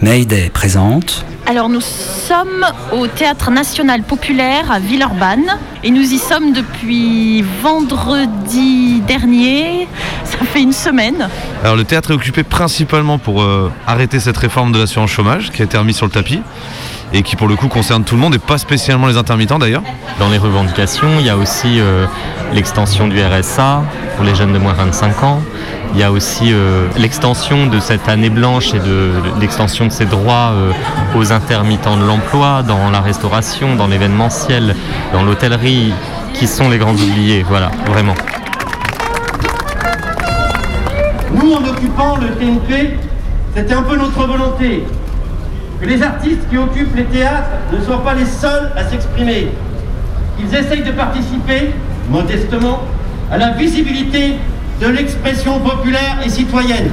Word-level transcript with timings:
Mayday 0.00 0.48
présente. 0.50 1.24
Alors 1.46 1.68
nous 1.68 1.80
sommes 1.80 2.64
au 2.92 3.08
Théâtre 3.08 3.50
National 3.50 4.02
Populaire 4.02 4.70
à 4.70 4.78
Villeurbanne 4.78 5.58
et 5.82 5.90
nous 5.90 6.12
y 6.12 6.18
sommes 6.18 6.52
depuis 6.52 7.42
vendredi 7.62 9.00
dernier, 9.00 9.88
ça 10.24 10.38
fait 10.44 10.62
une 10.62 10.72
semaine. 10.72 11.28
Alors 11.64 11.74
le 11.74 11.82
théâtre 11.84 12.12
est 12.12 12.14
occupé 12.14 12.44
principalement 12.44 13.18
pour 13.18 13.42
euh, 13.42 13.72
arrêter 13.88 14.20
cette 14.20 14.36
réforme 14.36 14.70
de 14.70 14.78
l'assurance 14.78 15.10
chômage 15.10 15.50
qui 15.50 15.62
a 15.62 15.64
été 15.64 15.76
remise 15.76 15.96
sur 15.96 16.06
le 16.06 16.12
tapis 16.12 16.42
et 17.12 17.22
qui 17.22 17.36
pour 17.36 17.48
le 17.48 17.56
coup 17.56 17.68
concerne 17.68 18.04
tout 18.04 18.14
le 18.14 18.20
monde 18.20 18.34
et 18.34 18.38
pas 18.38 18.58
spécialement 18.58 19.06
les 19.06 19.16
intermittents 19.16 19.58
d'ailleurs. 19.58 19.82
Dans 20.18 20.28
les 20.28 20.38
revendications, 20.38 21.08
il 21.18 21.26
y 21.26 21.30
a 21.30 21.36
aussi 21.36 21.80
euh, 21.80 22.06
l'extension 22.52 23.08
du 23.08 23.22
RSA 23.22 23.82
pour 24.16 24.24
les 24.24 24.34
jeunes 24.34 24.52
de 24.52 24.58
moins 24.58 24.72
de 24.72 24.78
25 24.78 25.22
ans. 25.22 25.40
Il 25.94 26.00
y 26.00 26.02
a 26.02 26.12
aussi 26.12 26.52
euh, 26.52 26.86
l'extension 26.98 27.66
de 27.66 27.80
cette 27.80 28.08
année 28.08 28.28
blanche 28.28 28.74
et 28.74 28.78
de 28.78 29.12
l'extension 29.40 29.86
de 29.86 29.92
ces 29.92 30.04
droits 30.04 30.52
euh, 30.52 30.72
aux 31.16 31.32
intermittents 31.32 31.96
de 31.96 32.04
l'emploi 32.04 32.62
dans 32.62 32.90
la 32.90 33.00
restauration, 33.00 33.74
dans 33.74 33.86
l'événementiel, 33.86 34.76
dans 35.12 35.22
l'hôtellerie, 35.22 35.94
qui 36.34 36.46
sont 36.46 36.68
les 36.68 36.78
grands 36.78 36.92
oubliés. 36.92 37.44
Voilà, 37.48 37.70
vraiment. 37.86 38.14
Nous, 41.32 41.52
en 41.52 41.64
occupant 41.64 42.16
le 42.16 42.28
TNP, 42.32 42.98
c'était 43.54 43.74
un 43.74 43.82
peu 43.82 43.96
notre 43.96 44.26
volonté 44.26 44.84
que 45.80 45.86
les 45.86 46.02
artistes 46.02 46.48
qui 46.50 46.58
occupent 46.58 46.94
les 46.96 47.04
théâtres 47.04 47.50
ne 47.72 47.80
soient 47.84 48.02
pas 48.02 48.14
les 48.14 48.26
seuls 48.26 48.72
à 48.76 48.84
s'exprimer. 48.84 49.48
Ils 50.40 50.54
essayent 50.54 50.82
de 50.82 50.92
participer, 50.92 51.70
modestement, 52.10 52.80
à 53.30 53.38
la 53.38 53.50
visibilité 53.50 54.34
de 54.80 54.86
l'expression 54.86 55.58
populaire 55.60 56.18
et 56.24 56.28
citoyenne. 56.28 56.90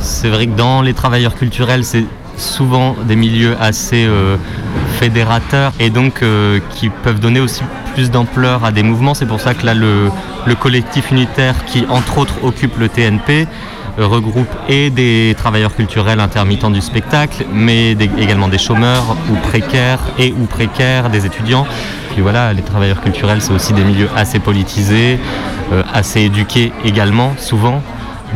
C'est 0.00 0.28
vrai 0.28 0.46
que 0.46 0.56
dans 0.56 0.82
les 0.82 0.94
travailleurs 0.94 1.34
culturels, 1.34 1.84
c'est 1.84 2.04
souvent 2.36 2.96
des 3.06 3.16
milieux 3.16 3.56
assez 3.60 4.04
euh, 4.06 4.36
fédérateurs 4.98 5.72
et 5.80 5.90
donc 5.90 6.22
euh, 6.22 6.60
qui 6.70 6.90
peuvent 6.90 7.20
donner 7.20 7.40
aussi 7.40 7.62
plus 7.94 8.10
d'ampleur 8.10 8.64
à 8.64 8.72
des 8.72 8.82
mouvements. 8.82 9.14
C'est 9.14 9.26
pour 9.26 9.40
ça 9.40 9.54
que 9.54 9.64
là, 9.64 9.74
le, 9.74 10.10
le 10.46 10.54
collectif 10.54 11.10
unitaire 11.10 11.64
qui, 11.64 11.86
entre 11.88 12.18
autres, 12.18 12.44
occupe 12.44 12.78
le 12.78 12.88
TNP, 12.88 13.46
regroupe 13.98 14.48
et 14.68 14.90
des 14.90 15.34
travailleurs 15.36 15.74
culturels 15.74 16.20
intermittents 16.20 16.70
du 16.70 16.80
spectacle, 16.80 17.44
mais 17.52 17.94
des- 17.94 18.10
également 18.18 18.48
des 18.48 18.58
chômeurs 18.58 19.16
ou 19.30 19.34
précaires 19.48 20.00
et 20.18 20.32
ou 20.38 20.44
précaires, 20.46 21.10
des 21.10 21.26
étudiants. 21.26 21.66
Puis 22.12 22.22
voilà, 22.22 22.52
les 22.52 22.62
travailleurs 22.62 23.00
culturels, 23.02 23.40
c'est 23.42 23.52
aussi 23.52 23.72
des 23.72 23.84
milieux 23.84 24.08
assez 24.16 24.38
politisés, 24.38 25.18
euh, 25.72 25.82
assez 25.92 26.22
éduqués 26.22 26.72
également, 26.84 27.32
souvent. 27.38 27.82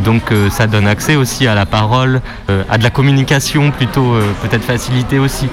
Donc 0.04 0.30
euh, 0.32 0.50
ça 0.50 0.66
donne 0.66 0.86
accès 0.86 1.16
aussi 1.16 1.46
à 1.46 1.54
la 1.54 1.66
parole, 1.66 2.20
euh, 2.48 2.62
à 2.70 2.78
de 2.78 2.82
la 2.84 2.90
communication 2.90 3.70
plutôt 3.70 4.14
euh, 4.14 4.22
peut-être 4.42 4.64
facilitée 4.64 5.18
aussi. 5.18 5.46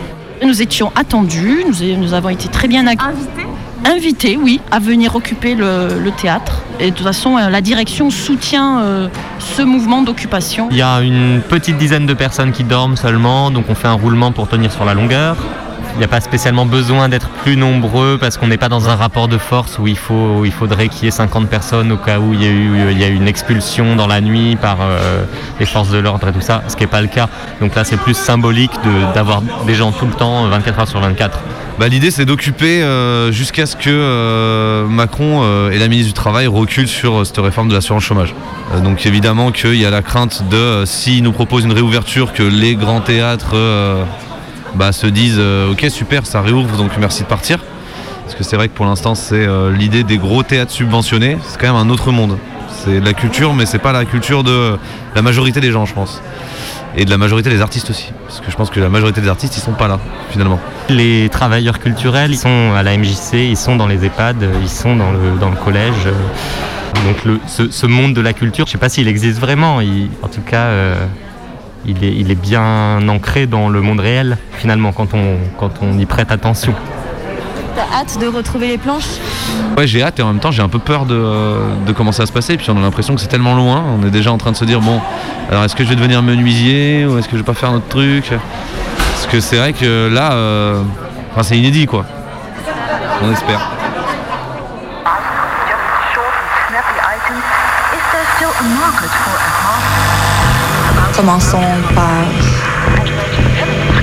Nous 0.45 0.61
étions 0.61 0.91
attendus, 0.95 1.63
nous, 1.67 1.95
nous 1.97 2.13
avons 2.13 2.29
été 2.29 2.47
très 2.47 2.67
bien 2.67 2.85
invités. 2.85 3.46
Invités, 3.85 4.37
oui, 4.41 4.59
à 4.71 4.79
venir 4.79 5.15
occuper 5.15 5.55
le, 5.55 6.09
théâtre. 6.17 6.63
Et 6.79 6.91
de 6.91 6.95
toute 6.95 7.05
façon, 7.05 7.37
euh, 7.37 7.49
la 7.49 7.61
direction 7.61 8.09
soutient 8.09 8.79
euh, 8.79 9.07
ce 9.39 9.61
mouvement 9.61 10.01
d'occupation. 10.01 10.67
Il 10.71 10.77
y 10.77 10.81
a 10.81 11.01
une 11.01 11.41
petite 11.41 11.77
dizaine 11.77 12.05
de 12.05 12.13
personnes 12.13 12.51
qui 12.51 12.63
dorment 12.63 12.97
seulement, 12.97 13.51
donc 13.51 13.65
on 13.69 13.75
fait 13.75 13.87
un 13.87 13.93
roulement 13.93 14.31
pour 14.31 14.47
tenir 14.47 14.71
sur 14.71 14.85
la 14.85 14.93
longueur. 14.93 15.35
Il 15.97 15.99
n'y 15.99 16.05
a 16.05 16.09
pas 16.09 16.21
spécialement 16.21 16.67
besoin 16.67 17.09
d'être 17.09 17.27
plus 17.27 17.57
nombreux 17.57 18.19
parce 18.19 18.37
qu'on 18.37 18.45
n'est 18.45 18.57
pas 18.57 18.69
dans 18.69 18.87
un 18.87 18.95
rapport 18.95 19.27
de 19.27 19.39
force 19.39 19.79
où 19.79 19.87
il, 19.87 19.97
faut, 19.97 20.45
il 20.45 20.51
faudrait 20.51 20.89
qu'il 20.89 21.05
y 21.05 21.07
ait 21.07 21.11
50 21.11 21.49
personnes 21.49 21.91
au 21.91 21.97
cas 21.97 22.19
où 22.19 22.33
il 22.33 22.43
y 22.43 22.45
a 22.45 22.51
eu 22.51 22.91
il 22.91 22.99
y 22.99 23.03
a 23.03 23.07
une 23.07 23.27
expulsion 23.27 23.95
dans 23.95 24.05
la 24.05 24.21
nuit 24.21 24.55
par 24.57 24.77
euh, 24.79 25.23
les 25.59 25.65
forces 25.65 25.89
de 25.89 25.97
l'ordre 25.97 26.27
et 26.27 26.31
tout 26.31 26.41
ça, 26.41 26.61
ce 26.67 26.75
qui 26.75 26.83
n'est 26.83 26.87
pas 26.87 27.01
le 27.01 27.07
cas. 27.07 27.29
Donc 27.61 27.73
là 27.73 27.83
c'est 27.83 27.97
plus 27.97 28.15
symbolique 28.15 28.73
d'avoir 29.15 29.41
des 29.65 29.73
gens 29.73 29.91
tout 29.91 30.05
le 30.05 30.13
temps, 30.13 30.47
24 30.47 30.79
heures 30.79 30.87
sur 30.87 30.99
24. 30.99 31.39
Bah, 31.77 31.87
L'idée 31.89 32.09
c'est 32.09 32.25
d'occuper 32.25 32.81
euh, 32.81 33.31
jusqu'à 33.31 33.67
ce 33.67 33.75
que 33.75 33.89
euh, 33.89 34.87
Macron 34.87 35.41
euh, 35.43 35.69
et 35.69 35.77
la 35.77 35.87
ministre 35.87 36.09
du 36.09 36.13
Travail 36.13 36.47
reculent 36.47 36.87
sur 36.87 37.19
euh, 37.19 37.23
cette 37.23 37.37
réforme 37.37 37.69
de 37.69 37.75
l'assurance 37.75 38.01
chômage. 38.01 38.33
Euh, 38.73 38.79
donc 38.79 39.05
évidemment 39.05 39.51
qu'il 39.51 39.75
y 39.75 39.85
a 39.85 39.91
la 39.91 40.01
crainte 40.01 40.43
de, 40.49 40.85
s'ils 40.85 41.21
nous 41.21 41.31
proposent 41.31 41.65
une 41.65 41.73
réouverture, 41.73 42.33
que 42.33 42.41
les 42.41 42.73
grands 42.75 43.01
théâtres 43.01 43.55
bah, 44.73 44.91
se 44.91 45.05
disent 45.05 45.39
ok 45.71 45.85
super 45.89 46.25
ça 46.25 46.41
réouvre 46.41 46.77
donc 46.77 46.91
merci 46.99 47.21
de 47.21 47.27
partir. 47.27 47.59
Parce 48.23 48.35
que 48.35 48.43
c'est 48.43 48.55
vrai 48.55 48.69
que 48.69 48.73
pour 48.73 48.85
l'instant 48.85 49.13
c'est 49.13 49.47
l'idée 49.71 50.03
des 50.03 50.17
gros 50.17 50.41
théâtres 50.41 50.71
subventionnés, 50.71 51.37
c'est 51.47 51.59
quand 51.59 51.67
même 51.67 51.87
un 51.87 51.91
autre 51.91 52.11
monde. 52.11 52.39
C'est 52.83 52.99
de 52.99 53.05
la 53.05 53.13
culture 53.13 53.53
mais 53.53 53.67
c'est 53.67 53.77
pas 53.77 53.91
la 53.91 54.05
culture 54.05 54.43
de 54.43 54.77
la 55.13 55.21
majorité 55.21 55.61
des 55.61 55.71
gens 55.71 55.85
je 55.85 55.93
pense. 55.93 56.21
Et 56.99 57.05
de 57.05 57.11
la 57.11 57.17
majorité 57.19 57.49
des 57.51 57.61
artistes 57.61 57.91
aussi. 57.91 58.11
Parce 58.25 58.41
que 58.41 58.49
je 58.49 58.55
pense 58.55 58.71
que 58.71 58.79
la 58.79 58.89
majorité 58.89 59.21
des 59.21 59.29
artistes 59.29 59.55
ils 59.55 59.61
sont 59.61 59.73
pas 59.73 59.87
là 59.87 59.99
finalement. 60.31 60.59
Les 60.89 61.29
travailleurs 61.29 61.79
culturels, 61.79 62.31
ils 62.31 62.37
sont 62.39 62.73
à 62.75 62.81
la 62.81 62.97
MJC, 62.97 63.33
ils 63.33 63.55
sont 63.57 63.75
dans 63.75 63.85
les 63.87 64.03
EHPAD, 64.03 64.43
ils 64.61 64.69
sont 64.69 64.95
dans 64.95 65.11
le, 65.11 65.37
dans 65.39 65.49
le 65.51 65.55
collège. 65.57 65.93
euh, 66.07 67.07
Donc 67.07 67.23
le, 67.23 67.39
ce, 67.45 67.69
ce 67.69 67.85
monde 67.85 68.13
de 68.15 68.21
la 68.21 68.33
culture, 68.33 68.65
je 68.65 68.71
sais 68.71 68.77
pas 68.79 68.89
s'il 68.89 69.07
existe 69.07 69.39
vraiment. 69.39 69.77
en 69.77 70.27
tout 70.27 70.41
cas, 70.41 70.63
euh, 70.65 70.95
il, 71.85 72.03
est, 72.03 72.13
il 72.15 72.31
est 72.31 72.35
bien 72.41 73.07
ancré 73.07 73.45
dans 73.45 73.69
le 73.69 73.79
monde 73.81 73.99
réel, 73.99 74.37
finalement, 74.53 74.91
quand 74.91 75.13
on, 75.13 75.37
quand 75.59 75.71
on 75.83 75.97
y 75.99 76.05
prête 76.07 76.31
attention. 76.31 76.73
T'as 77.77 77.99
hâte 77.99 78.17
de 78.19 78.25
retrouver 78.25 78.69
les 78.69 78.79
planches 78.79 79.19
Ouais, 79.77 79.85
j'ai 79.85 80.01
hâte 80.01 80.17
et 80.17 80.23
en 80.23 80.27
même 80.29 80.39
temps 80.39 80.49
j'ai 80.49 80.63
un 80.63 80.67
peu 80.67 80.79
peur 80.79 81.05
de, 81.05 81.85
de 81.85 81.91
comment 81.93 82.11
ça 82.11 82.23
va 82.23 82.25
se 82.25 82.31
passer. 82.31 82.53
Et 82.53 82.57
puis 82.57 82.71
on 82.71 82.77
a 82.77 82.81
l'impression 82.81 83.13
que 83.13 83.21
c'est 83.21 83.27
tellement 83.27 83.53
loin. 83.53 83.83
On 84.01 84.03
est 84.03 84.09
déjà 84.09 84.31
en 84.31 84.39
train 84.39 84.51
de 84.51 84.55
se 84.57 84.65
dire 84.65 84.81
bon, 84.81 84.99
alors 85.51 85.63
est-ce 85.63 85.75
que 85.75 85.83
je 85.83 85.89
vais 85.89 85.95
devenir 85.95 86.23
menuisier 86.23 87.05
ou 87.05 87.19
est-ce 87.19 87.27
que 87.27 87.33
je 87.33 87.37
vais 87.37 87.45
pas 87.45 87.53
faire 87.53 87.71
notre 87.71 87.87
truc? 87.87 88.31
Parce 88.97 89.27
que 89.27 89.39
c'est 89.39 89.57
vrai 89.57 89.73
que 89.73 90.09
là, 90.11 90.31
euh, 90.31 90.81
enfin, 91.31 91.43
c'est 91.43 91.55
inédit 91.55 91.85
quoi. 91.85 92.03
On 93.21 93.31
espère. 93.31 93.61
Commençons 101.15 101.61
par 101.93 102.09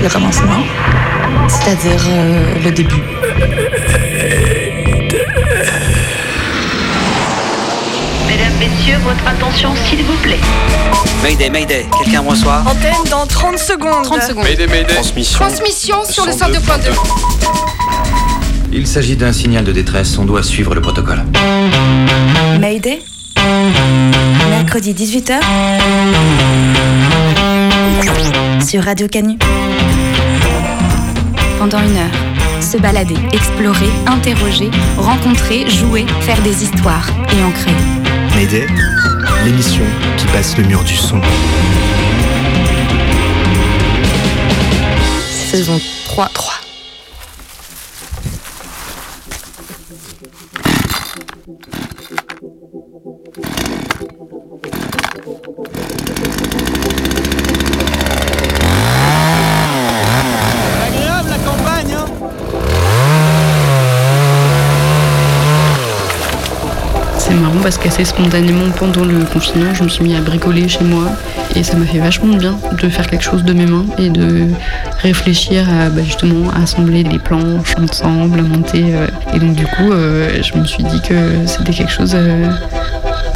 le 0.01 0.09
commencement, 0.09 0.63
c'est-à-dire 1.49 2.01
euh, 2.07 2.55
le 2.63 2.71
début. 2.71 3.03
Mesdames, 8.27 8.53
Messieurs, 8.59 8.97
votre 9.03 9.27
attention 9.27 9.69
s'il 9.87 10.03
vous 10.03 10.17
plaît. 10.17 10.39
Mayday, 11.23 11.49
Mayday, 11.49 11.85
quelqu'un 12.03 12.21
me 12.23 12.29
reçoit 12.29 12.63
Antenne 12.65 13.09
dans 13.09 13.25
30 13.25 13.57
secondes. 13.57 14.03
30 14.03 14.21
secondes. 14.23 14.45
Transmission 15.33 16.03
sur 16.03 16.25
le 16.25 16.31
102.2. 16.31 16.91
Il 18.71 18.85
s'agit 18.87 19.15
d'un 19.15 19.31
signal 19.31 19.63
de 19.63 19.71
détresse, 19.71 20.17
on 20.17 20.25
doit 20.25 20.43
suivre 20.43 20.75
le 20.75 20.81
protocole. 20.81 21.23
Mayday 22.59 23.01
Mercredi 24.49 24.93
18h 24.93 25.39
sur 28.67 28.83
Radio 28.83 29.07
Canu. 29.07 29.37
pendant 31.57 31.79
une 31.79 31.97
heure. 31.97 32.34
Se 32.65 32.77
balader, 32.77 33.15
explorer, 33.31 33.91
interroger, 34.07 34.71
rencontrer, 34.97 35.69
jouer, 35.69 36.03
faire 36.21 36.41
des 36.41 36.63
histoires 36.63 37.07
et 37.31 37.43
en 37.43 37.51
créer. 37.51 37.75
Mayday, 38.35 38.65
l'émission 39.45 39.83
qui 40.17 40.25
passe 40.27 40.57
le 40.57 40.63
mur 40.63 40.83
du 40.83 40.95
son. 40.95 41.21
Saison 45.51 45.79
3. 46.05 46.29
3. 46.33 46.53
Agréable 60.87 61.29
la 61.29 61.37
campagne, 61.37 61.93
hein 61.93 62.05
C'est 67.17 67.33
marrant 67.33 67.54
parce 67.65 67.79
qu'assez 67.79 68.05
spontanément 68.05 68.69
pendant 68.77 69.03
le 69.05 69.25
confinement, 69.25 69.73
je 69.73 69.81
me 69.81 69.89
suis 69.89 70.03
mis 70.03 70.15
à 70.15 70.21
bricoler 70.21 70.67
chez 70.69 70.83
moi 70.83 71.05
et 71.55 71.63
ça 71.63 71.75
m'a 71.75 71.87
fait 71.87 71.97
vachement 71.97 72.35
bien 72.35 72.59
de 72.79 72.87
faire 72.89 73.07
quelque 73.07 73.23
chose 73.23 73.43
de 73.43 73.53
mes 73.53 73.65
mains 73.65 73.87
et 73.97 74.09
de 74.09 74.49
réfléchir 75.01 75.67
à 75.67 75.89
bah, 75.89 76.03
justement 76.03 76.51
assembler 76.51 77.03
des 77.03 77.17
planches 77.17 77.73
ensemble, 77.81 78.37
à 78.37 78.43
monter. 78.43 78.83
euh. 78.93 79.07
et 79.33 79.39
donc 79.39 79.55
du 79.55 79.65
coup, 79.65 79.91
euh, 79.91 80.43
je 80.43 80.59
me 80.59 80.63
suis 80.63 80.83
dit 80.83 81.01
que 81.01 81.15
c'était 81.47 81.73
quelque 81.73 81.91
chose 81.91 82.11
euh, 82.13 82.51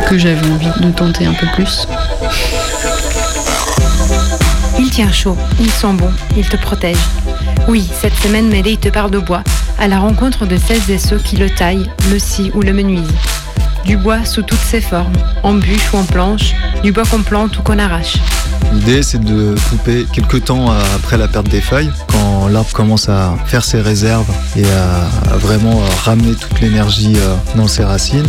que 0.08 0.16
j'avais 0.20 0.48
envie 0.52 0.80
de 0.80 0.92
tenter 0.92 1.26
un 1.26 1.34
peu 1.34 1.48
plus. 1.56 1.88
Il 4.78 4.92
tient 4.92 5.12
chaud, 5.12 5.38
il 5.60 5.72
sent 5.72 5.94
bon, 5.94 6.12
il 6.38 6.48
te 6.48 6.56
protège. 6.56 7.02
Oui, 7.68 7.90
cette 8.00 8.14
semaine, 8.14 8.48
Mayday 8.48 8.78
te 8.78 8.90
parle 8.90 9.10
de 9.10 9.18
bois, 9.18 9.42
à 9.80 9.88
la 9.88 9.98
rencontre 9.98 10.46
de 10.46 10.56
celles 10.56 10.92
et 10.92 11.00
ceux 11.00 11.18
qui 11.18 11.36
le 11.36 11.50
taillent, 11.50 11.90
le 12.12 12.20
scient 12.20 12.52
ou 12.54 12.62
le 12.62 12.74
menuisent. 12.74 13.39
Du 13.90 13.98
bois 13.98 14.24
sous 14.24 14.44
toutes 14.44 14.60
ses 14.60 14.82
formes, 14.82 15.18
en 15.42 15.56
bûche 15.56 15.92
ou 15.94 15.98
en 15.98 16.04
planche, 16.04 16.54
du 16.84 16.92
bois 16.92 17.06
qu'on 17.10 17.24
plante 17.24 17.58
ou 17.58 17.64
qu'on 17.64 17.80
arrache. 17.80 18.18
L'idée, 18.72 19.02
c'est 19.02 19.20
de 19.20 19.56
couper 19.68 20.06
quelques 20.14 20.46
temps 20.46 20.72
après 20.96 21.18
la 21.18 21.28
perte 21.28 21.50
des 21.50 21.60
feuilles, 21.60 21.90
quand 22.06 22.50
l'arbre 22.50 22.72
commence 22.72 23.10
à 23.10 23.34
faire 23.48 23.64
ses 23.64 23.82
réserves 23.82 24.32
et 24.56 24.64
à 24.64 25.38
vraiment 25.38 25.82
ramener 26.04 26.36
toute 26.36 26.62
l'énergie 26.62 27.16
euh, 27.18 27.36
dans 27.56 27.68
ses 27.68 27.84
racines. 27.84 28.28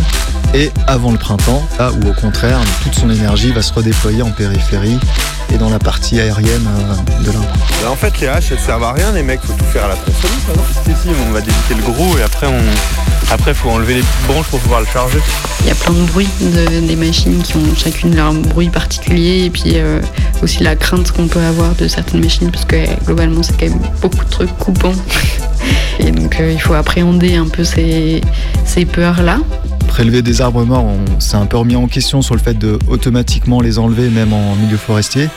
Et 0.55 0.71
avant 0.87 1.11
le 1.11 1.19
printemps, 1.19 1.63
là 1.77 1.91
où 1.91 2.09
au 2.09 2.13
contraire, 2.13 2.59
toute 2.81 2.95
son 2.95 3.11
énergie 3.11 3.51
va 3.51 3.61
se 3.61 3.71
redéployer 3.71 4.23
en 4.23 4.31
périphérie 4.31 4.97
et 5.53 5.59
dans 5.59 5.69
la 5.69 5.77
partie 5.77 6.19
aérienne 6.19 6.67
euh, 6.67 7.23
de 7.23 7.31
l'arbre. 7.33 7.47
Bah, 7.83 7.91
en 7.91 7.95
fait, 7.95 8.19
les 8.19 8.29
haches, 8.29 8.51
elles 8.51 8.59
servent 8.59 8.83
à 8.83 8.93
rien, 8.93 9.11
les 9.11 9.21
mecs, 9.21 9.41
faut 9.41 9.53
tout 9.53 9.65
faire 9.65 9.85
à 9.85 9.89
la 9.89 9.95
tronçonneuse, 9.95 10.57
non 10.57 10.63
Si, 10.85 10.91
si, 11.03 11.09
on 11.29 11.31
va 11.31 11.41
débiter 11.41 11.75
le 11.75 11.83
gros 11.83 12.17
et 12.17 12.23
après, 12.23 12.47
on... 12.47 13.00
après, 13.31 13.53
faut 13.53 13.69
enlever 13.69 13.95
les 13.95 14.01
petites 14.01 14.27
branches 14.27 14.47
pour 14.47 14.59
pouvoir 14.59 14.81
le 14.81 14.87
charger. 14.87 15.19
Il 15.61 15.67
y 15.67 15.71
a 15.71 15.75
plein 15.75 15.93
de 15.93 16.03
bruits 16.11 16.27
de, 16.41 16.85
des 16.85 16.95
machines 16.95 17.41
qui 17.41 17.55
ont 17.55 17.75
chacune 17.75 18.15
leur 18.15 18.33
bruit 18.33 18.69
particulier 18.69 19.45
et 19.45 19.49
puis 19.49 19.73
euh, 19.75 20.01
aussi 20.43 20.63
la 20.63 20.75
crainte 20.75 21.11
qu'on 21.11 21.27
peut 21.27 21.39
avoir 21.39 21.73
de 21.75 21.87
certaines 21.87 22.21
machines 22.21 22.51
parce 22.51 22.65
que 22.65 22.75
globalement, 23.05 23.41
c'est 23.41 23.57
quand 23.57 23.69
même 23.69 23.79
beaucoup 24.01 24.23
de 24.25 24.29
trucs 24.29 24.57
coupants. 24.57 24.95
Et 25.99 26.11
donc, 26.11 26.39
euh, 26.39 26.51
il 26.51 26.59
faut 26.59 26.73
appréhender 26.73 27.35
un 27.35 27.47
peu 27.47 27.63
ces, 27.63 28.21
ces 28.65 28.85
peurs-là 28.85 29.37
prélever 29.87 30.21
des 30.21 30.39
arbres 30.39 30.63
morts, 30.63 30.85
on 30.85 31.19
s'est 31.19 31.35
un 31.35 31.45
peu 31.45 31.57
remis 31.57 31.75
en 31.75 31.85
question 31.87 32.21
sur 32.21 32.33
le 32.33 32.39
fait 32.39 32.57
de 32.57 32.79
automatiquement 32.87 33.59
les 33.59 33.77
enlever, 33.77 34.09
même 34.09 34.31
en 34.31 34.55
milieu 34.55 34.77
forestier. 34.77 35.27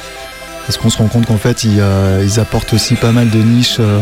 Parce 0.65 0.79
qu'on 0.79 0.91
se 0.91 0.99
rend 0.99 1.09
compte 1.09 1.27
qu'en 1.27 1.37
fait, 1.37 1.65
ils, 1.65 1.81
euh, 1.81 2.27
apportent 2.39 2.73
aussi 2.73 2.95
pas 2.95 3.11
mal 3.11 3.29
de 3.31 3.39
niches 3.39 3.79
euh, 3.81 3.99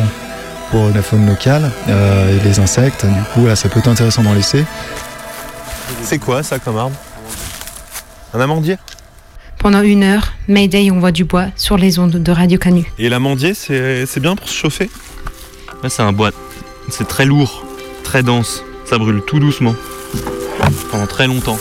pour 0.72 0.88
la 0.88 1.02
faune 1.02 1.26
locale 1.26 1.70
euh, 1.88 2.34
et 2.34 2.42
les 2.42 2.58
insectes. 2.58 3.04
Du 3.04 3.22
coup, 3.34 3.46
là, 3.46 3.54
ça 3.54 3.68
peut 3.68 3.78
être 3.78 3.88
intéressant 3.88 4.22
d'en 4.22 4.32
laisser. 4.32 4.64
C'est 6.02 6.18
quoi 6.18 6.42
ça 6.42 6.58
comme 6.58 6.78
arbre? 6.78 6.96
Un 8.32 8.40
amandier? 8.40 8.78
Pendant 9.58 9.82
une 9.82 10.02
heure, 10.02 10.32
Mayday 10.48 10.90
envoie 10.90 11.12
du 11.12 11.24
bois 11.24 11.48
sur 11.56 11.76
les 11.76 11.98
ondes 11.98 12.12
de 12.12 12.32
Radio 12.32 12.58
Canu. 12.58 12.90
Et 12.98 13.10
l'amandier, 13.10 13.52
c'est 13.52 14.18
bien 14.18 14.34
pour 14.34 14.48
se 14.48 14.54
chauffer? 14.54 14.90
C'est 15.88 16.02
un 16.02 16.12
bois. 16.12 16.30
C'est 16.88 17.06
très 17.06 17.26
lourd, 17.26 17.64
très 18.02 18.22
dense. 18.22 18.64
Ça 18.86 18.96
brûle 18.96 19.20
tout 19.26 19.38
doucement 19.38 19.74
pendant 20.90 21.06
très 21.06 21.26
longtemps. 21.26 21.58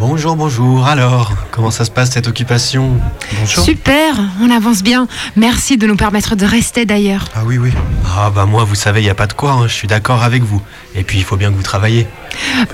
Bonjour, 0.00 0.34
bonjour. 0.34 0.86
Alors, 0.86 1.34
comment 1.50 1.70
ça 1.70 1.84
se 1.84 1.90
passe 1.90 2.12
cette 2.12 2.26
occupation? 2.26 2.98
Bonjour. 3.38 3.62
Super, 3.62 4.18
on 4.40 4.50
avance 4.50 4.82
bien. 4.82 5.06
Merci 5.36 5.76
de 5.76 5.86
nous 5.86 5.94
permettre 5.94 6.36
de 6.36 6.46
rester 6.46 6.86
d'ailleurs. 6.86 7.26
Ah 7.34 7.42
oui, 7.44 7.58
oui. 7.58 7.70
Ah 8.16 8.30
bah 8.34 8.46
moi, 8.46 8.64
vous 8.64 8.74
savez, 8.74 9.02
il 9.02 9.04
n'y 9.04 9.10
a 9.10 9.14
pas 9.14 9.26
de 9.26 9.34
quoi, 9.34 9.52
hein. 9.52 9.68
je 9.68 9.74
suis 9.74 9.86
d'accord 9.86 10.22
avec 10.22 10.42
vous. 10.42 10.62
Et 10.94 11.02
puis, 11.04 11.18
il 11.18 11.24
faut 11.24 11.36
bien 11.36 11.50
que 11.50 11.56
vous 11.56 11.62
travaillez. 11.62 12.06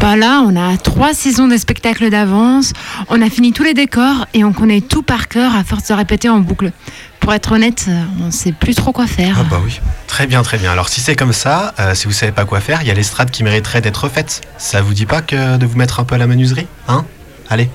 Bah 0.00 0.14
là, 0.14 0.44
on 0.46 0.54
a 0.54 0.76
trois 0.76 1.14
saisons 1.14 1.48
de 1.48 1.56
spectacles 1.56 2.10
d'avance, 2.10 2.72
on 3.08 3.20
a 3.20 3.28
fini 3.28 3.52
tous 3.52 3.64
les 3.64 3.74
décors 3.74 4.26
et 4.32 4.44
on 4.44 4.52
connaît 4.52 4.80
tout 4.80 5.02
par 5.02 5.26
cœur 5.26 5.56
à 5.56 5.64
force 5.64 5.88
de 5.88 5.94
répéter 5.94 6.28
en 6.28 6.38
boucle. 6.38 6.70
Pour 7.18 7.34
être 7.34 7.50
honnête, 7.52 7.86
on 8.20 8.26
ne 8.26 8.30
sait 8.30 8.52
plus 8.52 8.76
trop 8.76 8.92
quoi 8.92 9.08
faire. 9.08 9.38
Ah 9.40 9.44
bah 9.50 9.60
oui. 9.64 9.80
Très 10.06 10.28
bien, 10.28 10.42
très 10.44 10.58
bien. 10.58 10.70
Alors 10.70 10.88
si 10.88 11.00
c'est 11.00 11.16
comme 11.16 11.32
ça, 11.32 11.74
euh, 11.80 11.94
si 11.96 12.06
vous 12.06 12.12
savez 12.12 12.30
pas 12.30 12.44
quoi 12.44 12.60
faire, 12.60 12.82
il 12.82 12.88
y 12.88 12.90
a 12.92 12.94
l'estrade 12.94 13.32
qui 13.32 13.42
mériterait 13.42 13.80
d'être 13.80 14.04
refaite. 14.04 14.42
Ça 14.58 14.80
vous 14.80 14.94
dit 14.94 15.06
pas 15.06 15.22
que 15.22 15.56
de 15.56 15.66
vous 15.66 15.76
mettre 15.76 15.98
un 15.98 16.04
peu 16.04 16.14
à 16.14 16.18
la 16.18 16.28
menuiserie 16.28 16.68
Hein? 16.86 17.04
Allez. 17.48 17.70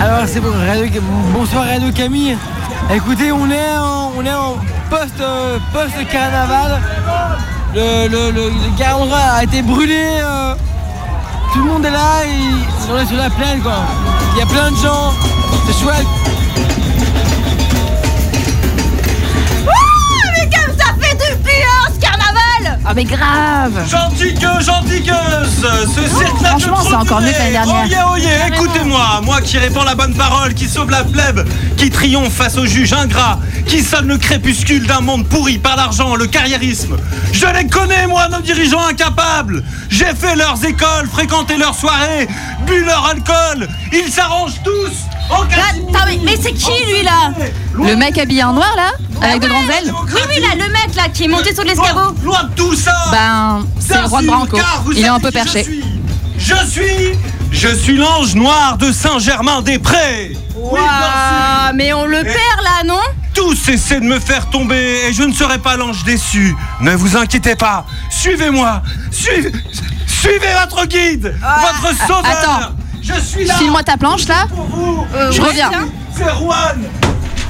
Alors 0.00 0.26
c'est 0.26 0.40
bon, 0.40 0.52
bonsoir 1.32 1.64
Radio 1.64 1.90
Camille. 1.92 2.36
Écoutez, 2.94 3.32
on 3.32 3.50
est 3.50 3.76
en, 3.78 4.12
on 4.18 4.24
est 4.24 4.32
en 4.32 4.56
post, 4.90 5.18
euh, 5.20 5.58
carnaval. 6.10 6.80
Le, 7.74 8.08
le, 8.08 8.30
le, 8.32 8.50
a 9.14 9.42
été 9.44 9.62
brûlé. 9.62 9.98
Euh, 9.98 10.54
tout 11.54 11.64
le 11.64 11.70
monde 11.70 11.86
est 11.86 11.90
là 11.90 12.24
et 12.26 12.92
on 12.92 12.98
est 12.98 13.06
sur 13.06 13.16
la 13.16 13.30
plaine 13.30 13.60
quoi. 13.62 13.78
Il 14.34 14.40
y 14.40 14.42
a 14.42 14.46
plein 14.46 14.70
de 14.70 14.76
gens. 14.76 15.12
C'est 15.66 15.82
chouette. 15.82 16.33
Ah 22.86 22.92
mais 22.94 23.04
grave. 23.04 23.88
Gentil 23.88 24.34
que, 24.34 24.62
gentil 24.62 25.02
que 25.02 25.46
Ce 25.46 26.02
cercle 26.18 26.44
Franchement, 26.44 26.76
c'est 26.86 26.94
encore 26.94 27.20
mieux 27.22 27.32
que 27.32 27.38
l'année 27.38 27.52
dernière. 27.52 28.10
Oyez, 28.12 28.26
oyez, 28.26 28.54
écoutez-moi 28.54 29.22
Moi 29.22 29.40
qui 29.40 29.56
réponds 29.56 29.84
la 29.84 29.94
bonne 29.94 30.14
parole, 30.14 30.52
qui 30.52 30.68
sauve 30.68 30.90
la 30.90 31.02
plèbe, 31.02 31.48
qui 31.78 31.88
triomphe 31.90 32.34
face 32.34 32.58
aux 32.58 32.66
juges 32.66 32.92
ingrats, 32.92 33.38
qui 33.66 33.82
sonne 33.82 34.08
le 34.08 34.18
crépuscule 34.18 34.86
d'un 34.86 35.00
monde 35.00 35.26
pourri 35.26 35.56
par 35.56 35.76
l'argent, 35.76 36.14
le 36.14 36.26
carriérisme. 36.26 36.98
Je 37.32 37.46
les 37.46 37.66
connais, 37.66 38.06
moi, 38.06 38.28
nos 38.28 38.42
dirigeants 38.42 38.86
incapables. 38.86 39.62
J'ai 39.88 40.14
fait 40.14 40.36
leurs 40.36 40.62
écoles, 40.64 41.08
fréquenté 41.10 41.56
leurs 41.56 41.74
soirées, 41.74 42.28
bu 42.66 42.84
leur 42.84 43.06
alcool. 43.06 43.66
Ils 43.92 44.12
s'arrangent 44.12 44.60
tous 44.62 44.92
mais, 46.22 46.36
c'est 46.40 46.52
qui 46.52 46.70
lui 46.86 47.02
là 47.02 47.32
Le 47.74 47.96
mec 47.96 48.18
habillé 48.18 48.44
en 48.44 48.52
noir 48.52 48.74
là 48.76 48.90
Avec 49.22 49.42
de 49.42 49.48
grandes 49.48 49.70
ailes 49.70 49.92
Oui, 49.92 50.20
oui, 50.28 50.40
là, 50.40 50.54
le 50.54 50.72
mec 50.72 50.94
là 50.96 51.08
qui 51.12 51.24
est 51.24 51.28
monté 51.28 51.54
sur 51.54 51.64
l'escabeau. 51.64 52.14
Loin 52.22 52.44
de 52.44 52.54
tout 52.54 52.74
ça 52.74 52.94
Ben, 53.10 53.66
c'est 53.80 54.00
le 54.00 54.06
roi 54.06 54.22
de 54.22 54.26
Branco. 54.26 54.58
Il 54.92 55.04
est 55.04 55.08
un 55.08 55.20
peu 55.20 55.30
perché. 55.30 55.66
Je 56.38 56.54
suis. 56.68 57.18
Je 57.50 57.68
suis 57.68 57.96
l'ange 57.96 58.34
noir 58.34 58.76
de 58.78 58.90
Saint-Germain-des-Prés 58.90 60.36
Waouh, 60.56 61.74
mais 61.74 61.92
on 61.92 62.04
le 62.04 62.22
perd 62.22 62.62
là, 62.62 62.84
non 62.84 63.00
tous 63.34 63.68
essaient 63.68 64.00
de 64.00 64.06
me 64.06 64.20
faire 64.20 64.48
tomber 64.48 65.08
et 65.08 65.12
je 65.12 65.24
ne 65.24 65.32
serai 65.32 65.58
pas 65.58 65.76
l'ange 65.76 66.04
déçu. 66.04 66.54
Ne 66.80 66.94
vous 66.94 67.16
inquiétez 67.16 67.56
pas. 67.56 67.84
Suivez-moi. 68.08 68.80
Suivez, 69.10 69.50
suivez 70.06 70.54
votre 70.62 70.86
guide, 70.86 71.34
votre 71.40 71.96
sauveur. 72.06 72.24
Attends. 72.24 72.83
Je 73.04 73.20
suis 73.20 73.44
là. 73.44 73.54
File-moi 73.54 73.82
ta 73.82 73.96
planche 73.96 74.26
là. 74.28 74.46
Euh, 75.14 75.30
je 75.30 75.40
reviens. 75.40 75.70
C'est 76.14 76.22
Juan. 76.24 76.82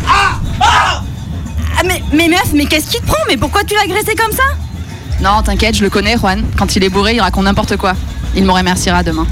Ah 0.09 0.33
Ah 0.61 1.03
ah, 1.77 1.83
mais, 1.87 2.03
mais 2.13 2.29
meuf, 2.29 2.53
mais 2.53 2.67
qu'est-ce 2.67 2.89
qui 2.91 3.01
te 3.01 3.07
prend? 3.07 3.23
Mais 3.29 3.37
pourquoi 3.37 3.63
tu 3.65 3.75
l'as 3.75 3.83
agressé 3.83 4.15
comme 4.15 4.33
ça? 4.33 4.43
Non, 5.21 5.43
t'inquiète, 5.43 5.77
je 5.77 5.83
le 5.83 5.91
connais, 5.91 6.17
Juan. 6.17 6.45
Quand 6.59 6.75
il 6.77 6.85
est 6.85 6.89
bourré, 6.89 7.15
il 7.15 7.21
raconte 7.21 7.45
n'importe 7.45 7.77
quoi. 7.77 7.95
Il 8.37 8.45
me 8.45 8.53
remerciera 8.53 9.03
demain. 9.03 9.27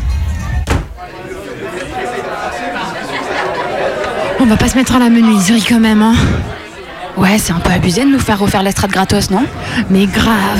On 4.41 4.47
va 4.47 4.57
pas 4.57 4.69
se 4.69 4.77
mettre 4.77 4.95
à 4.97 4.99
la 4.99 5.09
menuiserie 5.09 5.65
quand 5.69 5.79
même, 5.81 6.03
hein 6.03 6.15
Ouais, 7.17 7.39
c'est 7.39 7.53
un 7.53 7.61
peu 7.61 7.71
abusé 7.71 8.05
de 8.05 8.11
nous 8.11 8.19
faire 8.19 8.39
refaire 8.39 8.63
l'estrade 8.63 8.91
gratos, 8.91 9.31
non? 9.31 9.45
Mais 9.91 10.07
grave 10.07 10.59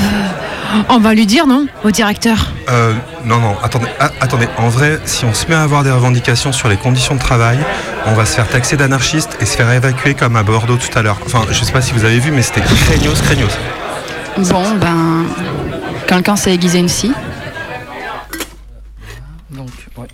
On 0.89 0.99
va 0.99 1.13
lui 1.13 1.25
dire, 1.25 1.47
non 1.47 1.67
Au 1.83 1.91
directeur 1.91 2.51
Euh, 2.69 2.93
non, 3.25 3.39
non, 3.39 3.55
attendez, 3.61 3.87
ah, 3.99 4.11
attendez. 4.19 4.47
En 4.57 4.69
vrai, 4.69 4.99
si 5.05 5.25
on 5.25 5.33
se 5.33 5.47
met 5.47 5.55
à 5.55 5.61
avoir 5.61 5.83
des 5.83 5.91
revendications 5.91 6.51
sur 6.51 6.67
les 6.69 6.77
conditions 6.77 7.15
de 7.15 7.19
travail, 7.19 7.59
on 8.05 8.13
va 8.13 8.25
se 8.25 8.35
faire 8.35 8.47
taxer 8.47 8.77
d'anarchistes 8.77 9.37
et 9.39 9.45
se 9.45 9.55
faire 9.55 9.71
évacuer 9.71 10.13
comme 10.13 10.35
à 10.35 10.43
Bordeaux 10.43 10.77
tout 10.77 10.97
à 10.97 11.01
l'heure. 11.01 11.19
Enfin, 11.25 11.45
je 11.51 11.63
sais 11.63 11.71
pas 11.71 11.81
si 11.81 11.93
vous 11.93 12.05
avez 12.05 12.19
vu, 12.19 12.31
mais 12.31 12.41
c'était 12.41 12.61
craignos, 12.61 13.21
craignos. 13.21 13.57
Bon, 14.37 14.63
ben... 14.75 15.25
Quelqu'un 16.07 16.35
s'est 16.35 16.53
aiguisé 16.53 16.79
une 16.79 16.89
scie 16.89 17.13
Donc, 19.49 19.69
ouais. 19.97 20.07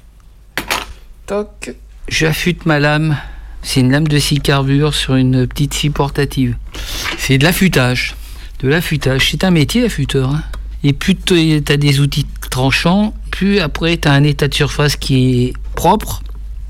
Toc. 1.25 1.71
J'affûte 2.07 2.65
ma 2.65 2.79
lame. 2.79 3.17
C'est 3.61 3.81
une 3.81 3.91
lame 3.91 4.07
de 4.07 4.19
scie 4.19 4.39
carbure 4.39 4.93
sur 4.93 5.15
une 5.15 5.47
petite 5.47 5.73
scie 5.73 5.89
portative. 5.89 6.55
C'est 7.17 7.37
de 7.37 7.43
l'affûtage. 7.43 8.15
De 8.59 8.67
l'affûtage. 8.67 9.29
C'est 9.31 9.43
un 9.43 9.51
métier, 9.51 9.85
affûteur. 9.85 10.29
Hein. 10.29 10.43
Et 10.83 10.93
plus 10.93 11.15
tu 11.15 11.63
as 11.67 11.77
des 11.77 11.99
outils 11.99 12.25
tranchants, 12.49 13.13
plus 13.31 13.59
après 13.59 13.97
tu 13.97 14.07
as 14.07 14.13
un 14.13 14.23
état 14.23 14.47
de 14.47 14.53
surface 14.53 14.95
qui 14.95 15.43
est 15.43 15.53
propre, 15.75 16.21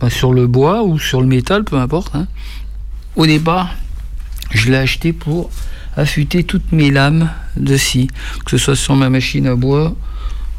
sur 0.08 0.34
le 0.34 0.48
bois 0.48 0.84
ou 0.84 0.98
sur 0.98 1.20
le 1.20 1.28
métal, 1.28 1.64
peu 1.64 1.78
importe. 1.78 2.16
Hein. 2.16 2.28
Au 3.16 3.26
départ, 3.26 3.76
je 4.52 4.72
l'ai 4.72 4.78
acheté 4.78 5.12
pour 5.12 5.50
affûter 5.98 6.44
toutes 6.44 6.72
mes 6.72 6.92
lames 6.92 7.30
de 7.58 7.76
scie, 7.76 8.08
que 8.46 8.52
ce 8.52 8.58
soit 8.58 8.76
sur 8.76 8.96
ma 8.96 9.10
machine 9.10 9.48
à 9.48 9.56
bois 9.56 9.96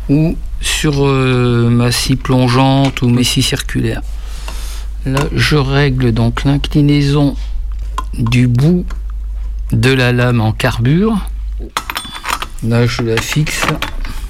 ou 0.08 0.36
sur 0.60 1.06
euh, 1.06 1.70
ma 1.70 1.90
scie 1.90 2.16
plongeante 2.16 3.00
ou 3.02 3.08
mes 3.08 3.24
scies 3.24 3.42
circulaires. 3.42 4.02
Là, 5.06 5.20
je 5.32 5.56
règle 5.56 6.12
donc 6.12 6.44
l'inclinaison 6.44 7.36
du 8.18 8.46
bout 8.48 8.84
de 9.72 9.92
la 9.92 10.12
lame 10.12 10.40
en 10.40 10.52
carbure. 10.52 11.16
Là, 12.62 12.86
je 12.86 13.02
la 13.02 13.16
fixe. 13.16 13.64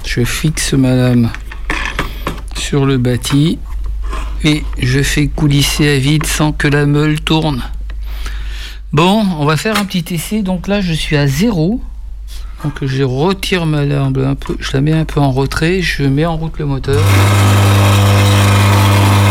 Je 0.05 0.23
fixe 0.23 0.73
ma 0.73 0.95
lame 0.95 1.29
sur 2.55 2.85
le 2.85 2.97
bâti 2.97 3.59
et 4.43 4.63
je 4.79 5.01
fais 5.01 5.27
coulisser 5.27 5.89
à 5.89 5.97
vide 5.99 6.25
sans 6.25 6.51
que 6.51 6.67
la 6.67 6.85
meule 6.85 7.19
tourne. 7.19 7.61
Bon, 8.93 9.25
on 9.39 9.45
va 9.45 9.57
faire 9.57 9.77
un 9.77 9.85
petit 9.85 10.13
essai. 10.13 10.41
Donc 10.41 10.67
là, 10.67 10.81
je 10.81 10.93
suis 10.93 11.17
à 11.17 11.27
zéro. 11.27 11.81
Donc 12.63 12.73
je 12.83 13.03
retire 13.03 13.65
ma 13.65 13.85
lame 13.85 14.13
un 14.17 14.35
peu, 14.35 14.55
je 14.59 14.73
la 14.73 14.81
mets 14.81 14.93
un 14.93 15.05
peu 15.05 15.19
en 15.19 15.31
retrait, 15.31 15.81
je 15.81 16.03
mets 16.03 16.27
en 16.27 16.37
route 16.37 16.59
le 16.59 16.65
moteur. 16.65 17.01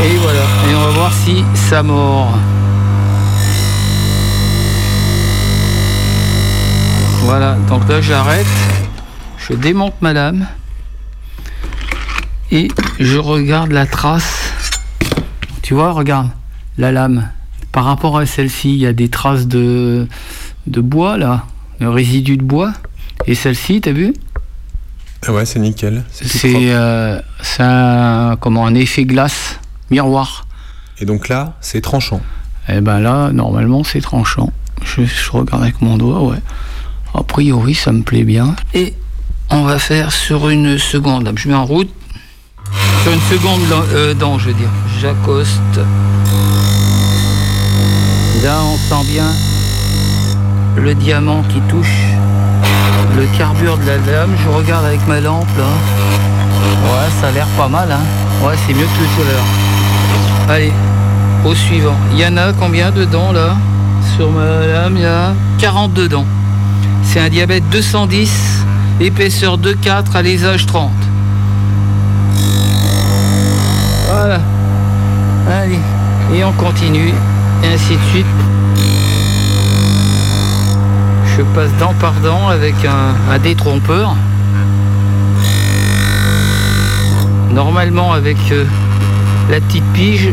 Et 0.04 0.16
voilà. 0.16 0.42
Et 0.68 0.74
on 0.74 0.80
va 0.80 0.90
voir 0.90 1.12
si 1.12 1.44
ça 1.54 1.82
mord. 1.82 2.34
Voilà, 7.22 7.54
donc 7.68 7.88
là 7.88 8.00
j'arrête, 8.00 8.46
je 9.38 9.52
démonte 9.52 9.94
ma 10.00 10.12
lame 10.12 10.46
et 12.50 12.68
je 12.98 13.18
regarde 13.18 13.70
la 13.70 13.86
trace. 13.86 14.52
Tu 15.62 15.74
vois, 15.74 15.92
regarde 15.92 16.30
la 16.76 16.90
lame. 16.90 17.28
Par 17.70 17.84
rapport 17.84 18.18
à 18.18 18.26
celle-ci, 18.26 18.70
il 18.70 18.78
y 18.78 18.86
a 18.86 18.92
des 18.92 19.08
traces 19.08 19.46
de, 19.46 20.08
de 20.66 20.80
bois 20.80 21.16
là, 21.18 21.44
de 21.78 21.86
résidus 21.86 22.36
de 22.36 22.42
bois. 22.42 22.72
Et 23.26 23.36
celle-ci, 23.36 23.80
t'as 23.80 23.92
vu? 23.92 24.12
Ah 25.26 25.32
ouais, 25.32 25.46
c'est 25.46 25.60
nickel. 25.60 26.02
C'est 26.10 26.74
euh, 26.74 27.20
un, 27.60 28.36
comment, 28.40 28.66
un 28.66 28.74
effet 28.74 29.04
glace, 29.04 29.60
miroir. 29.90 30.46
Et 30.98 31.04
donc 31.04 31.28
là, 31.28 31.54
c'est 31.60 31.80
tranchant. 31.80 32.22
Et 32.68 32.80
ben 32.80 32.98
là, 32.98 33.30
normalement, 33.30 33.84
c'est 33.84 34.00
tranchant. 34.00 34.50
Je, 34.82 35.04
je 35.04 35.30
regarde 35.30 35.62
avec 35.62 35.80
mon 35.80 35.96
doigt, 35.96 36.22
ouais. 36.22 36.38
A 37.14 37.22
priori, 37.22 37.74
ça 37.74 37.92
me 37.92 38.02
plaît 38.02 38.24
bien. 38.24 38.54
Et 38.74 38.94
on 39.50 39.62
va 39.64 39.78
faire 39.78 40.12
sur 40.12 40.48
une 40.48 40.78
seconde. 40.78 41.32
Je 41.36 41.48
mets 41.48 41.54
en 41.54 41.64
route. 41.64 41.90
Sur 43.02 43.12
une 43.12 43.20
seconde 43.20 43.60
euh, 43.94 44.14
je 44.38 44.46
veux 44.48 44.54
dire. 44.54 44.68
J'accoste. 45.00 45.80
Là, 48.44 48.60
on 48.62 48.76
sent 48.76 49.10
bien 49.12 49.26
le 50.76 50.94
diamant 50.94 51.42
qui 51.42 51.60
touche 51.62 52.00
le 53.16 53.26
carbure 53.36 53.76
de 53.78 53.86
la 53.86 53.96
lame. 53.98 54.34
Je 54.44 54.48
regarde 54.48 54.84
avec 54.84 55.06
ma 55.08 55.20
lampe, 55.20 55.48
là. 55.58 55.64
Ouais, 56.84 57.10
ça 57.20 57.28
a 57.28 57.30
l'air 57.32 57.48
pas 57.56 57.68
mal, 57.68 57.90
hein. 57.90 58.46
Ouais, 58.46 58.54
c'est 58.66 58.72
mieux 58.72 58.84
que 58.84 58.86
tout 58.86 59.22
à 59.22 59.24
l'heure. 59.24 59.44
Allez, 60.48 60.72
au 61.44 61.54
suivant. 61.54 61.96
Il 62.12 62.20
y 62.20 62.26
en 62.26 62.36
a 62.36 62.52
combien 62.52 62.90
de 62.90 63.04
dents, 63.04 63.32
là? 63.32 63.56
Sur 64.16 64.30
ma 64.30 64.66
lame, 64.66 64.96
il 64.96 65.02
y 65.02 65.06
a 65.06 65.34
42 65.58 66.08
dents. 66.08 66.26
C'est 67.12 67.18
un 67.18 67.28
diabète 67.28 67.68
210, 67.70 68.64
épaisseur 69.00 69.58
2,4, 69.58 70.14
alésage 70.14 70.64
30. 70.66 70.92
Voilà. 74.06 74.40
Allez. 75.50 75.80
Et 76.32 76.44
on 76.44 76.52
continue. 76.52 77.12
Et 77.64 77.66
ainsi 77.66 77.96
de 77.96 78.02
suite. 78.12 78.26
Je 81.36 81.42
passe 81.52 81.72
dent 81.80 81.94
par 82.00 82.12
dent 82.22 82.46
avec 82.46 82.76
un, 82.84 83.16
un 83.28 83.38
détrompeur. 83.40 84.14
Normalement 87.50 88.12
avec 88.12 88.38
euh, 88.52 88.64
la 89.50 89.60
petite 89.60 89.92
pige, 89.94 90.28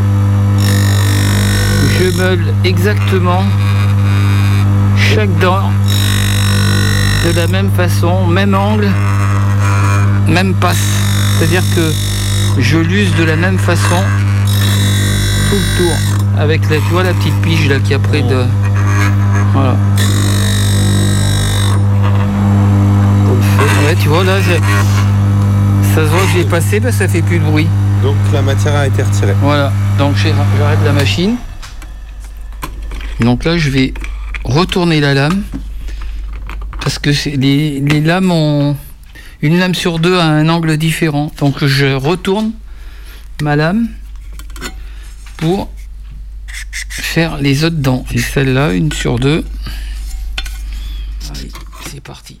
je 1.98 2.16
meule 2.16 2.54
exactement 2.62 3.42
chaque 4.96 5.36
dent 5.40 5.72
de 7.24 7.32
la 7.36 7.46
même 7.48 7.70
façon, 7.70 8.26
même 8.26 8.54
angle, 8.54 8.88
même 10.26 10.54
passe. 10.54 10.76
C'est-à-dire 11.38 11.62
que 11.74 11.92
je 12.58 12.78
l'use 12.78 13.14
de 13.16 13.24
la 13.24 13.36
même 13.36 13.58
façon 13.58 14.02
tout 15.50 15.56
le 15.56 15.78
tour. 15.78 15.96
Avec 16.38 16.68
la, 16.70 16.76
tu 16.76 16.90
vois 16.90 17.02
la 17.02 17.12
petite 17.14 17.34
pige 17.42 17.68
là 17.68 17.80
qui 17.80 17.94
a 17.94 17.98
près 17.98 18.22
de. 18.22 18.44
Voilà. 19.52 19.76
Ouais, 23.86 23.96
tu 24.00 24.08
vois 24.08 24.24
là, 24.24 24.36
ça 25.94 26.04
se 26.04 26.10
voit 26.10 26.20
que 26.20 26.32
j'ai 26.34 26.44
passé, 26.44 26.80
ça 26.92 27.08
fait 27.08 27.22
plus 27.22 27.38
de 27.38 27.44
bruit. 27.44 27.66
Donc 28.02 28.16
la 28.32 28.42
matière 28.42 28.76
a 28.76 28.86
été 28.86 29.02
retirée. 29.02 29.34
Voilà, 29.42 29.72
donc 29.98 30.14
j'arrête 30.16 30.78
la 30.84 30.92
machine. 30.92 31.36
Donc 33.20 33.44
là, 33.44 33.58
je 33.58 33.70
vais 33.70 33.94
retourner 34.44 35.00
la 35.00 35.14
lame. 35.14 35.42
Parce 36.88 37.00
que 37.00 37.10
les, 37.36 38.00
lames 38.00 38.30
ont. 38.30 38.74
Une 39.42 39.58
lame 39.58 39.74
sur 39.74 39.98
deux 39.98 40.18
a 40.18 40.24
un 40.24 40.48
angle 40.48 40.78
différent. 40.78 41.30
Donc 41.38 41.62
je 41.66 41.92
retourne 41.92 42.52
ma 43.42 43.56
lame 43.56 43.88
pour 45.36 45.70
faire 46.88 47.36
les 47.36 47.64
autres 47.64 47.76
dents. 47.76 48.06
Et 48.10 48.18
celle-là, 48.18 48.72
une 48.72 48.90
sur 48.90 49.18
deux. 49.18 49.44
Allez, 51.28 51.52
c'est 51.90 52.00
parti. 52.00 52.40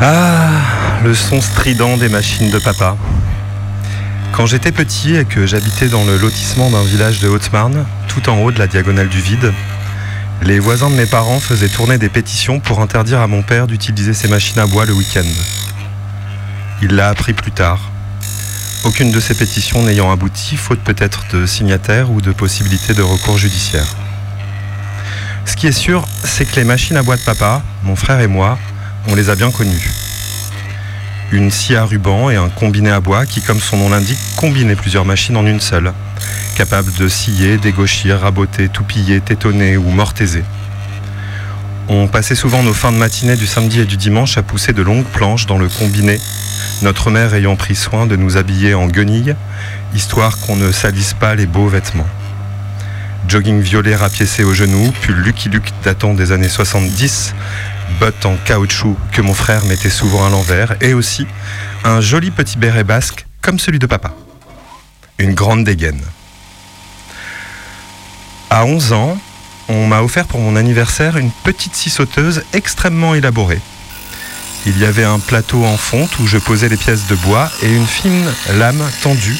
Ah, 0.00 1.00
le 1.02 1.14
son 1.14 1.40
strident 1.40 1.96
des 1.96 2.08
machines 2.08 2.52
de 2.52 2.60
papa. 2.60 2.96
Quand 4.30 4.46
j'étais 4.46 4.70
petit 4.70 5.16
et 5.16 5.24
que 5.24 5.46
j'habitais 5.46 5.88
dans 5.88 6.04
le 6.04 6.16
lotissement 6.16 6.70
d'un 6.70 6.84
village 6.84 7.18
de 7.18 7.26
Haute-Marne, 7.26 7.84
tout 8.06 8.30
en 8.30 8.38
haut 8.38 8.52
de 8.52 8.60
la 8.60 8.68
diagonale 8.68 9.08
du 9.08 9.20
vide, 9.20 9.52
les 10.42 10.58
voisins 10.58 10.88
de 10.88 10.94
mes 10.94 11.06
parents 11.06 11.38
faisaient 11.38 11.68
tourner 11.68 11.98
des 11.98 12.08
pétitions 12.08 12.60
pour 12.60 12.80
interdire 12.80 13.20
à 13.20 13.26
mon 13.26 13.42
père 13.42 13.66
d'utiliser 13.66 14.14
ses 14.14 14.28
machines 14.28 14.58
à 14.58 14.66
bois 14.66 14.86
le 14.86 14.92
week-end. 14.94 15.26
Il 16.82 16.94
l'a 16.96 17.08
appris 17.08 17.34
plus 17.34 17.52
tard. 17.52 17.90
Aucune 18.84 19.12
de 19.12 19.20
ces 19.20 19.34
pétitions 19.34 19.82
n'ayant 19.82 20.10
abouti, 20.10 20.56
faute 20.56 20.80
peut-être 20.80 21.24
de 21.32 21.44
signataires 21.44 22.10
ou 22.10 22.22
de 22.22 22.32
possibilités 22.32 22.94
de 22.94 23.02
recours 23.02 23.36
judiciaire. 23.36 23.94
Ce 25.44 25.56
qui 25.56 25.66
est 25.66 25.72
sûr, 25.72 26.06
c'est 26.24 26.46
que 26.46 26.56
les 26.56 26.64
machines 26.64 26.96
à 26.96 27.02
bois 27.02 27.16
de 27.16 27.22
papa, 27.22 27.62
mon 27.82 27.94
frère 27.94 28.20
et 28.20 28.26
moi, 28.26 28.58
on 29.08 29.14
les 29.14 29.28
a 29.28 29.34
bien 29.34 29.50
connues. 29.50 29.90
Une 31.32 31.50
scie 31.50 31.76
à 31.76 31.84
ruban 31.84 32.30
et 32.30 32.36
un 32.36 32.48
combiné 32.48 32.90
à 32.90 33.00
bois 33.00 33.26
qui, 33.26 33.42
comme 33.42 33.60
son 33.60 33.76
nom 33.76 33.90
l'indique, 33.90 34.18
combinait 34.36 34.74
plusieurs 34.74 35.04
machines 35.04 35.36
en 35.36 35.46
une 35.46 35.60
seule, 35.60 35.92
capable 36.56 36.92
de 36.94 37.08
scier, 37.08 37.56
dégauchir, 37.56 38.20
raboter, 38.20 38.68
toupiller, 38.68 39.20
tétonner 39.20 39.76
ou 39.76 39.90
mortaiser. 39.90 40.44
On 41.88 42.06
passait 42.06 42.34
souvent 42.34 42.62
nos 42.62 42.74
fins 42.74 42.92
de 42.92 42.96
matinée 42.96 43.36
du 43.36 43.46
samedi 43.46 43.80
et 43.80 43.84
du 43.84 43.96
dimanche 43.96 44.38
à 44.38 44.42
pousser 44.42 44.72
de 44.72 44.82
longues 44.82 45.06
planches 45.06 45.46
dans 45.46 45.58
le 45.58 45.68
combiné, 45.68 46.20
notre 46.82 47.10
mère 47.10 47.34
ayant 47.34 47.56
pris 47.56 47.74
soin 47.74 48.06
de 48.06 48.16
nous 48.16 48.36
habiller 48.36 48.74
en 48.74 48.86
guenilles, 48.86 49.34
histoire 49.94 50.38
qu'on 50.38 50.56
ne 50.56 50.70
salisse 50.70 51.14
pas 51.14 51.34
les 51.34 51.46
beaux 51.46 51.68
vêtements. 51.68 52.06
Jogging 53.28 53.60
violet 53.60 53.96
rapiécé 53.96 54.44
aux 54.44 54.54
genoux, 54.54 54.92
pull 55.02 55.16
Lucky 55.16 55.48
Luke 55.48 55.72
datant 55.84 56.14
des 56.14 56.32
années 56.32 56.48
70, 56.48 57.34
bottes 57.98 58.24
en 58.24 58.36
caoutchouc 58.44 58.96
que 59.12 59.20
mon 59.20 59.34
frère 59.34 59.64
mettait 59.66 59.90
souvent 59.90 60.26
à 60.26 60.30
l'envers, 60.30 60.76
et 60.80 60.94
aussi 60.94 61.26
un 61.84 62.00
joli 62.00 62.30
petit 62.30 62.58
béret 62.58 62.84
basque 62.84 63.26
comme 63.40 63.58
celui 63.58 63.78
de 63.78 63.86
papa. 63.86 64.12
Une 65.20 65.34
grande 65.34 65.64
dégaine. 65.64 66.00
À 68.48 68.64
11 68.64 68.94
ans, 68.94 69.18
on 69.68 69.86
m'a 69.86 70.00
offert 70.00 70.24
pour 70.24 70.40
mon 70.40 70.56
anniversaire 70.56 71.18
une 71.18 71.30
petite 71.30 71.76
scie 71.76 71.90
sauteuse 71.90 72.42
extrêmement 72.54 73.14
élaborée. 73.14 73.60
Il 74.64 74.78
y 74.78 74.86
avait 74.86 75.04
un 75.04 75.18
plateau 75.18 75.62
en 75.66 75.76
fonte 75.76 76.18
où 76.20 76.26
je 76.26 76.38
posais 76.38 76.70
les 76.70 76.78
pièces 76.78 77.06
de 77.06 77.16
bois 77.16 77.50
et 77.62 77.70
une 77.70 77.86
fine 77.86 78.32
lame 78.54 78.82
tendue 79.02 79.36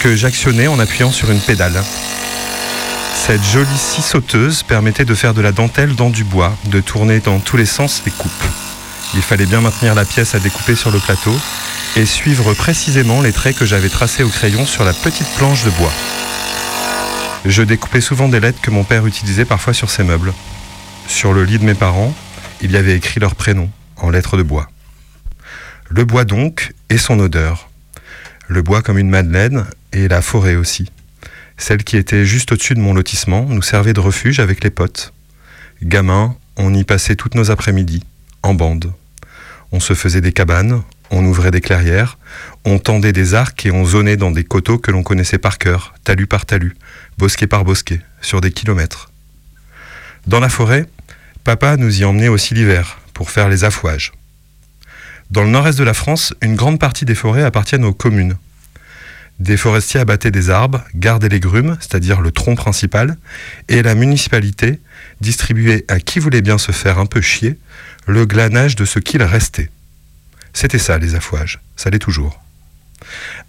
que 0.00 0.16
j'actionnais 0.16 0.66
en 0.66 0.78
appuyant 0.78 1.12
sur 1.12 1.30
une 1.30 1.40
pédale. 1.40 1.84
Cette 3.14 3.44
jolie 3.44 3.76
scie 3.76 4.00
sauteuse 4.00 4.62
permettait 4.62 5.04
de 5.04 5.14
faire 5.14 5.34
de 5.34 5.42
la 5.42 5.52
dentelle 5.52 5.94
dans 5.94 6.08
du 6.08 6.24
bois, 6.24 6.56
de 6.64 6.80
tourner 6.80 7.20
dans 7.20 7.38
tous 7.38 7.58
les 7.58 7.66
sens 7.66 8.00
les 8.06 8.12
coupes. 8.12 8.44
Il 9.12 9.20
fallait 9.20 9.44
bien 9.44 9.60
maintenir 9.60 9.94
la 9.94 10.06
pièce 10.06 10.34
à 10.34 10.38
découper 10.38 10.74
sur 10.74 10.90
le 10.90 10.98
plateau 11.00 11.38
et 11.96 12.06
suivre 12.06 12.54
précisément 12.54 13.22
les 13.22 13.32
traits 13.32 13.56
que 13.56 13.66
j'avais 13.66 13.88
tracés 13.88 14.22
au 14.22 14.28
crayon 14.28 14.66
sur 14.66 14.84
la 14.84 14.92
petite 14.92 15.28
planche 15.36 15.64
de 15.64 15.70
bois. 15.70 15.92
Je 17.44 17.62
découpais 17.62 18.00
souvent 18.00 18.28
des 18.28 18.40
lettres 18.40 18.60
que 18.60 18.70
mon 18.70 18.84
père 18.84 19.06
utilisait 19.06 19.44
parfois 19.44 19.72
sur 19.72 19.90
ses 19.90 20.04
meubles. 20.04 20.32
Sur 21.06 21.32
le 21.32 21.44
lit 21.44 21.58
de 21.58 21.64
mes 21.64 21.74
parents, 21.74 22.14
il 22.60 22.72
y 22.72 22.76
avait 22.76 22.96
écrit 22.96 23.20
leur 23.20 23.34
prénom 23.34 23.70
en 23.96 24.10
lettres 24.10 24.36
de 24.36 24.42
bois. 24.42 24.68
Le 25.88 26.04
bois 26.04 26.24
donc 26.24 26.72
et 26.90 26.98
son 26.98 27.18
odeur. 27.18 27.70
Le 28.48 28.62
bois 28.62 28.82
comme 28.82 28.98
une 28.98 29.10
madeleine 29.10 29.64
et 29.92 30.08
la 30.08 30.22
forêt 30.22 30.56
aussi. 30.56 30.90
Celle 31.56 31.84
qui 31.84 31.96
était 31.96 32.24
juste 32.24 32.52
au-dessus 32.52 32.74
de 32.74 32.80
mon 32.80 32.94
lotissement 32.94 33.46
nous 33.48 33.62
servait 33.62 33.92
de 33.92 34.00
refuge 34.00 34.40
avec 34.40 34.62
les 34.62 34.70
potes. 34.70 35.12
Gamins, 35.82 36.36
on 36.56 36.74
y 36.74 36.84
passait 36.84 37.16
toutes 37.16 37.34
nos 37.34 37.50
après-midi, 37.50 38.02
en 38.42 38.54
bande. 38.54 38.92
On 39.72 39.80
se 39.80 39.94
faisait 39.94 40.20
des 40.20 40.32
cabanes, 40.32 40.82
on 41.10 41.24
ouvrait 41.24 41.50
des 41.50 41.60
clairières, 41.60 42.18
on 42.64 42.78
tendait 42.78 43.12
des 43.12 43.34
arcs 43.34 43.64
et 43.66 43.70
on 43.70 43.84
zonait 43.84 44.16
dans 44.16 44.30
des 44.30 44.44
coteaux 44.44 44.78
que 44.78 44.90
l'on 44.90 45.02
connaissait 45.02 45.38
par 45.38 45.58
cœur, 45.58 45.94
talus 46.04 46.26
par 46.26 46.46
talus, 46.46 46.76
bosquet 47.16 47.46
par 47.46 47.64
bosquet, 47.64 48.00
sur 48.20 48.40
des 48.40 48.52
kilomètres. 48.52 49.10
Dans 50.26 50.40
la 50.40 50.48
forêt, 50.48 50.86
papa 51.44 51.76
nous 51.76 52.00
y 52.00 52.04
emmenait 52.04 52.28
aussi 52.28 52.54
l'hiver, 52.54 52.98
pour 53.14 53.30
faire 53.30 53.48
les 53.48 53.64
affouages. 53.64 54.12
Dans 55.30 55.42
le 55.42 55.50
nord-est 55.50 55.78
de 55.78 55.84
la 55.84 55.94
France, 55.94 56.34
une 56.42 56.56
grande 56.56 56.78
partie 56.78 57.04
des 57.04 57.14
forêts 57.14 57.42
appartiennent 57.42 57.84
aux 57.84 57.92
communes. 57.92 58.36
Des 59.38 59.56
forestiers 59.56 60.00
abattaient 60.00 60.30
des 60.30 60.50
arbres, 60.50 60.82
gardaient 60.94 61.28
les 61.28 61.38
grumes, 61.38 61.76
c'est-à-dire 61.80 62.20
le 62.20 62.32
tronc 62.32 62.56
principal, 62.56 63.16
et 63.68 63.82
la 63.82 63.94
municipalité 63.94 64.80
distribuait 65.20 65.84
à 65.88 66.00
qui 66.00 66.18
voulait 66.18 66.42
bien 66.42 66.58
se 66.58 66.72
faire 66.72 66.98
un 66.98 67.06
peu 67.06 67.20
chier 67.20 67.58
le 68.06 68.26
glanage 68.26 68.74
de 68.74 68.84
ce 68.84 68.98
qu'il 68.98 69.22
restait. 69.22 69.70
C'était 70.52 70.78
ça, 70.78 70.98
les 70.98 71.14
affouages, 71.14 71.60
ça 71.76 71.90
l'est 71.90 71.98
toujours. 71.98 72.40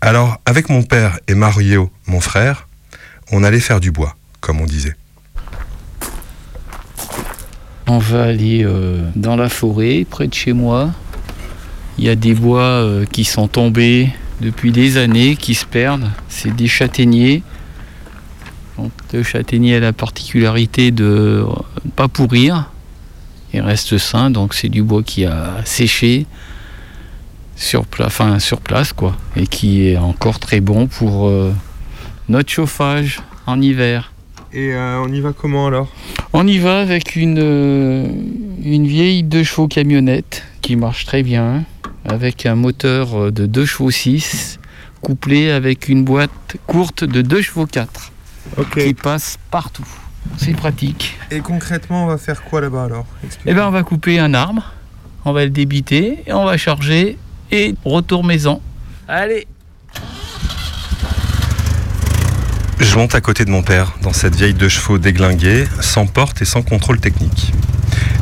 Alors, 0.01 0.39
avec 0.45 0.69
mon 0.69 0.83
père 0.83 1.19
et 1.27 1.33
Mario, 1.33 1.91
mon 2.07 2.21
frère, 2.21 2.67
on 3.31 3.43
allait 3.43 3.59
faire 3.59 3.79
du 3.79 3.91
bois, 3.91 4.15
comme 4.39 4.61
on 4.61 4.65
disait. 4.65 4.95
On 7.87 7.97
va 7.97 8.23
aller 8.23 8.63
euh, 8.63 9.09
dans 9.15 9.35
la 9.35 9.49
forêt, 9.49 10.05
près 10.09 10.27
de 10.27 10.33
chez 10.33 10.53
moi. 10.53 10.91
Il 11.97 12.05
y 12.05 12.09
a 12.09 12.15
des 12.15 12.33
bois 12.33 12.61
euh, 12.61 13.05
qui 13.05 13.25
sont 13.25 13.47
tombés 13.47 14.09
depuis 14.41 14.71
des 14.71 14.97
années, 14.97 15.35
qui 15.35 15.55
se 15.55 15.65
perdent. 15.65 16.09
C'est 16.29 16.55
des 16.55 16.67
châtaigniers. 16.67 17.43
Le 19.11 19.23
châtaignier 19.23 19.75
a 19.75 19.79
la 19.79 19.91
particularité 19.91 20.91
de 20.91 21.45
ne 21.83 21.91
pas 21.91 22.07
pourrir. 22.07 22.71
Il 23.53 23.61
reste 23.61 23.97
sain, 23.97 24.29
donc 24.29 24.53
c'est 24.53 24.69
du 24.69 24.83
bois 24.83 25.03
qui 25.03 25.25
a 25.25 25.55
séché 25.65 26.27
sur, 27.59 27.85
pla- 27.85 28.05
enfin, 28.07 28.39
sur 28.39 28.61
place, 28.61 28.93
quoi, 28.93 29.15
et 29.35 29.45
qui 29.45 29.87
est 29.89 29.97
encore 29.97 30.39
très 30.39 30.61
bon 30.61 30.87
pour 30.87 31.27
euh, 31.27 31.53
notre 32.29 32.49
chauffage 32.49 33.19
en 33.45 33.61
hiver. 33.61 34.13
Et 34.53 34.73
euh, 34.73 34.99
on 35.03 35.11
y 35.11 35.19
va 35.19 35.33
comment 35.33 35.67
alors? 35.67 35.89
On 36.33 36.47
y 36.47 36.57
va 36.57 36.79
avec 36.79 37.15
une, 37.15 37.37
euh, 37.37 38.07
une 38.63 38.87
vieille 38.87 39.23
2 39.23 39.43
chevaux 39.43 39.67
camionnette 39.67 40.43
qui 40.61 40.75
marche 40.77 41.05
très 41.05 41.21
bien, 41.21 41.65
avec 42.05 42.45
un 42.45 42.55
moteur 42.55 43.31
de 43.31 43.45
2 43.45 43.65
chevaux 43.65 43.91
6, 43.91 44.59
couplé 45.01 45.51
avec 45.51 45.89
une 45.89 46.03
boîte 46.05 46.55
courte 46.65 47.03
de 47.03 47.21
2 47.21 47.41
chevaux 47.41 47.65
4, 47.67 48.11
qui 48.73 48.93
passe 48.93 49.37
partout. 49.51 49.85
C'est 50.37 50.53
pratique. 50.55 51.17
Et 51.29 51.39
concrètement, 51.41 52.05
on 52.05 52.07
va 52.07 52.17
faire 52.17 52.41
quoi 52.43 52.61
là-bas 52.61 52.85
alors? 52.85 53.05
Eh 53.45 53.53
bien, 53.53 53.67
on 53.67 53.71
va 53.71 53.83
couper 53.83 54.17
un 54.17 54.33
arbre, 54.33 54.73
on 55.25 55.33
va 55.33 55.43
le 55.43 55.49
débiter, 55.51 56.23
et 56.25 56.33
on 56.33 56.45
va 56.45 56.57
charger, 56.57 57.17
et 57.51 57.75
retour 57.85 58.23
maison. 58.23 58.61
Allez 59.07 59.47
Je 62.79 62.95
monte 62.95 63.15
à 63.15 63.21
côté 63.21 63.45
de 63.45 63.49
mon 63.49 63.61
père, 63.61 63.97
dans 64.01 64.13
cette 64.13 64.35
vieille 64.35 64.53
deux 64.53 64.69
chevaux 64.69 64.97
déglinguée, 64.97 65.65
sans 65.81 66.05
porte 66.05 66.41
et 66.41 66.45
sans 66.45 66.61
contrôle 66.61 66.99
technique. 66.99 67.53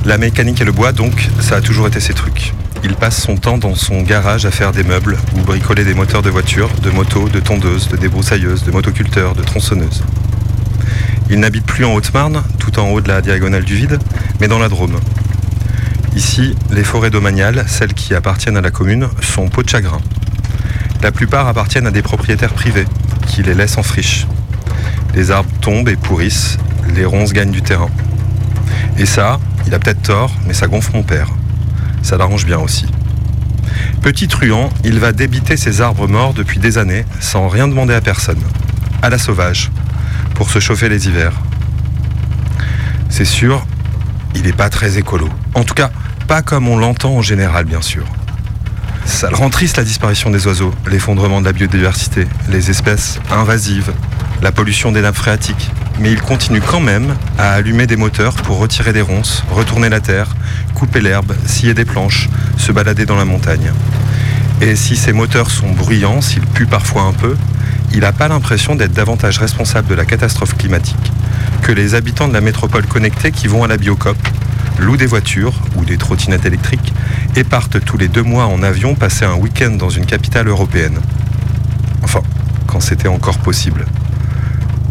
La 0.06 0.18
mécanique 0.18 0.62
et 0.62 0.66
le 0.66 0.72
bois, 0.72 0.92
donc, 0.92 1.28
ça 1.42 1.58
a 1.58 1.62
toujours 1.62 1.88
été 1.88 2.00
ses 2.00 2.14
trucs. 2.14 2.54
Il 2.84 2.96
passe 2.96 3.22
son 3.22 3.38
temps 3.38 3.58
dans 3.58 3.76
son 3.76 4.02
garage 4.02 4.46
à 4.46 4.52
faire 4.52 4.72
des 4.72 4.84
meubles 4.84 5.18
ou 5.36 5.42
bricoler 5.42 5.84
des 5.84 5.94
moteurs 5.94 6.22
de 6.22 6.30
voitures, 6.30 6.70
de 6.82 6.90
motos, 6.90 7.30
de 7.30 7.40
tondeuses, 7.40 7.90
de 7.90 7.98
débroussailleuses, 7.98 8.64
de 8.64 8.72
motoculteurs, 8.72 9.36
de 9.36 9.44
tronçonneuses. 9.44 10.04
Il 11.30 11.40
n'habite 11.40 11.66
plus 11.66 11.84
en 11.84 11.94
Haute-Marne, 11.94 12.44
tout 12.58 12.80
en 12.80 12.90
haut 12.90 13.02
de 13.02 13.10
la 13.10 13.22
diagonale 13.22 13.66
du 13.66 13.76
vide, 13.76 14.00
mais 14.40 14.48
dans 14.48 14.60
la 14.60 14.70
Drôme. 14.70 14.98
Ici, 16.18 16.56
les 16.72 16.84
forêts 16.84 17.12
domaniales, 17.12 17.66
celles 17.68 17.94
qui 17.94 18.16
appartiennent 18.16 18.58
à 18.58 18.62
la 18.62 18.72
commune, 18.72 19.08
sont 19.22 19.50
peau 19.50 19.62
de 19.62 19.70
chagrin. 19.70 20.00
La 21.04 21.12
plupart 21.12 21.48
appartiennent 21.48 21.86
à 21.86 21.92
des 21.92 22.02
propriétaires 22.02 22.56
privés, 22.56 22.88
qui 23.28 23.44
les 23.44 23.54
laissent 23.54 23.78
en 23.78 23.84
friche. 23.84 24.26
Les 25.14 25.30
arbres 25.30 25.52
tombent 25.62 25.90
et 25.90 25.96
pourrissent, 25.96 26.58
les 26.96 27.06
ronces 27.06 27.34
gagnent 27.34 27.52
du 27.52 27.62
terrain. 27.62 27.92
Et 28.98 29.06
ça, 29.06 29.40
il 29.68 29.76
a 29.76 29.78
peut-être 29.78 30.02
tort, 30.02 30.34
mais 30.48 30.56
ça 30.56 30.66
gonfle 30.66 30.94
mon 30.96 31.04
père. 31.04 31.30
Ça 32.02 32.18
l'arrange 32.18 32.48
bien 32.48 32.58
aussi. 32.58 32.88
Petit 34.02 34.28
truand, 34.28 34.72
il 34.84 34.98
va 34.98 35.12
débiter 35.12 35.56
ses 35.56 35.82
arbres 35.82 36.08
morts 36.08 36.34
depuis 36.34 36.58
des 36.58 36.80
années, 36.80 37.06
sans 37.20 37.48
rien 37.48 37.68
demander 37.68 37.94
à 37.94 38.02
personne. 38.02 38.42
À 39.04 39.12
la 39.12 39.20
sauvage, 39.20 39.70
pour 40.34 40.50
se 40.50 40.58
chauffer 40.58 40.90
les 40.90 41.08
hivers. 41.08 41.34
C'est 43.08 43.24
sûr, 43.24 43.68
il 44.34 44.42
n'est 44.42 44.52
pas 44.52 44.72
très 44.72 44.98
écolo. 44.98 45.30
En 45.54 45.64
tout 45.64 45.76
cas, 45.76 45.92
pas 46.28 46.42
comme 46.42 46.68
on 46.68 46.78
l'entend 46.78 47.16
en 47.16 47.22
général, 47.22 47.64
bien 47.64 47.82
sûr. 47.82 48.04
Ça 49.06 49.30
le 49.30 49.36
rend 49.36 49.50
triste 49.50 49.78
la 49.78 49.86
disparition 49.86 50.30
des 50.30 50.46
oiseaux, 50.46 50.74
l'effondrement 50.86 51.40
de 51.40 51.46
la 51.46 51.54
biodiversité, 51.54 52.28
les 52.50 52.70
espèces 52.70 53.22
invasives, 53.32 53.94
la 54.42 54.52
pollution 54.52 54.92
des 54.92 55.02
nappes 55.02 55.16
phréatiques. 55.16 55.72
Mais 56.00 56.12
il 56.12 56.22
continue 56.22 56.60
quand 56.60 56.82
même 56.82 57.16
à 57.38 57.54
allumer 57.54 57.88
des 57.88 57.96
moteurs 57.96 58.36
pour 58.36 58.58
retirer 58.58 58.92
des 58.92 59.02
ronces, 59.02 59.44
retourner 59.50 59.88
la 59.88 60.02
terre, 60.02 60.36
couper 60.76 61.00
l'herbe, 61.00 61.34
scier 61.46 61.74
des 61.74 61.86
planches, 61.86 62.28
se 62.58 62.74
balader 62.74 63.06
dans 63.06 63.16
la 63.16 63.26
montagne. 63.26 63.72
Et 64.60 64.76
si 64.76 64.98
ces 64.98 65.14
moteurs 65.14 65.50
sont 65.50 65.72
bruyants, 65.72 66.20
s'ils 66.20 66.46
puent 66.46 66.68
parfois 66.68 67.04
un 67.04 67.14
peu, 67.14 67.38
il 67.94 68.02
n'a 68.02 68.12
pas 68.12 68.28
l'impression 68.28 68.76
d'être 68.76 68.94
davantage 68.94 69.38
responsable 69.38 69.88
de 69.88 69.96
la 69.96 70.04
catastrophe 70.04 70.58
climatique 70.58 71.14
que 71.62 71.72
les 71.72 71.96
habitants 71.96 72.28
de 72.28 72.34
la 72.34 72.42
métropole 72.42 72.86
connectée 72.86 73.32
qui 73.32 73.48
vont 73.48 73.64
à 73.64 73.68
la 73.68 73.78
Biocop, 73.78 74.18
louent 74.80 74.98
des 74.98 75.06
voitures 75.06 75.54
ou 75.76 75.86
des 75.86 75.98
trottinettes 75.98 76.46
électriques 76.46 76.94
et 77.36 77.44
partent 77.44 77.84
tous 77.84 77.98
les 77.98 78.08
deux 78.08 78.24
mois 78.24 78.46
en 78.46 78.64
avion 78.64 78.96
passer 78.96 79.26
un 79.26 79.36
week-end 79.36 79.72
dans 79.72 79.90
une 79.90 80.06
capitale 80.06 80.48
européenne. 80.48 81.00
Enfin, 82.04 82.22
quand 82.68 82.80
c'était 82.80 83.08
encore 83.08 83.38
possible. 83.40 83.86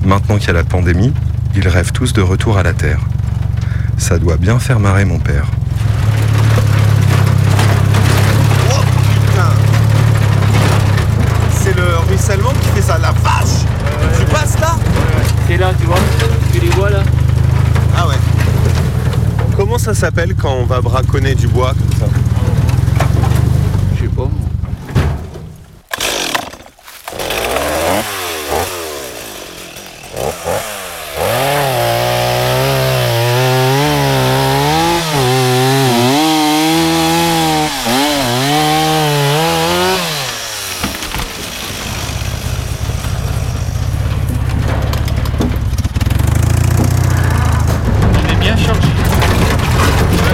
Maintenant 0.03 0.37
qu'il 0.39 0.49
y 0.49 0.51
a 0.51 0.55
la 0.55 0.65
pandémie, 0.65 1.13
ils 1.55 1.69
rêvent 1.69 1.93
tous 1.93 2.13
de 2.13 2.23
retour 2.23 2.59
à 2.59 2.63
la 2.63 2.73
Terre. 2.73 3.01
Ça 3.99 4.19
doit 4.19 4.37
bien 4.37 4.59
faire 4.59 4.79
marrer 4.79 5.05
mon 5.05 5.19
père. 5.19 5.47
C'est 11.51 11.75
le 11.75 11.99
ruissellement 12.09 12.53
qui 12.63 12.69
fait 12.77 12.83
ça, 12.83 12.99
la 12.99 13.11
vache 13.11 13.65
Tu 14.17 14.25
passes 14.27 14.59
là 14.61 14.77
C'est 15.49 15.57
là, 15.57 15.73
tu 15.81 15.87
vois 15.87 15.99
Tu 16.53 16.61
les 16.61 16.69
vois 16.71 16.91
là 16.91 17.03
Ah 17.97 18.07
ouais. 18.07 18.15
Comment 19.67 19.79
ça 19.79 19.95
s'appelle 19.95 20.37
quand 20.37 20.55
on 20.55 20.65
va 20.65 20.81
braconner 20.81 21.35
du 21.35 21.49
bois 21.49 21.75
comme 21.75 21.99
ça 21.99 22.07
Je 23.97 24.03
sais 24.03 24.09
pas. 24.09 24.31
On 48.15 48.33
est 48.33 48.37
bien 48.37 48.57
chargé. 48.57 48.89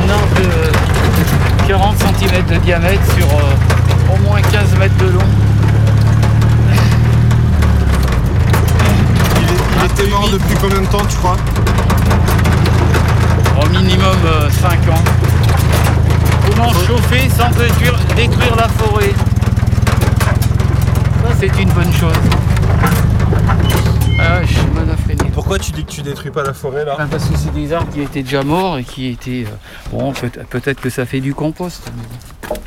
Un 0.04 0.10
arbre 0.10 0.26
de 0.36 1.68
40 1.68 1.96
cm 1.98 2.46
de 2.46 2.56
diamètre 2.64 3.02
sur 3.16 3.26
euh, 3.26 4.14
au 4.14 4.16
moins 4.28 4.40
15 4.40 4.78
mètres 4.78 4.96
de 4.96 5.10
long. 5.10 5.20
Il 9.78 9.84
était 9.84 10.10
mort 10.10 10.28
depuis 10.32 10.54
combien 10.60 10.80
de 10.80 10.86
temps 10.86 11.04
tu 11.08 11.16
crois 11.16 11.36
Au 13.62 13.68
minimum 13.68 14.16
5 14.60 14.70
ans. 14.92 15.04
Comment 16.50 16.72
chauffer 16.86 17.28
sans 17.36 17.50
détruire, 17.50 17.98
détruire 18.16 18.56
la 18.56 18.68
forêt 18.68 19.12
Ça 21.24 21.31
c'est 21.50 21.60
une 21.62 21.70
bonne 21.70 21.92
chose. 21.92 22.12
Ah, 24.18 24.42
je 24.44 24.52
suis. 24.52 24.62
Pourquoi 25.34 25.58
tu 25.58 25.72
dis 25.72 25.84
que 25.84 25.90
tu 25.90 26.02
détruis 26.02 26.30
pas 26.30 26.42
la 26.44 26.52
forêt 26.52 26.84
là 26.84 26.94
Ben, 26.98 27.06
Parce 27.10 27.24
que 27.24 27.36
c'est 27.36 27.52
des 27.52 27.72
arbres 27.72 27.90
qui 27.92 28.00
étaient 28.02 28.22
déjà 28.22 28.42
morts 28.44 28.78
et 28.78 28.84
qui 28.84 29.08
étaient. 29.08 29.44
euh, 29.46 29.90
Bon, 29.90 30.12
peut- 30.12 30.30
peut-être 30.50 30.80
que 30.80 30.90
ça 30.90 31.04
fait 31.06 31.20
du 31.20 31.34
compost. 31.34 31.90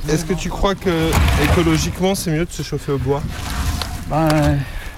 Est-ce 0.09 0.25
que 0.25 0.33
tu 0.33 0.49
crois 0.49 0.75
que 0.75 1.09
écologiquement 1.43 2.15
c'est 2.15 2.31
mieux 2.31 2.45
de 2.45 2.51
se 2.51 2.63
chauffer 2.63 2.91
au 2.91 2.97
bois 2.97 3.21
Ben, 4.09 4.27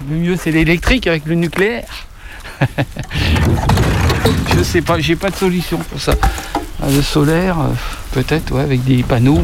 le 0.10 0.16
mieux 0.16 0.38
c'est 0.42 0.52
l'électrique 0.52 1.06
avec 1.08 1.26
le 1.26 1.36
nucléaire. 1.36 1.86
Je 4.58 4.64
sais 4.64 4.82
pas, 4.82 5.00
j'ai 5.00 5.16
pas 5.16 5.30
de 5.30 5.36
solution 5.36 5.78
pour 5.78 6.02
ça. 6.02 6.14
Ah, 6.82 6.88
Le 6.90 7.02
solaire, 7.04 7.60
euh, 7.60 7.68
peut-être, 8.14 8.52
ouais, 8.54 8.62
avec 8.64 8.84
des 8.84 9.04
panneaux, 9.04 9.42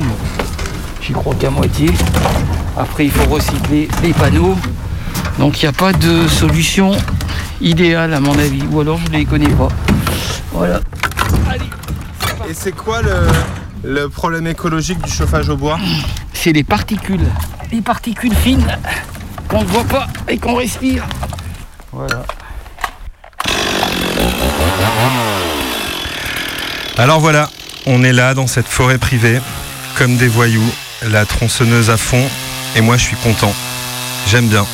j'y 1.02 1.14
crois 1.14 1.36
qu'à 1.36 1.52
moitié. 1.52 1.90
Après, 2.78 3.06
il 3.06 3.12
faut 3.12 3.30
recycler 3.30 3.88
les 4.02 4.14
panneaux. 4.14 4.58
Donc, 5.40 5.62
il 5.62 5.66
n'y 5.66 5.70
a 5.70 5.74
pas 5.74 5.94
de 5.94 6.28
solution 6.28 6.92
idéale 7.62 8.14
à 8.14 8.20
mon 8.20 8.38
avis. 8.38 8.64
Ou 8.72 8.82
alors, 8.82 9.00
je 9.06 9.12
ne 9.12 9.18
les 9.18 9.26
connais 9.26 9.50
pas. 9.50 9.70
Voilà. 10.52 10.80
Et 12.50 12.54
c'est 12.54 12.74
quoi 12.74 13.02
le, 13.02 13.28
le 13.84 14.10
problème 14.10 14.48
écologique 14.48 15.02
du 15.02 15.12
chauffage 15.12 15.50
au 15.50 15.58
bois 15.58 15.80
C'est 16.34 16.52
les 16.52 16.64
particules. 16.64 17.26
Les 17.72 17.82
particules 17.82 18.36
fines 18.36 18.68
qu'on 19.48 19.62
ne 19.62 19.68
voit 19.68 19.84
pas 19.86 20.08
et 20.28 20.38
qu'on 20.38 20.56
respire. 20.56 21.04
Voilà. 21.92 22.26
Alors 26.98 27.20
voilà, 27.20 27.50
on 27.86 28.04
est 28.04 28.14
là 28.14 28.34
dans 28.34 28.48
cette 28.48 28.68
forêt 28.68 28.98
privée, 28.98 29.40
comme 29.98 30.16
des 30.16 30.28
voyous, 30.28 30.62
la 31.10 31.26
tronçonneuse 31.26 31.90
à 31.90 31.98
fond, 31.98 32.24
et 32.76 32.82
moi 32.82 32.98
je 32.98 33.04
suis 33.04 33.16
content. 33.18 33.54
J'aime 34.28 34.48
bien. 34.48 34.66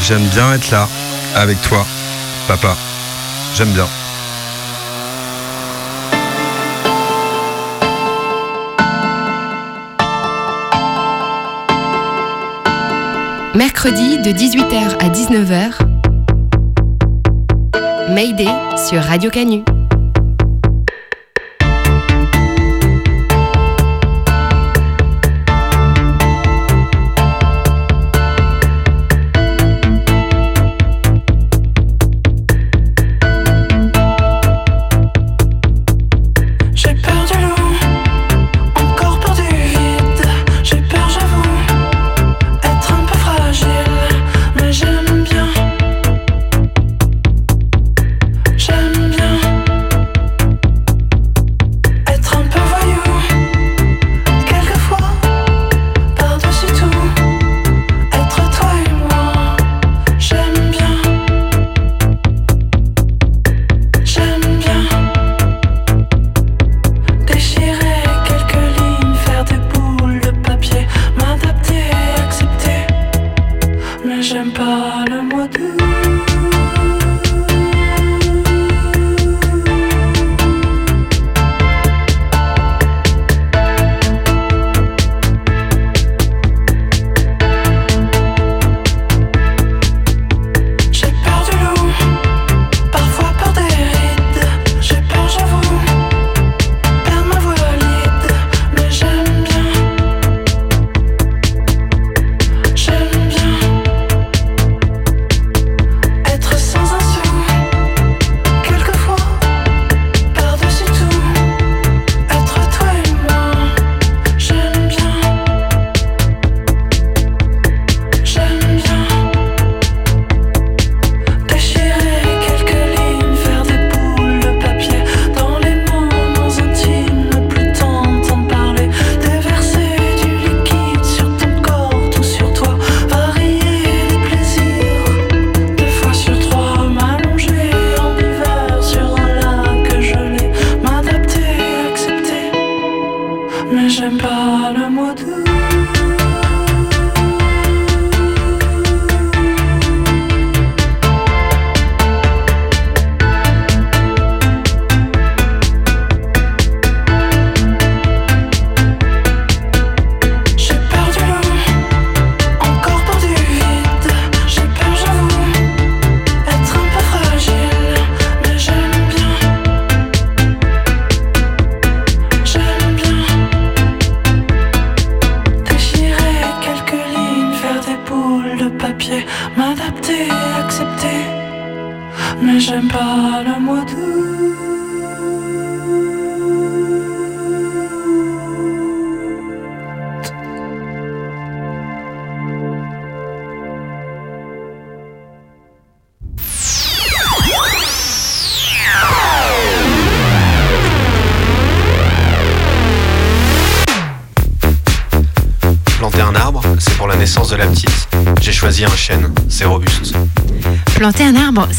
J'aime 0.00 0.26
bien 0.28 0.54
être 0.54 0.70
là, 0.70 0.88
avec 1.34 1.60
toi, 1.62 1.86
papa. 2.48 2.76
J'aime 3.54 3.72
bien. 3.72 3.86
Mercredi 13.54 14.18
de 14.18 14.30
18h 14.32 14.96
à 14.98 15.08
19h, 15.10 15.72
Mayday 18.08 18.48
sur 18.76 19.02
Radio 19.02 19.30
Canu. 19.30 19.62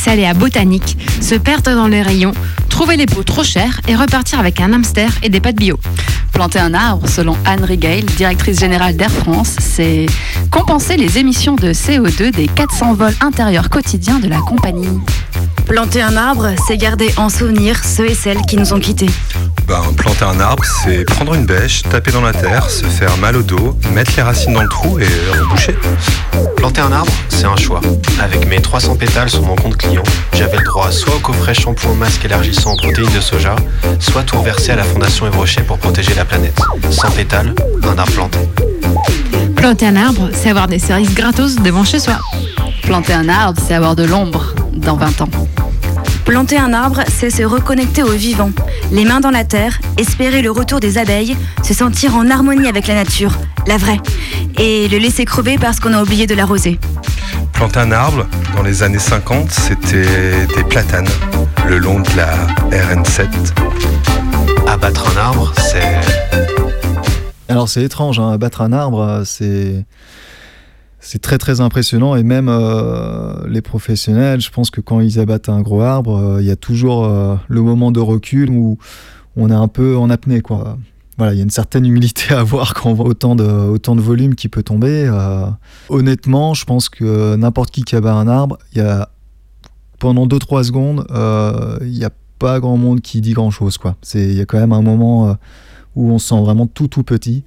Aller 0.05 0.25
à 0.25 0.35
botanique, 0.35 0.97
se 1.19 1.33
perdre 1.33 1.73
dans 1.73 1.87
les 1.87 2.03
rayons, 2.03 2.33
trouver 2.69 2.95
les 2.95 3.07
pots 3.07 3.23
trop 3.23 3.43
chers 3.43 3.81
et 3.87 3.95
repartir 3.95 4.39
avec 4.39 4.61
un 4.61 4.71
hamster 4.71 5.09
et 5.23 5.29
des 5.29 5.39
pâtes 5.39 5.55
bio. 5.55 5.79
Planter 6.31 6.59
un 6.59 6.75
arbre, 6.75 7.09
selon 7.09 7.35
Anne 7.43 7.63
Rigail, 7.63 8.03
directrice 8.03 8.59
générale 8.59 8.95
d'Air 8.95 9.09
France, 9.09 9.55
c'est 9.59 10.05
compenser 10.51 10.95
les 10.95 11.17
émissions 11.17 11.55
de 11.55 11.73
CO2 11.73 12.31
des 12.31 12.47
400 12.47 12.93
vols 12.93 13.15
intérieurs 13.21 13.69
quotidiens 13.71 14.19
de 14.19 14.27
la 14.27 14.39
compagnie. 14.41 14.99
Planter 15.65 16.03
un 16.03 16.17
arbre, 16.17 16.49
c'est 16.67 16.77
garder 16.77 17.11
en 17.17 17.29
souvenir 17.29 17.83
ceux 17.83 18.05
et 18.05 18.15
celles 18.15 18.41
qui 18.41 18.57
nous 18.57 18.73
ont 18.73 18.79
quittés. 18.79 19.09
Ben, 19.67 19.81
planter 19.95 20.25
un 20.25 20.39
arbre, 20.39 20.63
c'est 20.65 21.05
prendre 21.05 21.33
une 21.33 21.45
bêche, 21.45 21.83
taper 21.83 22.11
dans 22.11 22.21
la 22.21 22.33
terre, 22.33 22.69
se 22.69 22.85
faire 22.85 23.15
mal 23.17 23.37
au 23.37 23.43
dos, 23.43 23.77
mettre 23.93 24.11
les 24.17 24.23
racines 24.23 24.53
dans 24.53 24.61
le 24.61 24.67
trou 24.67 24.99
et 24.99 25.07
reboucher. 25.39 25.75
Planter 26.57 26.81
un 26.81 26.91
arbre, 26.91 27.11
c'est 27.29 27.45
un 27.45 27.55
choix. 27.55 27.79
Avec 28.21 28.47
mes 28.47 28.61
300 28.61 28.95
pétales 28.95 29.29
sur 29.29 29.41
mon 29.41 29.55
compte 29.55 29.77
client, 29.77 30.03
j'avais 30.33 30.57
le 30.57 30.63
droit 30.63 30.91
soit 30.91 31.15
au 31.15 31.19
coffret 31.19 31.53
shampoing 31.53 31.93
masque 31.95 32.25
élargissant 32.25 32.71
en 32.73 32.75
protéines 32.75 33.13
de 33.13 33.21
soja, 33.21 33.55
soit 33.99 34.23
tout 34.23 34.37
reverser 34.37 34.71
à 34.71 34.75
la 34.75 34.83
Fondation 34.83 35.27
Yves 35.27 35.37
Rocher 35.37 35.61
pour 35.61 35.77
protéger 35.77 36.13
la 36.13 36.25
planète. 36.25 36.59
Sans 36.89 37.11
pétales, 37.11 37.55
un 37.83 37.97
arbre 37.97 38.11
planté. 38.11 38.39
Planter 39.55 39.87
un 39.87 39.95
arbre, 39.95 40.29
c'est 40.33 40.49
avoir 40.49 40.67
des 40.67 40.79
cerises 40.79 41.13
gratos 41.13 41.55
devant 41.55 41.85
chez 41.85 41.99
soi. 41.99 42.19
Planter 42.83 43.13
un 43.13 43.29
arbre, 43.29 43.61
c'est 43.65 43.73
avoir 43.73 43.95
de 43.95 44.03
l'ombre 44.03 44.53
dans 44.73 44.97
20 44.97 45.21
ans. 45.21 45.29
Planter 46.25 46.57
un 46.57 46.73
arbre, 46.73 47.01
c'est 47.09 47.29
se 47.29 47.43
reconnecter 47.43 48.01
au 48.01 48.11
vivant, 48.11 48.51
les 48.91 49.03
mains 49.03 49.19
dans 49.19 49.29
la 49.29 49.43
terre, 49.43 49.79
espérer 49.97 50.41
le 50.41 50.51
retour 50.51 50.79
des 50.79 50.97
abeilles, 50.97 51.35
se 51.63 51.73
sentir 51.73 52.15
en 52.15 52.29
harmonie 52.29 52.67
avec 52.67 52.87
la 52.87 52.95
nature, 52.95 53.33
la 53.67 53.77
vraie, 53.77 53.99
et 54.57 54.87
le 54.87 54.99
laisser 54.99 55.25
crever 55.25 55.57
parce 55.57 55.79
qu'on 55.79 55.93
a 55.93 56.01
oublié 56.01 56.25
de 56.25 56.33
l'arroser. 56.33 56.79
Planter 57.51 57.81
un 57.81 57.91
arbre, 57.91 58.25
dans 58.55 58.63
les 58.63 58.83
années 58.83 58.99
50, 58.99 59.51
c'était 59.51 60.45
des 60.55 60.63
platanes 60.63 61.09
le 61.67 61.77
long 61.77 61.99
de 61.99 62.09
la 62.15 62.47
RN7. 62.71 63.27
Abattre 64.67 65.11
un 65.13 65.17
arbre, 65.19 65.53
c'est. 65.57 65.99
Alors 67.49 67.67
c'est 67.67 67.83
étrange, 67.83 68.19
hein, 68.19 68.31
abattre 68.31 68.61
un 68.61 68.71
arbre, 68.71 69.01
euh, 69.01 69.23
c'est 69.25 69.85
c'est 71.03 71.21
très 71.21 71.37
très 71.37 71.59
impressionnant 71.59 72.15
et 72.15 72.23
même 72.23 72.47
euh, 72.49 73.45
les 73.47 73.61
professionnels, 73.61 74.39
je 74.39 74.49
pense 74.49 74.69
que 74.69 74.79
quand 74.79 75.01
ils 75.01 75.19
abattent 75.19 75.49
un 75.49 75.61
gros 75.61 75.81
arbre, 75.81 76.15
euh, 76.17 76.41
il 76.41 76.47
y 76.47 76.51
a 76.51 76.55
toujours 76.55 77.05
euh, 77.05 77.35
le 77.49 77.61
moment 77.61 77.91
de 77.91 77.99
recul 77.99 78.49
où 78.49 78.77
on 79.35 79.49
est 79.49 79.55
un 79.55 79.67
peu 79.67 79.97
en 79.97 80.09
apnée 80.09 80.41
quoi. 80.41 80.77
Voilà, 81.17 81.33
il 81.33 81.37
y 81.37 81.41
a 81.41 81.43
une 81.43 81.49
certaine 81.49 81.85
humilité 81.85 82.33
à 82.33 82.39
avoir 82.39 82.73
quand 82.73 82.89
on 82.89 82.93
voit 82.93 83.05
autant 83.05 83.35
de, 83.35 83.43
autant 83.43 83.95
de 83.95 84.01
volume 84.01 84.33
qui 84.33 84.47
peut 84.47 84.63
tomber. 84.63 85.11
Honnêtement, 85.89 86.53
je 86.53 86.65
pense 86.65 86.89
que 86.89 87.35
n'importe 87.35 87.69
qui 87.69 87.83
qui 87.83 87.95
abat 87.95 88.13
un 88.13 88.27
arbre, 88.27 88.57
y 88.73 88.79
a 88.79 89.09
pendant 89.99 90.25
2-3 90.25 90.63
secondes, 90.63 91.05
il 91.81 91.91
n'y 91.91 92.05
a 92.05 92.11
pas 92.39 92.59
grand 92.59 92.77
monde 92.77 93.01
qui 93.01 93.21
dit 93.21 93.33
grand 93.33 93.51
chose 93.51 93.77
il 94.15 94.33
y 94.33 94.41
a 94.41 94.45
quand 94.45 94.57
même 94.57 94.73
un 94.73 94.81
moment 94.81 95.37
où 95.95 96.11
on 96.11 96.17
se 96.17 96.29
sent 96.29 96.41
vraiment 96.41 96.65
tout 96.65 96.87
tout 96.87 97.03
petit. 97.03 97.43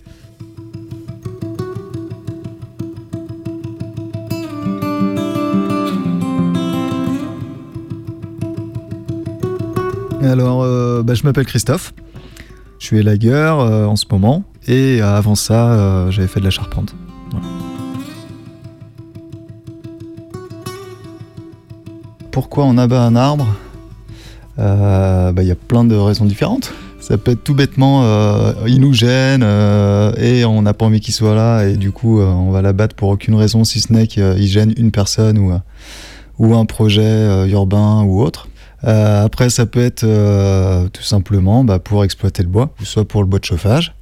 Alors, 10.26 10.62
euh, 10.62 11.02
bah, 11.04 11.14
je 11.14 11.22
m'appelle 11.22 11.46
Christophe. 11.46 11.94
Je 12.78 12.86
suis 12.86 12.98
élagueur 12.98 13.60
euh, 13.60 13.86
en 13.86 13.96
ce 13.96 14.04
moment. 14.10 14.42
Et 14.66 15.00
euh, 15.00 15.16
avant 15.16 15.36
ça, 15.36 16.10
j'avais 16.10 16.26
fait 16.26 16.40
de 16.40 16.44
la 16.44 16.50
charpente. 16.50 16.94
Pourquoi 22.32 22.64
on 22.64 22.76
abat 22.76 23.02
un 23.02 23.14
arbre? 23.14 23.46
Bah, 24.58 25.32
Il 25.38 25.46
y 25.46 25.52
a 25.52 25.56
plein 25.56 25.84
de 25.84 25.94
raisons 25.94 26.24
différentes. 26.24 26.72
Ça 27.00 27.18
peut 27.18 27.30
être 27.30 27.44
tout 27.44 27.54
bêtement, 27.54 28.02
il 28.66 28.80
nous 28.80 28.92
gêne 28.92 29.44
et 30.18 30.44
on 30.44 30.62
n'a 30.62 30.74
pas 30.74 30.86
envie 30.86 30.98
qu'il 30.98 31.14
soit 31.14 31.36
là 31.36 31.62
et 31.62 31.76
du 31.76 31.92
coup 31.92 32.20
on 32.20 32.50
va 32.50 32.62
l'abattre 32.62 32.96
pour 32.96 33.10
aucune 33.10 33.36
raison 33.36 33.62
si 33.62 33.80
ce 33.80 33.92
n'est 33.92 34.08
qu'il 34.08 34.46
gêne 34.48 34.74
une 34.76 34.90
personne 34.90 35.38
ou, 35.38 36.54
un 36.54 36.64
projet 36.64 37.48
urbain 37.48 38.02
ou 38.02 38.22
autre. 38.22 38.48
Euh, 38.84 39.24
après 39.24 39.48
ça 39.50 39.64
peut 39.66 39.82
être 39.82 40.04
euh, 40.04 40.88
tout 40.88 41.02
simplement 41.02 41.64
bah, 41.64 41.78
pour 41.78 42.04
exploiter 42.04 42.42
le 42.42 42.48
bois, 42.48 42.70
soit 42.84 43.06
pour 43.08 43.22
le 43.22 43.26
bois 43.28 43.38
de 43.38 43.44
chauffage, 43.44 43.94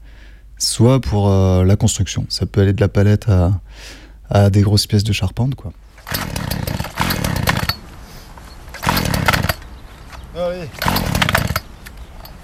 soit 0.59 1.01
pour 1.01 1.29
euh, 1.29 1.65
la 1.65 1.77
construction. 1.77 2.27
Ça 2.29 2.45
peut 2.47 2.61
aller 2.63 2.73
de 2.73 2.81
la 2.81 2.89
palette 2.89 3.29
à, 3.29 3.53
à 4.31 4.51
des 4.51 4.63
grosses 4.63 4.87
pièces 4.87 5.05
de 5.05 5.13
charpente. 5.13 5.55
Quoi. 5.55 5.73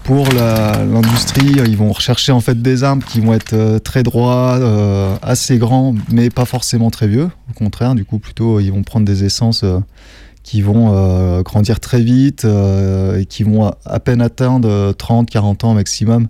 Pour 0.04 0.26
la- 0.32 0.84
l'industrie, 0.84 1.52
ils 1.66 1.76
vont 1.76 1.92
rechercher 1.92 2.32
en 2.32 2.40
fait 2.40 2.60
des 2.60 2.82
arbres 2.82 3.04
qui 3.06 3.20
vont 3.20 3.32
être 3.32 3.78
très 3.78 4.02
droits, 4.02 4.58
assez 5.22 5.58
grands, 5.58 5.94
mais 6.10 6.30
pas 6.30 6.44
forcément 6.46 6.90
très 6.90 7.06
vieux. 7.06 7.30
Au 7.50 7.52
contraire, 7.54 7.94
du 7.94 8.04
coup, 8.04 8.18
plutôt, 8.18 8.58
ils 8.60 8.70
vont 8.70 8.82
prendre 8.82 9.06
des 9.06 9.24
essences 9.24 9.64
qui 10.42 10.62
vont 10.62 10.92
euh, 10.94 11.42
grandir 11.42 11.80
très 11.80 12.00
vite 12.00 12.44
euh, 12.44 13.20
et 13.20 13.26
qui 13.26 13.42
vont 13.42 13.70
à, 13.84 14.00
peine 14.00 14.20
atteindre 14.20 14.92
30-40 14.92 15.66
ans 15.66 15.74
maximum. 15.74 16.28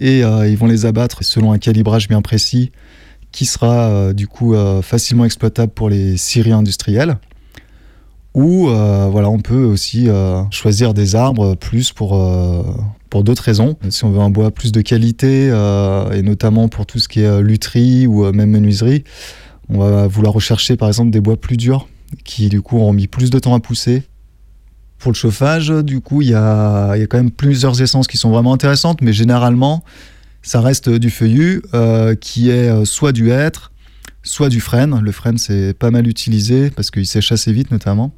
Et 0.00 0.22
euh, 0.22 0.48
ils 0.48 0.56
vont 0.56 0.66
les 0.66 0.86
abattre 0.86 1.24
selon 1.24 1.52
un 1.52 1.58
calibrage 1.58 2.08
bien 2.08 2.22
précis 2.22 2.70
qui 3.32 3.46
sera 3.46 3.88
euh, 3.88 4.12
du 4.12 4.26
coup 4.26 4.54
euh, 4.54 4.82
facilement 4.82 5.24
exploitable 5.24 5.72
pour 5.72 5.88
les 5.88 6.16
scieries 6.16 6.52
industrielles. 6.52 7.18
Ou 8.34 8.68
euh, 8.68 9.08
voilà, 9.10 9.30
on 9.30 9.40
peut 9.40 9.64
aussi 9.64 10.08
euh, 10.08 10.42
choisir 10.50 10.94
des 10.94 11.16
arbres 11.16 11.56
plus 11.56 11.92
pour, 11.92 12.16
euh, 12.16 12.62
pour 13.10 13.24
d'autres 13.24 13.42
raisons. 13.42 13.76
Si 13.90 14.04
on 14.04 14.10
veut 14.10 14.20
un 14.20 14.30
bois 14.30 14.50
plus 14.50 14.70
de 14.70 14.80
qualité, 14.80 15.48
euh, 15.50 16.12
et 16.12 16.22
notamment 16.22 16.68
pour 16.68 16.86
tout 16.86 16.98
ce 16.98 17.08
qui 17.08 17.22
est 17.22 17.26
euh, 17.26 17.42
lutherie 17.42 18.06
ou 18.06 18.24
euh, 18.24 18.32
même 18.32 18.50
menuiserie, 18.50 19.02
on 19.68 19.78
va 19.78 20.06
vouloir 20.06 20.34
rechercher 20.34 20.76
par 20.76 20.88
exemple 20.88 21.10
des 21.10 21.20
bois 21.20 21.36
plus 21.36 21.56
durs 21.56 21.88
qui 22.24 22.48
du 22.48 22.62
coup 22.62 22.76
auront 22.78 22.92
mis 22.92 23.06
plus 23.06 23.30
de 23.30 23.38
temps 23.38 23.54
à 23.54 23.60
pousser. 23.60 24.04
Pour 24.98 25.12
le 25.12 25.16
chauffage, 25.16 25.68
du 25.68 26.00
coup, 26.00 26.22
il 26.22 26.28
y 26.28 26.34
a, 26.34 26.96
y 26.96 27.02
a 27.02 27.06
quand 27.06 27.18
même 27.18 27.30
plusieurs 27.30 27.80
essences 27.80 28.08
qui 28.08 28.18
sont 28.18 28.30
vraiment 28.30 28.52
intéressantes, 28.52 29.00
mais 29.00 29.12
généralement, 29.12 29.84
ça 30.42 30.60
reste 30.60 30.88
du 30.88 31.10
feuillu 31.10 31.62
euh, 31.74 32.14
qui 32.14 32.50
est 32.50 32.68
euh, 32.68 32.84
soit 32.84 33.12
du 33.12 33.30
hêtre, 33.30 33.72
soit 34.22 34.48
du 34.48 34.60
frêne. 34.60 34.98
Le 35.00 35.12
frêne, 35.12 35.38
c'est 35.38 35.72
pas 35.72 35.90
mal 35.90 36.08
utilisé 36.08 36.70
parce 36.70 36.90
qu'il 36.90 37.06
sèche 37.06 37.32
assez 37.32 37.52
vite 37.52 37.70
notamment. 37.70 38.12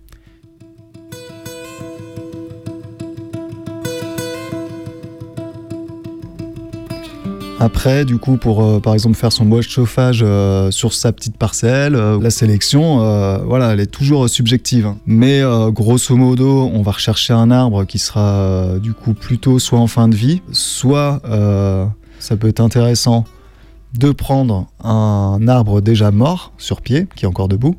Après, 7.63 8.07
du 8.07 8.17
coup, 8.17 8.39
pour 8.39 8.65
euh, 8.65 8.81
par 8.81 8.95
exemple 8.95 9.19
faire 9.19 9.31
son 9.31 9.45
bois 9.45 9.59
de 9.59 9.65
chauffage 9.65 10.23
euh, 10.23 10.71
sur 10.71 10.95
sa 10.95 11.13
petite 11.13 11.37
parcelle, 11.37 11.95
euh, 11.95 12.19
la 12.19 12.31
sélection, 12.31 12.97
voilà, 13.45 13.75
elle 13.75 13.81
est 13.81 13.91
toujours 13.91 14.31
subjective. 14.31 14.87
hein. 14.87 14.97
Mais 15.05 15.43
grosso 15.69 16.17
modo, 16.17 16.71
on 16.73 16.81
va 16.81 16.93
rechercher 16.93 17.35
un 17.35 17.51
arbre 17.51 17.85
qui 17.85 17.99
sera 17.99 18.79
du 18.83 18.95
coup 18.95 19.13
plutôt 19.13 19.59
soit 19.59 19.79
en 19.79 19.87
fin 19.87 20.09
de 20.09 20.17
vie, 20.17 20.41
soit 20.53 21.21
ça 22.19 22.37
peut 22.37 22.49
être 22.49 22.61
intéressant 22.61 23.25
de 23.93 24.11
prendre 24.13 24.67
un 24.83 25.47
arbre 25.47 25.83
déjà 25.83 26.11
mort 26.11 26.53
sur 26.57 26.81
pied, 26.81 27.09
qui 27.15 27.27
est 27.27 27.29
encore 27.29 27.49
debout, 27.49 27.77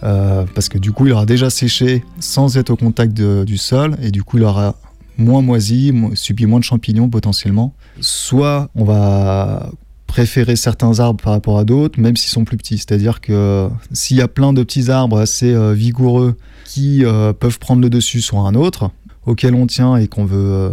parce 0.00 0.68
que 0.68 0.78
du 0.78 0.92
coup 0.92 1.06
il 1.06 1.12
aura 1.12 1.26
déjà 1.26 1.50
séché 1.50 2.04
sans 2.20 2.56
être 2.56 2.70
au 2.70 2.76
contact 2.76 3.12
du 3.12 3.56
sol, 3.56 3.96
et 4.00 4.10
du 4.10 4.22
coup 4.22 4.38
il 4.38 4.44
aura 4.44 4.76
moins 5.18 5.42
moisi, 5.42 5.92
mo- 5.92 6.14
subi 6.14 6.46
moins 6.46 6.58
de 6.58 6.64
champignons 6.64 7.08
potentiellement. 7.08 7.74
Soit 8.00 8.68
on 8.74 8.84
va 8.84 9.70
préférer 10.06 10.56
certains 10.56 11.00
arbres 11.00 11.22
par 11.22 11.32
rapport 11.32 11.58
à 11.58 11.64
d'autres, 11.64 12.00
même 12.00 12.16
s'ils 12.16 12.30
sont 12.30 12.44
plus 12.44 12.56
petits. 12.56 12.78
C'est-à-dire 12.78 13.20
que 13.20 13.68
s'il 13.92 14.16
y 14.16 14.20
a 14.22 14.28
plein 14.28 14.52
de 14.52 14.62
petits 14.62 14.90
arbres 14.90 15.18
assez 15.18 15.52
euh, 15.52 15.72
vigoureux 15.72 16.36
qui 16.64 17.04
euh, 17.04 17.32
peuvent 17.32 17.58
prendre 17.58 17.82
le 17.82 17.90
dessus 17.90 18.20
sur 18.20 18.38
un 18.38 18.54
autre, 18.54 18.90
auquel 19.26 19.54
on 19.54 19.66
tient 19.66 19.96
et 19.96 20.06
qu'on 20.06 20.24
veut 20.24 20.38
euh, 20.38 20.70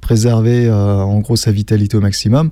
préserver 0.00 0.70
en 0.70 1.18
gros 1.20 1.34
sa 1.36 1.50
vitalité 1.50 1.96
au 1.96 2.00
maximum, 2.00 2.50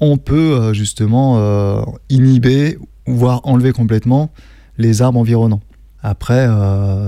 on 0.00 0.18
peut 0.18 0.74
justement 0.74 1.86
inhiber, 2.10 2.76
voire 3.06 3.40
enlever 3.44 3.72
complètement 3.72 4.30
les 4.76 5.00
arbres 5.00 5.20
environnants. 5.20 5.62
Après, 6.02 6.46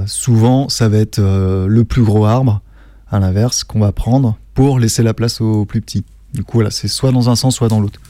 souvent, 0.06 0.70
ça 0.70 0.88
va 0.88 0.98
être 0.98 1.20
le 1.20 1.84
plus 1.84 2.02
gros 2.02 2.24
arbre, 2.24 2.62
à 3.10 3.18
l'inverse, 3.18 3.64
qu'on 3.64 3.80
va 3.80 3.92
prendre 3.92 4.36
pour 4.54 4.78
laisser 4.78 5.02
la 5.02 5.14
place 5.14 5.40
aux 5.40 5.64
plus 5.64 5.80
petits. 5.80 6.04
Du 6.32 6.42
coup, 6.44 6.58
voilà, 6.58 6.70
c'est 6.70 6.88
soit 6.88 7.12
dans 7.12 7.30
un 7.30 7.36
sens, 7.36 7.54
soit 7.56 7.68
dans 7.68 7.80
l'autre. 7.80 8.00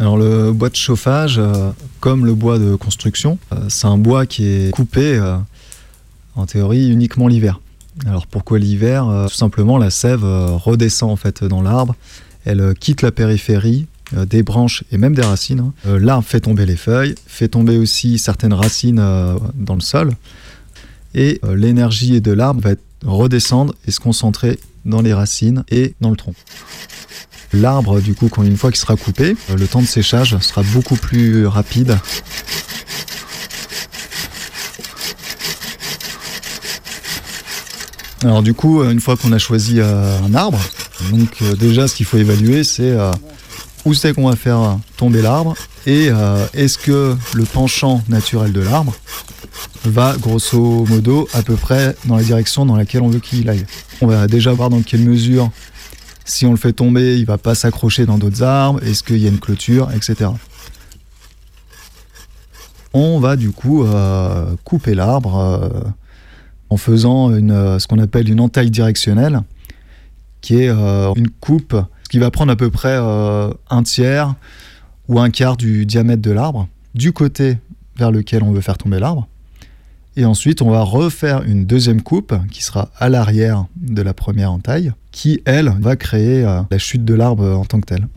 Alors 0.00 0.16
le 0.16 0.52
bois 0.52 0.68
de 0.68 0.76
chauffage, 0.76 1.38
euh, 1.38 1.70
comme 1.98 2.24
le 2.24 2.34
bois 2.34 2.58
de 2.58 2.76
construction, 2.76 3.38
euh, 3.52 3.56
c'est 3.68 3.86
un 3.86 3.98
bois 3.98 4.26
qui 4.26 4.44
est 4.46 4.70
coupé, 4.70 5.16
euh, 5.16 5.36
en 6.36 6.46
théorie, 6.46 6.88
uniquement 6.88 7.26
l'hiver. 7.26 7.60
Alors 8.06 8.28
pourquoi 8.28 8.60
l'hiver 8.60 9.26
Tout 9.28 9.34
simplement, 9.34 9.76
la 9.76 9.90
sève 9.90 10.22
redescend 10.22 11.10
en 11.10 11.16
fait 11.16 11.42
dans 11.42 11.62
l'arbre, 11.62 11.96
elle 12.44 12.74
quitte 12.78 13.02
la 13.02 13.10
périphérie 13.10 13.86
des 14.12 14.44
branches 14.44 14.84
et 14.92 14.98
même 14.98 15.16
des 15.16 15.22
racines. 15.22 15.72
hein. 15.84 15.98
L'arbre 15.98 16.24
fait 16.24 16.38
tomber 16.38 16.64
les 16.64 16.76
feuilles, 16.76 17.16
fait 17.26 17.48
tomber 17.48 17.76
aussi 17.76 18.18
certaines 18.20 18.52
racines 18.52 19.04
dans 19.56 19.74
le 19.74 19.80
sol, 19.80 20.12
et 21.18 21.40
euh, 21.44 21.56
l'énergie 21.56 22.20
de 22.20 22.32
l'arbre 22.32 22.62
va 22.62 22.74
redescendre 23.04 23.74
et 23.86 23.90
se 23.90 23.98
concentrer 23.98 24.58
dans 24.84 25.02
les 25.02 25.12
racines 25.12 25.64
et 25.68 25.94
dans 26.00 26.10
le 26.10 26.16
tronc. 26.16 26.34
L'arbre, 27.52 28.00
du 28.00 28.14
coup, 28.14 28.30
une 28.42 28.56
fois 28.56 28.70
qu'il 28.70 28.78
sera 28.78 28.94
coupé, 28.96 29.36
euh, 29.50 29.56
le 29.56 29.66
temps 29.66 29.82
de 29.82 29.86
séchage 29.86 30.38
sera 30.38 30.62
beaucoup 30.62 30.94
plus 30.94 31.46
rapide. 31.46 31.98
Alors 38.22 38.42
du 38.42 38.54
coup, 38.54 38.80
euh, 38.80 38.90
une 38.90 39.00
fois 39.00 39.16
qu'on 39.16 39.32
a 39.32 39.38
choisi 39.38 39.80
un 39.80 40.34
arbre, 40.34 40.60
donc 41.10 41.42
déjà 41.58 41.88
ce 41.88 41.96
qu'il 41.96 42.06
faut 42.06 42.18
évaluer, 42.18 42.62
c'est 42.62 42.96
où 43.84 43.94
c'est 43.94 44.12
qu'on 44.12 44.28
va 44.28 44.36
faire 44.36 44.78
tomber 44.96 45.22
l'arbre 45.22 45.54
et 45.86 46.10
est-ce 46.54 46.78
que 46.78 47.16
le 47.34 47.44
penchant 47.44 48.02
naturel 48.08 48.52
de 48.52 48.60
l'arbre 48.60 48.92
va 49.84 50.16
grosso 50.16 50.84
modo 50.86 51.28
à 51.32 51.42
peu 51.42 51.56
près 51.56 51.94
dans 52.04 52.16
la 52.16 52.22
direction 52.22 52.66
dans 52.66 52.76
laquelle 52.76 53.02
on 53.02 53.08
veut 53.08 53.20
qu'il 53.20 53.48
aille. 53.48 53.64
On 54.00 54.06
va 54.06 54.26
déjà 54.26 54.52
voir 54.52 54.70
dans 54.70 54.82
quelle 54.82 55.00
mesure, 55.00 55.50
si 56.24 56.46
on 56.46 56.50
le 56.50 56.56
fait 56.56 56.72
tomber, 56.72 57.18
il 57.18 57.24
va 57.24 57.38
pas 57.38 57.54
s'accrocher 57.54 58.06
dans 58.06 58.18
d'autres 58.18 58.42
arbres, 58.42 58.82
est-ce 58.82 59.02
qu'il 59.02 59.18
y 59.18 59.26
a 59.26 59.28
une 59.28 59.40
clôture, 59.40 59.90
etc. 59.92 60.30
On 62.92 63.18
va 63.20 63.36
du 63.36 63.50
coup 63.50 63.84
euh, 63.84 64.54
couper 64.64 64.94
l'arbre 64.94 65.36
euh, 65.36 65.68
en 66.70 66.76
faisant 66.76 67.30
euh, 67.30 67.78
ce 67.78 67.86
qu'on 67.86 67.98
appelle 67.98 68.28
une 68.28 68.40
entaille 68.40 68.70
directionnelle, 68.70 69.42
qui 70.40 70.56
est 70.56 70.68
une 70.68 71.28
coupe 71.40 71.76
qui 72.10 72.18
va 72.18 72.30
prendre 72.30 72.52
à 72.52 72.56
peu 72.56 72.70
près 72.70 72.96
un 72.96 73.82
tiers 73.82 74.34
ou 75.08 75.18
un 75.18 75.30
quart 75.30 75.56
du 75.56 75.84
diamètre 75.84 76.22
de 76.22 76.30
l'arbre, 76.30 76.68
du 76.94 77.12
côté 77.12 77.58
vers 77.96 78.12
lequel 78.12 78.42
on 78.44 78.52
veut 78.52 78.60
faire 78.60 78.78
tomber 78.78 79.00
l'arbre. 79.00 79.26
Et 80.18 80.24
ensuite, 80.24 80.62
on 80.62 80.70
va 80.70 80.82
refaire 80.82 81.44
une 81.44 81.64
deuxième 81.64 82.02
coupe 82.02 82.34
qui 82.50 82.64
sera 82.64 82.90
à 82.98 83.08
l'arrière 83.08 83.66
de 83.76 84.02
la 84.02 84.14
première 84.14 84.50
entaille, 84.50 84.90
qui, 85.12 85.40
elle, 85.44 85.72
va 85.78 85.94
créer 85.94 86.44
euh, 86.44 86.62
la 86.72 86.78
chute 86.78 87.04
de 87.04 87.14
l'arbre 87.14 87.44
en 87.44 87.64
tant 87.64 87.80
que 87.80 87.86
telle. 87.86 88.08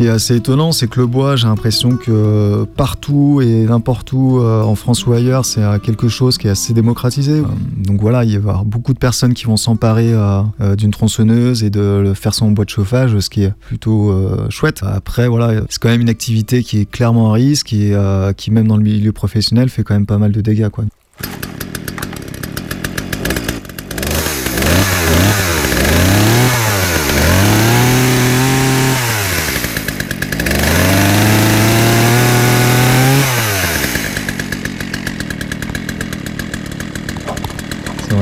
Qui 0.00 0.06
est 0.06 0.08
assez 0.08 0.36
étonnant, 0.36 0.72
c'est 0.72 0.88
que 0.88 0.98
le 0.98 1.06
bois, 1.06 1.36
j'ai 1.36 1.46
l'impression 1.46 1.98
que 1.98 2.64
partout 2.64 3.42
et 3.42 3.64
n'importe 3.64 4.14
où, 4.14 4.40
euh, 4.40 4.62
en 4.62 4.74
France 4.74 5.06
ou 5.06 5.12
ailleurs, 5.12 5.44
c'est 5.44 5.60
quelque 5.82 6.08
chose 6.08 6.38
qui 6.38 6.46
est 6.46 6.50
assez 6.50 6.72
démocratisé. 6.72 7.40
Euh, 7.40 7.44
Donc 7.76 8.00
voilà, 8.00 8.24
il 8.24 8.30
va 8.30 8.32
y 8.32 8.36
avoir 8.38 8.64
beaucoup 8.64 8.94
de 8.94 8.98
personnes 8.98 9.34
qui 9.34 9.44
vont 9.44 9.58
s'emparer 9.58 10.10
euh, 10.14 10.74
d'une 10.74 10.90
tronçonneuse 10.90 11.64
et 11.64 11.68
de 11.68 12.14
faire 12.14 12.32
son 12.32 12.50
bois 12.50 12.64
de 12.64 12.70
chauffage, 12.70 13.18
ce 13.18 13.28
qui 13.28 13.42
est 13.42 13.52
plutôt 13.60 14.18
chouette. 14.48 14.80
Après, 14.82 15.28
voilà, 15.28 15.60
c'est 15.68 15.78
quand 15.78 15.90
même 15.90 16.00
une 16.00 16.08
activité 16.08 16.62
qui 16.62 16.80
est 16.80 16.90
clairement 16.90 17.32
un 17.32 17.34
risque 17.34 17.74
et 17.74 17.94
qui, 18.38 18.50
même 18.50 18.68
dans 18.68 18.78
le 18.78 18.82
milieu 18.82 19.12
professionnel, 19.12 19.68
fait 19.68 19.82
quand 19.82 19.92
même 19.92 20.06
pas 20.06 20.16
mal 20.16 20.32
de 20.32 20.40
dégâts. 20.40 20.70
Quoi. 20.70 20.84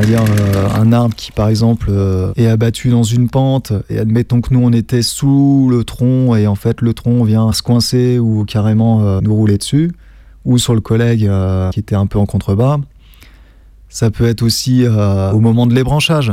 On 0.08 0.12
va 0.12 0.24
dire 0.24 0.34
euh, 0.40 0.68
un 0.74 0.92
arbre 0.92 1.14
qui 1.14 1.32
par 1.32 1.48
exemple 1.48 1.88
euh, 1.90 2.32
est 2.36 2.46
abattu 2.46 2.90
dans 2.90 3.02
une 3.02 3.28
pente 3.28 3.72
et 3.90 3.98
admettons 3.98 4.40
que 4.40 4.54
nous 4.54 4.60
on 4.60 4.72
était 4.72 5.02
sous 5.02 5.68
le 5.70 5.84
tronc 5.84 6.34
et 6.36 6.46
en 6.46 6.54
fait 6.54 6.80
le 6.80 6.94
tronc 6.94 7.24
vient 7.24 7.52
se 7.52 7.62
coincer 7.62 8.18
ou 8.18 8.44
carrément 8.44 9.02
euh, 9.02 9.20
nous 9.20 9.34
rouler 9.34 9.58
dessus 9.58 9.92
ou 10.44 10.56
sur 10.58 10.74
le 10.74 10.80
collègue 10.80 11.30
qui 11.72 11.80
était 11.80 11.94
un 11.94 12.06
peu 12.06 12.18
en 12.18 12.24
contrebas. 12.24 12.78
Ça 13.90 14.10
peut 14.10 14.26
être 14.26 14.42
aussi 14.42 14.86
au 14.86 15.40
moment 15.40 15.66
de 15.66 15.74
l'ébranchage. 15.74 16.32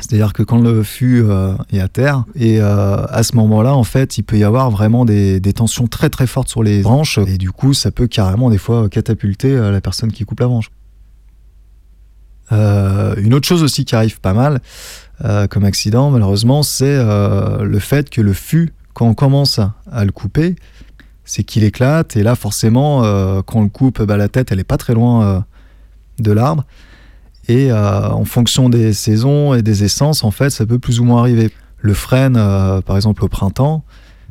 C'est-à-dire 0.00 0.32
que 0.32 0.42
quand 0.42 0.58
le 0.58 0.82
fût 0.82 1.24
est 1.70 1.78
à 1.78 1.86
terre, 1.86 2.24
et 2.34 2.60
à 2.60 3.22
ce 3.22 3.36
moment-là, 3.36 3.76
en 3.76 3.84
fait, 3.84 4.18
il 4.18 4.24
peut 4.24 4.38
y 4.38 4.42
avoir 4.42 4.72
vraiment 4.72 5.04
des, 5.04 5.40
tensions 5.54 5.86
très 5.86 6.10
très 6.10 6.26
fortes 6.26 6.48
sur 6.48 6.64
les 6.64 6.82
branches, 6.82 7.18
et 7.18 7.38
du 7.38 7.52
coup, 7.52 7.74
ça 7.74 7.92
peut 7.92 8.08
carrément 8.08 8.50
des 8.50 8.58
fois 8.58 8.88
catapulter 8.88 9.54
la 9.54 9.80
personne 9.80 10.10
qui 10.10 10.24
coupe 10.24 10.40
la 10.40 10.48
branche. 10.48 10.70
Euh, 12.52 13.14
une 13.18 13.34
autre 13.34 13.46
chose 13.46 13.62
aussi 13.62 13.84
qui 13.84 13.94
arrive 13.94 14.20
pas 14.20 14.32
mal 14.32 14.60
euh, 15.24 15.46
comme 15.46 15.64
accident, 15.64 16.10
malheureusement, 16.10 16.62
c'est 16.62 16.86
euh, 16.86 17.62
le 17.62 17.78
fait 17.78 18.10
que 18.10 18.20
le 18.20 18.32
fût, 18.32 18.72
quand 18.94 19.06
on 19.06 19.14
commence 19.14 19.60
à 19.90 20.04
le 20.04 20.12
couper, 20.12 20.56
c'est 21.24 21.44
qu'il 21.44 21.64
éclate, 21.64 22.16
et 22.16 22.22
là, 22.22 22.34
forcément, 22.34 23.02
quand 23.42 23.58
on 23.58 23.62
le 23.62 23.68
coupe, 23.68 24.02
bah, 24.02 24.16
la 24.16 24.28
tête, 24.28 24.50
elle 24.50 24.60
est 24.60 24.64
pas 24.64 24.78
très 24.78 24.94
loin 24.94 25.44
de 26.18 26.32
l'arbre. 26.32 26.64
Et 27.48 27.70
en 27.70 28.24
fonction 28.24 28.70
des 28.70 28.94
saisons 28.94 29.52
et 29.52 29.60
des 29.60 29.84
essences, 29.84 30.24
en 30.24 30.30
fait, 30.30 30.48
ça 30.48 30.64
peut 30.64 30.78
plus 30.78 31.00
ou 31.00 31.04
moins 31.04 31.20
arriver. 31.20 31.50
Le 31.80 31.92
frêne, 31.92 32.32
par 32.86 32.96
exemple 32.96 33.24
au 33.24 33.28
printemps, 33.28 33.84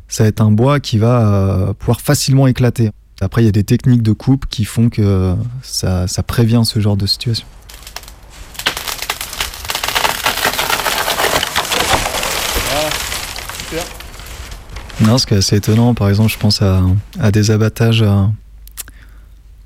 ça 0.08 0.24
va 0.24 0.28
être 0.28 0.40
un 0.40 0.50
bois 0.50 0.80
qui 0.80 0.98
va 0.98 1.72
pouvoir 1.78 2.00
facilement 2.00 2.48
éclater. 2.48 2.90
Après, 3.20 3.42
il 3.42 3.46
y 3.46 3.48
a 3.48 3.52
des 3.52 3.64
techniques 3.64 4.02
de 4.02 4.12
coupe 4.12 4.46
qui 4.46 4.64
font 4.64 4.88
que 4.88 5.36
ça 5.62 6.08
prévient 6.26 6.62
ce 6.64 6.80
genre 6.80 6.96
de 6.96 7.06
situation. 7.06 7.46
Non, 15.00 15.16
ce 15.16 15.26
qui 15.26 15.34
est 15.34 15.38
assez 15.38 15.56
étonnant, 15.56 15.94
par 15.94 16.08
exemple, 16.08 16.30
je 16.30 16.38
pense 16.38 16.60
à, 16.60 17.30
des 17.30 17.52
abattages 17.52 18.02
euh, 18.02 18.24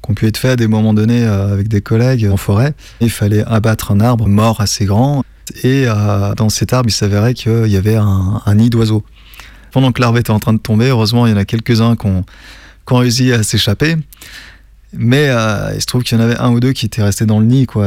qui 0.03 0.11
ont 0.11 0.15
pu 0.15 0.27
être 0.27 0.37
faits 0.37 0.53
à 0.53 0.57
des 0.57 0.67
moments 0.67 0.93
donnés 0.93 1.25
euh, 1.25 1.53
avec 1.53 1.69
des 1.69 1.81
collègues 1.81 2.29
en 2.31 2.37
forêt. 2.37 2.75
Il 3.01 3.11
fallait 3.11 3.43
abattre 3.45 3.93
un 3.93 4.01
arbre 4.01 4.29
mort 4.29 4.61
assez 4.61 4.85
grand. 4.85 5.25
Et 5.63 5.87
euh, 5.87 6.35
dans 6.35 6.51
cet 6.51 6.75
arbre, 6.75 6.91
il 6.91 6.93
s'avérait 6.93 7.33
qu'il 7.33 7.67
y 7.69 7.77
avait 7.77 7.97
un, 7.97 8.55
nid 8.55 8.69
d'oiseaux. 8.69 9.05
Pendant 9.71 9.91
que 9.91 10.03
l'arbre 10.03 10.19
était 10.19 10.31
en 10.31 10.39
train 10.39 10.53
de 10.53 10.59
tomber, 10.59 10.89
heureusement, 10.89 11.27
il 11.27 11.31
y 11.31 11.33
en 11.35 11.39
a 11.39 11.47
quelques-uns 11.47 11.97
qui 11.97 12.07
ont, 12.07 12.25
réussi 12.91 13.33
à 13.33 13.43
s'échapper. 13.43 13.97
Mais 14.93 15.29
il 15.75 15.81
se 15.81 15.87
trouve 15.87 16.03
qu'il 16.03 16.19
y 16.19 16.21
en 16.21 16.25
avait 16.25 16.37
un 16.37 16.51
ou 16.51 16.61
deux 16.61 16.73
qui 16.73 16.85
étaient 16.85 17.03
restés 17.03 17.25
dans 17.25 17.41
le 17.41 17.47
nid, 17.47 17.65
quoi. 17.65 17.87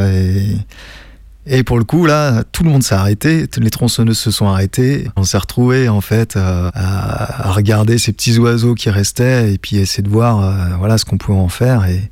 Et 1.47 1.63
pour 1.63 1.77
le 1.77 1.83
coup, 1.83 2.07
là, 2.07 2.43
tout 2.51 2.63
le 2.63 2.71
monde 2.71 2.81
s'est 2.81 2.95
arrêté, 2.95 3.45
les 3.57 3.69
tronçonneuses 3.69 4.17
se 4.17 4.31
sont 4.31 4.47
arrêtées. 4.47 5.07
On 5.15 5.23
s'est 5.23 5.37
retrouvés 5.37 5.89
en 5.89 6.01
fait 6.01 6.35
euh, 6.35 6.71
à, 6.73 7.51
regarder 7.51 7.99
ces 7.99 8.13
petits 8.13 8.39
oiseaux 8.39 8.73
qui 8.73 8.89
restaient 8.89 9.53
et 9.53 9.59
puis 9.59 9.77
essayer 9.77 10.01
de 10.01 10.09
voir 10.09 10.43
euh, 10.43 10.75
voilà 10.79 10.97
ce 10.97 11.05
qu'on 11.05 11.19
pouvait 11.19 11.37
en 11.37 11.49
faire. 11.49 11.85
Et, 11.85 12.09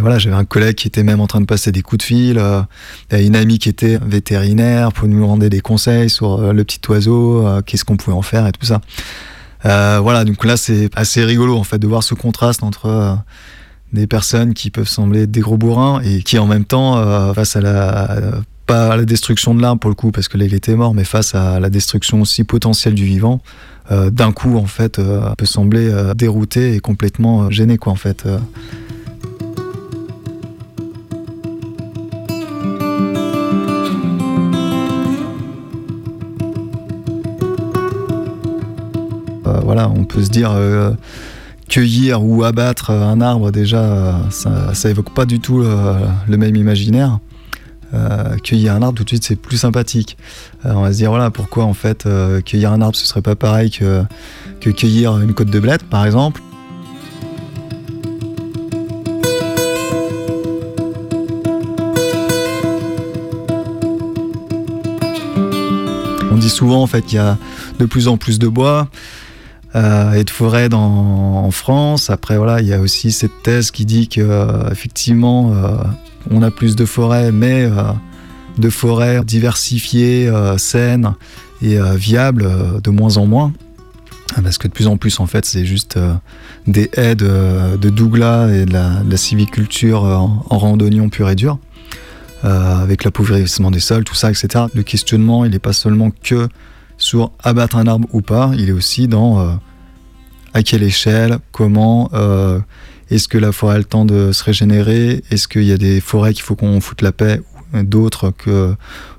voilà, 0.00 0.18
j'avais 0.18 0.34
un 0.34 0.44
collègue 0.44 0.74
qui 0.74 0.88
était 0.88 1.04
même 1.04 1.20
en 1.20 1.28
train 1.28 1.40
de 1.40 1.46
passer 1.46 1.70
des 1.70 1.82
coups 1.82 1.98
de 1.98 2.02
fil, 2.02 2.38
euh, 2.38 2.62
une 3.12 3.36
amie 3.36 3.60
qui 3.60 3.68
était 3.68 3.96
vétérinaire 4.04 4.92
pour 4.92 5.06
nous 5.06 5.20
demander 5.20 5.48
des 5.48 5.60
conseils 5.60 6.10
sur 6.10 6.42
euh, 6.42 6.52
le 6.52 6.64
petit 6.64 6.80
oiseau, 6.88 7.46
qu'est-ce 7.64 7.84
qu'on 7.84 7.96
pouvait 7.96 8.16
en 8.16 8.22
faire 8.22 8.44
et 8.48 8.52
tout 8.52 8.66
ça. 8.66 8.80
Voilà, 9.62 10.24
donc 10.24 10.44
là 10.44 10.56
c'est 10.56 10.90
assez 10.96 11.24
rigolo 11.24 11.56
en 11.56 11.62
fait 11.62 11.78
de 11.78 11.86
voir 11.86 12.02
ce 12.02 12.14
contraste 12.14 12.64
entre 12.64 13.18
des 13.92 14.08
personnes 14.08 14.52
qui 14.52 14.70
peuvent 14.70 14.88
sembler 14.88 15.28
des 15.28 15.40
gros 15.40 15.56
bourrins 15.56 16.00
et 16.00 16.22
qui 16.22 16.38
en 16.38 16.46
même 16.46 16.64
temps 16.64 17.32
face 17.34 17.54
à 17.54 17.60
la 17.60 18.42
pas 18.66 18.92
à 18.92 18.96
la 18.96 19.04
destruction 19.04 19.54
de 19.54 19.62
l'arbre 19.62 19.80
pour 19.80 19.90
le 19.90 19.94
coup 19.94 20.10
parce 20.10 20.28
que 20.28 20.38
là 20.38 20.44
était 20.44 20.74
mort 20.74 20.94
mais 20.94 21.04
face 21.04 21.34
à 21.34 21.60
la 21.60 21.70
destruction 21.70 22.20
aussi 22.20 22.44
potentielle 22.44 22.94
du 22.94 23.04
vivant 23.04 23.40
euh, 23.90 24.10
d'un 24.10 24.32
coup 24.32 24.56
en 24.56 24.66
fait 24.66 24.98
euh, 24.98 25.34
peut 25.36 25.46
sembler 25.46 25.88
euh, 25.90 26.14
dérouté 26.14 26.74
et 26.74 26.80
complètement 26.80 27.50
gêné 27.50 27.76
quoi 27.76 27.92
en 27.92 27.96
fait 27.96 28.26
voilà 39.62 39.88
on 39.88 40.04
peut 40.04 40.22
se 40.22 40.30
dire 40.30 40.54
cueillir 41.68 42.22
ou 42.22 42.44
abattre 42.44 42.90
un 42.90 43.20
arbre 43.20 43.50
déjà 43.50 44.20
ça, 44.30 44.74
ça 44.74 44.90
évoque 44.90 45.12
pas 45.14 45.26
du 45.26 45.40
tout 45.40 45.62
le 45.62 46.36
même 46.36 46.54
imaginaire 46.54 47.18
euh, 47.94 48.36
cueillir 48.38 48.74
un 48.74 48.82
arbre 48.82 48.96
tout 48.98 49.04
de 49.04 49.08
suite 49.08 49.24
c'est 49.24 49.36
plus 49.36 49.58
sympathique. 49.58 50.16
Euh, 50.66 50.72
on 50.74 50.82
va 50.82 50.92
se 50.92 50.96
dire 50.96 51.10
voilà 51.10 51.30
pourquoi 51.30 51.64
en 51.64 51.74
fait 51.74 52.06
euh, 52.06 52.40
cueillir 52.40 52.72
un 52.72 52.80
arbre 52.80 52.96
ce 52.96 53.06
serait 53.06 53.22
pas 53.22 53.36
pareil 53.36 53.70
que, 53.70 54.04
cueillir 54.60 55.18
une 55.20 55.34
côte 55.34 55.50
de 55.50 55.60
blette 55.60 55.84
par 55.84 56.04
exemple. 56.04 56.40
On 66.32 66.36
dit 66.36 66.50
souvent 66.50 66.82
en 66.82 66.86
fait 66.86 67.02
qu'il 67.02 67.16
y 67.16 67.18
a 67.18 67.38
de 67.78 67.84
plus 67.84 68.08
en 68.08 68.16
plus 68.16 68.38
de 68.38 68.48
bois. 68.48 68.88
euh, 68.88 69.13
et 69.74 70.24
de 70.24 70.30
forêts 70.30 70.72
en 70.72 71.50
France. 71.50 72.10
Après, 72.10 72.36
voilà, 72.36 72.60
il 72.60 72.68
y 72.68 72.72
a 72.72 72.80
aussi 72.80 73.10
cette 73.10 73.42
thèse 73.42 73.70
qui 73.70 73.84
dit 73.84 74.08
que 74.08 74.20
euh, 74.20 74.70
effectivement, 74.70 75.52
euh, 75.52 75.76
on 76.30 76.42
a 76.42 76.50
plus 76.50 76.76
de 76.76 76.84
forêts, 76.84 77.32
mais 77.32 77.64
euh, 77.64 77.92
de 78.58 78.70
forêts 78.70 79.24
diversifiées, 79.24 80.28
euh, 80.28 80.58
saines 80.58 81.14
et 81.62 81.78
euh, 81.78 81.94
viables 81.94 82.44
euh, 82.46 82.80
de 82.80 82.90
moins 82.90 83.16
en 83.16 83.26
moins. 83.26 83.52
Parce 84.42 84.58
que 84.58 84.66
de 84.66 84.72
plus 84.72 84.88
en 84.88 84.96
plus, 84.96 85.20
en 85.20 85.26
fait, 85.26 85.44
c'est 85.44 85.64
juste 85.64 85.96
euh, 85.96 86.14
des 86.66 86.90
haies 86.96 87.14
de, 87.14 87.76
douglas 87.76 88.48
et 88.48 88.66
de 88.66 88.72
la, 88.72 89.16
civiculture 89.16 90.04
euh, 90.04 90.14
en, 90.14 90.44
en 90.50 90.58
randonnion 90.58 91.08
pur 91.08 91.30
et 91.30 91.36
dur, 91.36 91.58
euh, 92.44 92.82
avec 92.82 93.04
l'appauvrissement 93.04 93.70
des 93.70 93.80
sols, 93.80 94.04
tout 94.04 94.14
ça, 94.14 94.30
etc. 94.30 94.64
Le 94.74 94.82
questionnement, 94.82 95.44
il 95.44 95.52
n'est 95.52 95.58
pas 95.58 95.72
seulement 95.72 96.10
que 96.10 96.48
sur 97.04 97.32
abattre 97.42 97.76
un 97.76 97.86
arbre 97.86 98.08
ou 98.12 98.22
pas, 98.22 98.52
il 98.56 98.70
est 98.70 98.72
aussi 98.72 99.08
dans 99.08 99.38
euh, 99.38 99.52
à 100.54 100.62
quelle 100.62 100.82
échelle, 100.82 101.38
comment, 101.52 102.08
euh, 102.14 102.58
est-ce 103.10 103.28
que 103.28 103.36
la 103.36 103.52
forêt 103.52 103.74
a 103.74 103.78
le 103.78 103.84
temps 103.84 104.06
de 104.06 104.32
se 104.32 104.42
régénérer, 104.42 105.22
est-ce 105.30 105.46
qu'il 105.46 105.64
y 105.64 105.72
a 105.72 105.76
des 105.76 106.00
forêts 106.00 106.32
qu'il 106.32 106.42
faut 106.42 106.56
qu'on 106.56 106.80
foute 106.80 107.02
la 107.02 107.12
paix, 107.12 107.42
d'autres 107.74 108.30
que 108.30 108.74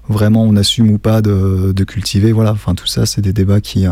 vraiment 0.09 0.43
on 0.43 0.55
assume 0.55 0.89
ou 0.89 0.97
pas 0.97 1.21
de, 1.21 1.83
cultiver, 1.83 2.31
voilà, 2.31 2.53
enfin 2.53 2.73
tout 2.73 2.87
ça 2.87 3.05
c'est 3.05 3.21
des 3.21 3.33
débats 3.33 3.61
qui, 3.61 3.85
euh, 3.85 3.91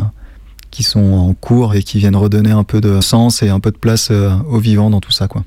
qui 0.72 0.82
sont 0.82 1.14
en 1.14 1.34
cours 1.36 1.76
et 1.76 1.84
qui 1.84 2.00
viennent 2.00 2.16
redonner 2.16 2.52
un 2.52 2.64
peu 2.64 2.82
de 2.82 3.00
sens 3.00 3.44
et 3.44 3.50
un 3.50 3.60
peu 3.60 3.70
de 3.70 3.78
place 3.78 4.10
euh, 4.10 4.32
au 4.50 4.58
vivant 4.58 4.90
dans 4.90 5.02
tout 5.02 5.12
ça, 5.12 5.28
quoi. 5.28 5.44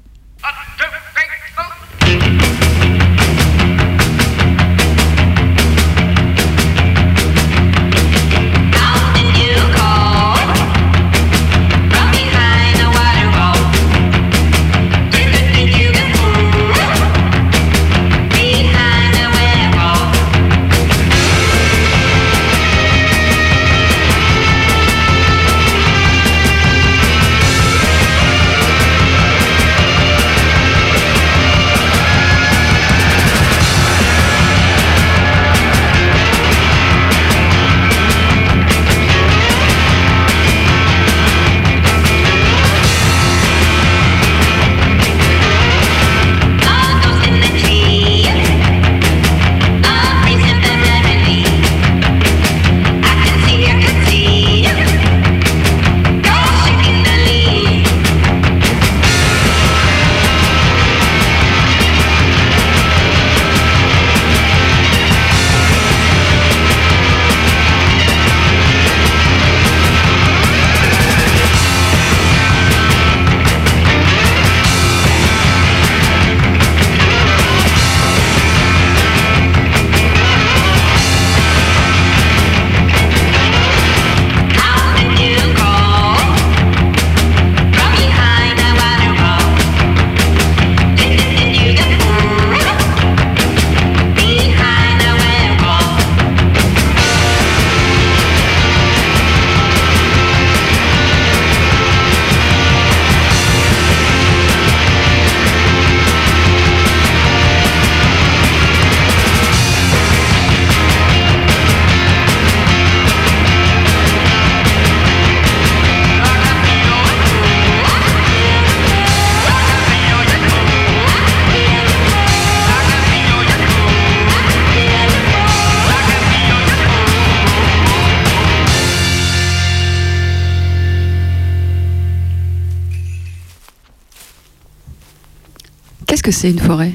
Que 136.26 136.32
c'est 136.32 136.50
une 136.50 136.58
forêt 136.58 136.92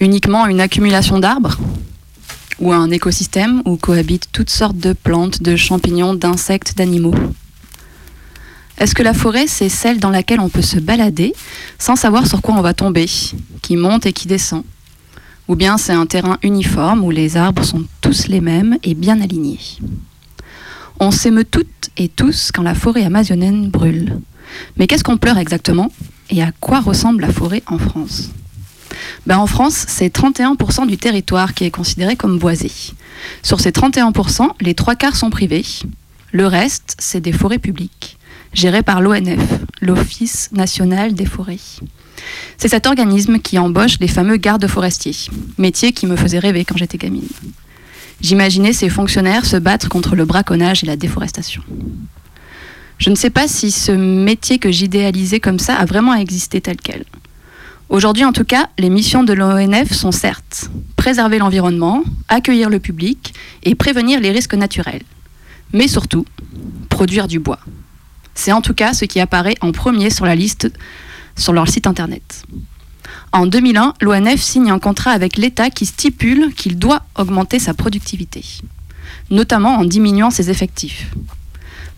Uniquement 0.00 0.48
une 0.48 0.60
accumulation 0.60 1.20
d'arbres 1.20 1.60
Ou 2.58 2.72
un 2.72 2.90
écosystème 2.90 3.62
où 3.66 3.76
cohabitent 3.76 4.30
toutes 4.32 4.50
sortes 4.50 4.78
de 4.78 4.94
plantes, 4.94 5.44
de 5.44 5.54
champignons, 5.54 6.12
d'insectes, 6.12 6.76
d'animaux 6.76 7.14
Est-ce 8.78 8.96
que 8.96 9.04
la 9.04 9.14
forêt, 9.14 9.46
c'est 9.46 9.68
celle 9.68 10.00
dans 10.00 10.10
laquelle 10.10 10.40
on 10.40 10.48
peut 10.48 10.60
se 10.60 10.80
balader 10.80 11.34
sans 11.78 11.94
savoir 11.94 12.26
sur 12.26 12.42
quoi 12.42 12.56
on 12.56 12.62
va 12.62 12.74
tomber, 12.74 13.06
qui 13.62 13.76
monte 13.76 14.06
et 14.06 14.12
qui 14.12 14.26
descend 14.26 14.64
Ou 15.46 15.54
bien 15.54 15.78
c'est 15.78 15.92
un 15.92 16.06
terrain 16.06 16.38
uniforme 16.42 17.04
où 17.04 17.12
les 17.12 17.36
arbres 17.36 17.62
sont 17.62 17.84
tous 18.00 18.26
les 18.26 18.40
mêmes 18.40 18.76
et 18.82 18.94
bien 18.94 19.20
alignés 19.20 19.60
On 20.98 21.12
s'émeut 21.12 21.44
toutes 21.44 21.90
et 21.96 22.08
tous 22.08 22.50
quand 22.52 22.64
la 22.64 22.74
forêt 22.74 23.04
amazonienne 23.04 23.70
brûle. 23.70 24.18
Mais 24.78 24.88
qu'est-ce 24.88 25.04
qu'on 25.04 25.16
pleure 25.16 25.38
exactement? 25.38 25.92
Et 26.30 26.42
à 26.42 26.52
quoi 26.60 26.80
ressemble 26.80 27.22
la 27.22 27.32
forêt 27.32 27.62
en 27.66 27.78
France? 27.78 28.30
Ben 29.26 29.38
En 29.38 29.46
France, 29.46 29.84
c'est 29.88 30.14
31% 30.14 30.86
du 30.86 30.96
territoire 30.96 31.54
qui 31.54 31.64
est 31.64 31.70
considéré 31.70 32.16
comme 32.16 32.38
boisé. 32.38 32.70
Sur 33.42 33.60
ces 33.60 33.70
31%, 33.70 34.50
les 34.60 34.74
trois 34.74 34.96
quarts 34.96 35.16
sont 35.16 35.30
privés. 35.30 35.64
Le 36.32 36.46
reste, 36.46 36.96
c'est 36.98 37.20
des 37.20 37.32
forêts 37.32 37.58
publiques, 37.58 38.18
gérées 38.52 38.82
par 38.82 39.00
l'ONF, 39.00 39.40
l'Office 39.80 40.50
national 40.52 41.14
des 41.14 41.26
forêts. 41.26 41.58
C'est 42.58 42.68
cet 42.68 42.86
organisme 42.86 43.38
qui 43.38 43.58
embauche 43.58 43.98
les 44.00 44.08
fameux 44.08 44.36
gardes 44.36 44.66
forestiers, 44.66 45.30
métier 45.58 45.92
qui 45.92 46.06
me 46.06 46.16
faisait 46.16 46.38
rêver 46.38 46.64
quand 46.64 46.76
j'étais 46.76 46.98
gamine. 46.98 47.28
J'imaginais 48.20 48.72
ces 48.72 48.88
fonctionnaires 48.88 49.44
se 49.44 49.56
battre 49.56 49.88
contre 49.88 50.16
le 50.16 50.24
braconnage 50.24 50.82
et 50.82 50.86
la 50.86 50.96
déforestation. 50.96 51.62
Je 52.98 53.10
ne 53.10 53.14
sais 53.14 53.30
pas 53.30 53.48
si 53.48 53.70
ce 53.70 53.92
métier 53.92 54.58
que 54.58 54.70
j'idéalisais 54.70 55.40
comme 55.40 55.58
ça 55.58 55.74
a 55.76 55.84
vraiment 55.84 56.14
existé 56.14 56.60
tel 56.60 56.76
quel. 56.76 57.04
Aujourd'hui, 57.88 58.24
en 58.24 58.32
tout 58.32 58.44
cas, 58.44 58.68
les 58.78 58.88
missions 58.90 59.24
de 59.24 59.32
l'ONF 59.32 59.92
sont 59.92 60.12
certes 60.12 60.70
préserver 61.04 61.36
l'environnement, 61.36 62.02
accueillir 62.28 62.70
le 62.70 62.80
public 62.80 63.34
et 63.62 63.74
prévenir 63.74 64.20
les 64.20 64.30
risques 64.30 64.54
naturels. 64.54 65.02
Mais 65.74 65.86
surtout, 65.86 66.24
produire 66.88 67.28
du 67.28 67.38
bois. 67.38 67.58
C'est 68.34 68.52
en 68.52 68.62
tout 68.62 68.72
cas 68.72 68.94
ce 68.94 69.04
qui 69.04 69.20
apparaît 69.20 69.56
en 69.60 69.70
premier 69.70 70.08
sur 70.08 70.24
la 70.24 70.34
liste 70.34 70.72
sur 71.36 71.52
leur 71.52 71.68
site 71.68 71.86
internet. 71.86 72.44
En 73.32 73.44
2001, 73.44 73.92
l'ONF 74.00 74.40
signe 74.40 74.70
un 74.70 74.78
contrat 74.78 75.10
avec 75.10 75.36
l'État 75.36 75.68
qui 75.68 75.84
stipule 75.84 76.54
qu'il 76.54 76.78
doit 76.78 77.02
augmenter 77.16 77.58
sa 77.58 77.74
productivité, 77.74 78.42
notamment 79.30 79.76
en 79.76 79.84
diminuant 79.84 80.30
ses 80.30 80.48
effectifs. 80.48 81.10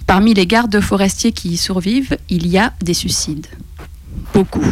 Parmi 0.07 0.35
les 0.35 0.47
gardes 0.47 0.81
forestiers 0.81 1.33
qui 1.33 1.51
y 1.51 1.57
survivent, 1.57 2.17
il 2.29 2.47
y 2.47 2.59
a 2.59 2.73
des 2.81 2.95
suicides. 2.95 3.49
Beaucoup. 4.33 4.65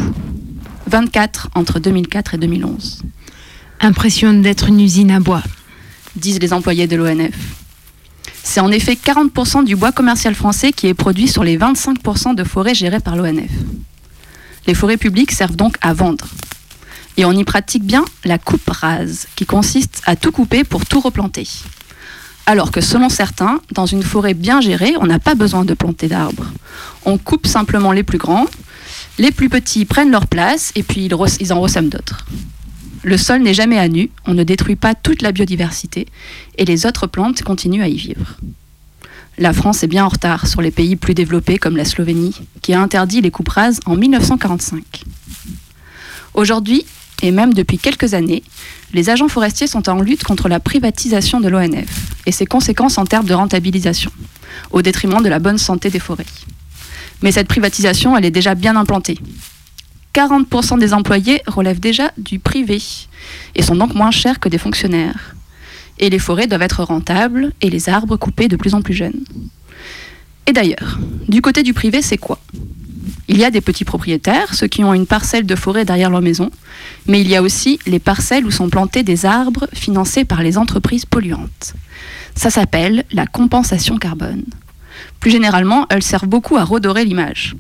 24 0.86 1.48
entre 1.54 1.80
2004 1.80 2.34
et 2.34 2.38
2011. 2.38 3.02
Impression 3.80 4.32
d'être 4.32 4.68
une 4.68 4.80
usine 4.80 5.10
à 5.10 5.18
bois. 5.18 5.42
Disent 6.14 6.38
les 6.40 6.52
employés 6.52 6.86
de 6.86 6.94
l'ONF. 6.94 7.34
C'est 8.44 8.60
en 8.60 8.70
effet 8.70 8.94
40% 8.94 9.64
du 9.64 9.74
bois 9.74 9.90
commercial 9.90 10.34
français 10.34 10.70
qui 10.70 10.86
est 10.86 10.94
produit 10.94 11.26
sur 11.26 11.42
les 11.42 11.58
25% 11.58 12.36
de 12.36 12.44
forêts 12.44 12.74
gérées 12.74 13.00
par 13.00 13.16
l'ONF. 13.16 13.50
Les 14.68 14.74
forêts 14.74 14.96
publiques 14.96 15.32
servent 15.32 15.56
donc 15.56 15.76
à 15.80 15.94
vendre. 15.94 16.28
Et 17.16 17.24
on 17.24 17.32
y 17.32 17.44
pratique 17.44 17.84
bien 17.84 18.04
la 18.24 18.38
coupe 18.38 18.68
rase, 18.68 19.26
qui 19.34 19.46
consiste 19.46 20.02
à 20.04 20.14
tout 20.14 20.30
couper 20.30 20.62
pour 20.62 20.86
tout 20.86 21.00
replanter. 21.00 21.46
Alors 22.46 22.70
que 22.70 22.80
selon 22.80 23.08
certains, 23.08 23.60
dans 23.72 23.86
une 23.86 24.02
forêt 24.02 24.34
bien 24.34 24.60
gérée, 24.60 24.94
on 25.00 25.06
n'a 25.06 25.18
pas 25.18 25.34
besoin 25.34 25.64
de 25.64 25.72
planter 25.74 26.08
d'arbres. 26.08 26.46
On 27.04 27.16
coupe 27.16 27.46
simplement 27.46 27.92
les 27.92 28.02
plus 28.02 28.18
grands, 28.18 28.46
les 29.18 29.30
plus 29.30 29.48
petits 29.48 29.84
prennent 29.84 30.10
leur 30.10 30.26
place 30.26 30.72
et 30.74 30.82
puis 30.82 31.06
ils, 31.06 31.52
en 31.52 31.60
ressèment 31.60 31.88
d'autres. 31.88 32.26
Le 33.02 33.16
sol 33.16 33.42
n'est 33.42 33.54
jamais 33.54 33.78
à 33.78 33.88
nu, 33.88 34.10
on 34.26 34.34
ne 34.34 34.44
détruit 34.44 34.76
pas 34.76 34.94
toute 34.94 35.22
la 35.22 35.32
biodiversité 35.32 36.06
et 36.58 36.64
les 36.64 36.86
autres 36.86 37.06
plantes 37.06 37.42
continuent 37.42 37.82
à 37.82 37.88
y 37.88 37.96
vivre. 37.96 38.36
La 39.36 39.52
France 39.52 39.82
est 39.82 39.88
bien 39.88 40.04
en 40.04 40.08
retard 40.08 40.46
sur 40.46 40.62
les 40.62 40.70
pays 40.70 40.96
plus 40.96 41.14
développés 41.14 41.58
comme 41.58 41.76
la 41.76 41.84
Slovénie, 41.84 42.40
qui 42.62 42.72
a 42.72 42.80
interdit 42.80 43.20
les 43.20 43.30
coupes 43.30 43.48
rases 43.48 43.80
en 43.84 43.96
1945. 43.96 45.04
Aujourd'hui, 46.34 46.86
et 47.22 47.30
même 47.30 47.54
depuis 47.54 47.78
quelques 47.78 48.14
années, 48.14 48.42
les 48.92 49.10
agents 49.10 49.28
forestiers 49.28 49.66
sont 49.66 49.88
en 49.88 50.00
lutte 50.00 50.24
contre 50.24 50.48
la 50.48 50.60
privatisation 50.60 51.40
de 51.40 51.48
l'ONF 51.48 52.12
et 52.26 52.32
ses 52.32 52.46
conséquences 52.46 52.98
en 52.98 53.04
termes 53.04 53.26
de 53.26 53.34
rentabilisation, 53.34 54.10
au 54.70 54.82
détriment 54.82 55.22
de 55.22 55.28
la 55.28 55.38
bonne 55.38 55.58
santé 55.58 55.90
des 55.90 55.98
forêts. 55.98 56.26
Mais 57.22 57.32
cette 57.32 57.48
privatisation, 57.48 58.16
elle 58.16 58.24
est 58.24 58.30
déjà 58.30 58.54
bien 58.54 58.76
implantée. 58.76 59.18
40% 60.14 60.78
des 60.78 60.94
employés 60.94 61.42
relèvent 61.46 61.80
déjà 61.80 62.12
du 62.18 62.38
privé 62.38 62.80
et 63.54 63.62
sont 63.62 63.74
donc 63.74 63.94
moins 63.94 64.12
chers 64.12 64.38
que 64.38 64.48
des 64.48 64.58
fonctionnaires. 64.58 65.34
Et 65.98 66.10
les 66.10 66.18
forêts 66.18 66.46
doivent 66.46 66.62
être 66.62 66.84
rentables 66.84 67.52
et 67.60 67.70
les 67.70 67.88
arbres 67.88 68.16
coupés 68.16 68.48
de 68.48 68.56
plus 68.56 68.74
en 68.74 68.82
plus 68.82 68.94
jeunes. 68.94 69.24
Et 70.46 70.52
d'ailleurs, 70.52 70.98
du 71.28 71.40
côté 71.40 71.62
du 71.62 71.72
privé, 71.72 72.02
c'est 72.02 72.18
quoi? 72.18 72.38
Il 73.28 73.38
y 73.38 73.44
a 73.44 73.50
des 73.50 73.60
petits 73.60 73.84
propriétaires, 73.84 74.54
ceux 74.54 74.66
qui 74.66 74.84
ont 74.84 74.94
une 74.94 75.06
parcelle 75.06 75.46
de 75.46 75.54
forêt 75.54 75.84
derrière 75.84 76.10
leur 76.10 76.22
maison, 76.22 76.50
mais 77.06 77.20
il 77.20 77.28
y 77.28 77.36
a 77.36 77.42
aussi 77.42 77.78
les 77.86 77.98
parcelles 77.98 78.46
où 78.46 78.50
sont 78.50 78.70
plantés 78.70 79.02
des 79.02 79.26
arbres 79.26 79.66
financés 79.72 80.24
par 80.24 80.42
les 80.42 80.58
entreprises 80.58 81.04
polluantes. 81.04 81.74
Ça 82.34 82.50
s'appelle 82.50 83.04
la 83.12 83.26
compensation 83.26 83.96
carbone. 83.98 84.44
Plus 85.20 85.30
généralement, 85.30 85.86
elles 85.90 86.02
servent 86.02 86.26
beaucoup 86.28 86.56
à 86.56 86.64
redorer 86.64 87.04
l'image. 87.04 87.56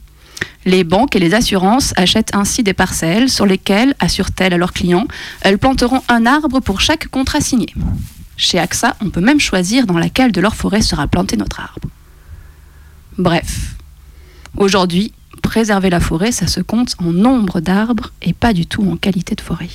Les 0.66 0.84
banques 0.84 1.14
et 1.14 1.18
les 1.18 1.34
assurances 1.34 1.92
achètent 1.96 2.34
ainsi 2.34 2.62
des 2.62 2.72
parcelles 2.72 3.28
sur 3.28 3.46
lesquelles, 3.46 3.94
assurent-elles 4.00 4.54
à 4.54 4.58
leurs 4.58 4.72
clients, 4.72 5.06
elles 5.42 5.58
planteront 5.58 6.02
un 6.08 6.24
arbre 6.26 6.60
pour 6.60 6.80
chaque 6.80 7.08
contrat 7.08 7.40
signé. 7.40 7.68
Chez 8.36 8.58
AXA, 8.58 8.96
on 9.00 9.10
peut 9.10 9.20
même 9.20 9.40
choisir 9.40 9.86
dans 9.86 9.98
laquelle 9.98 10.32
de 10.32 10.40
leur 10.40 10.56
forêt 10.56 10.82
sera 10.82 11.06
planté 11.06 11.36
notre 11.36 11.60
arbre. 11.60 11.88
Bref, 13.18 13.76
aujourd'hui, 14.56 15.12
préserver 15.54 15.88
la 15.88 16.00
forêt, 16.00 16.32
ça 16.32 16.48
se 16.48 16.58
compte 16.58 16.96
en 16.98 17.12
nombre 17.12 17.60
d'arbres 17.60 18.10
et 18.22 18.32
pas 18.32 18.52
du 18.52 18.66
tout 18.66 18.90
en 18.90 18.96
qualité 18.96 19.36
de 19.36 19.40
forêt. 19.40 19.68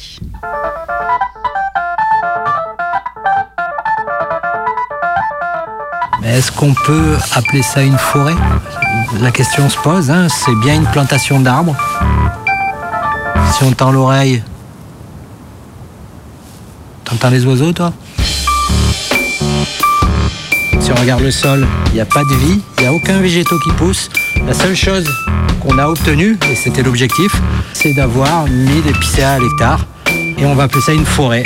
Mais 6.21 6.37
est-ce 6.37 6.51
qu'on 6.51 6.73
peut 6.73 7.15
appeler 7.33 7.61
ça 7.61 7.81
une 7.81 7.97
forêt? 7.97 8.35
La 9.21 9.31
question 9.31 9.69
se 9.69 9.77
pose, 9.77 10.11
hein, 10.11 10.27
c'est 10.27 10.55
bien 10.55 10.75
une 10.75 10.87
plantation 10.87 11.39
d'arbres? 11.39 11.77
Si 13.53 13.63
on 13.63 13.71
tend 13.71 13.93
l'oreille, 13.93 14.43
t'entends 17.05 17.29
les 17.29 17.45
oiseaux 17.45 17.71
toi? 17.71 17.93
Si 20.89 20.93
on 20.97 21.01
regarde 21.01 21.21
le 21.21 21.29
sol, 21.29 21.67
il 21.89 21.93
n'y 21.93 21.99
a 21.99 22.05
pas 22.05 22.23
de 22.23 22.33
vie, 22.33 22.61
il 22.79 22.81
n'y 22.81 22.87
a 22.87 22.91
aucun 22.91 23.19
végétaux 23.19 23.59
qui 23.59 23.71
pousse. 23.73 24.09
La 24.47 24.55
seule 24.55 24.75
chose 24.75 25.07
qu'on 25.59 25.77
a 25.77 25.85
obtenue, 25.85 26.35
et 26.49 26.55
c'était 26.55 26.81
l'objectif, 26.81 27.31
c'est 27.73 27.93
d'avoir 27.93 28.47
1000 28.47 28.87
épicéas 28.87 29.33
à 29.33 29.39
l'hectare. 29.39 29.85
Et 30.39 30.47
on 30.47 30.55
va 30.55 30.63
appeler 30.63 30.81
ça 30.81 30.93
une 30.93 31.05
forêt. 31.05 31.43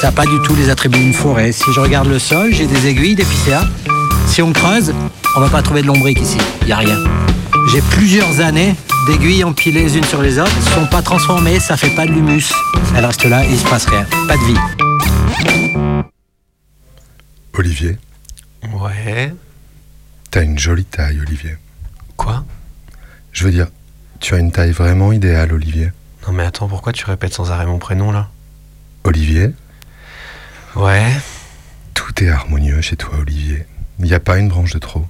Ça 0.00 0.08
n'a 0.08 0.12
pas 0.12 0.26
du 0.26 0.40
tout 0.42 0.56
les 0.56 0.70
attributs 0.70 0.98
d'une 0.98 1.14
forêt. 1.14 1.52
Si 1.52 1.72
je 1.72 1.78
regarde 1.78 2.08
le 2.08 2.18
sol, 2.18 2.52
j'ai 2.52 2.66
des 2.66 2.88
aiguilles 2.88 3.14
d'épicéa. 3.14 3.62
Si 4.26 4.42
on 4.42 4.52
creuse, 4.52 4.92
on 5.36 5.40
va 5.40 5.50
pas 5.50 5.62
trouver 5.62 5.82
de 5.82 5.86
lombric 5.86 6.20
ici. 6.20 6.38
Il 6.62 6.66
n'y 6.66 6.72
a 6.72 6.78
rien. 6.78 6.98
J'ai 7.70 7.80
plusieurs 7.80 8.40
années 8.40 8.74
d'aiguilles 9.06 9.44
empilées 9.44 9.82
les 9.82 9.96
unes 9.98 10.04
sur 10.04 10.22
les 10.22 10.38
autres. 10.38 10.52
Elles 10.56 10.64
ne 10.64 10.70
sont 10.82 10.86
pas 10.86 11.02
transformées, 11.02 11.58
ça 11.60 11.76
fait 11.76 11.94
pas 11.94 12.06
de 12.06 12.12
l'humus. 12.12 12.52
Elles 12.96 13.04
restent 13.06 13.24
là, 13.24 13.44
il 13.44 13.58
se 13.58 13.64
passe 13.64 13.86
rien. 13.86 14.04
Pas 14.28 14.36
de 14.36 14.44
vie. 14.44 16.04
Olivier, 17.54 17.98
Ouais. 18.72 19.34
t'as 20.30 20.42
une 20.42 20.58
jolie 20.58 20.84
taille, 20.84 21.20
Olivier. 21.20 21.56
Quoi? 22.16 22.44
Je 23.32 23.44
veux 23.44 23.50
dire, 23.50 23.66
tu 24.20 24.34
as 24.34 24.38
une 24.38 24.50
taille 24.52 24.70
vraiment 24.72 25.12
idéale, 25.12 25.52
Olivier. 25.52 25.92
Non 26.26 26.32
mais 26.32 26.44
attends, 26.44 26.68
pourquoi 26.68 26.92
tu 26.92 27.04
répètes 27.06 27.34
sans 27.34 27.50
arrêt 27.50 27.66
mon 27.66 27.78
prénom 27.78 28.12
là? 28.12 28.28
Olivier, 29.04 29.50
Ouais. 30.76 31.12
tout 31.94 32.22
est 32.22 32.28
harmonieux 32.28 32.80
chez 32.80 32.96
toi, 32.96 33.14
Olivier. 33.18 33.66
Il 33.98 34.04
n'y 34.06 34.14
a 34.14 34.20
pas 34.20 34.38
une 34.38 34.48
branche 34.48 34.72
de 34.72 34.78
trop. 34.78 35.06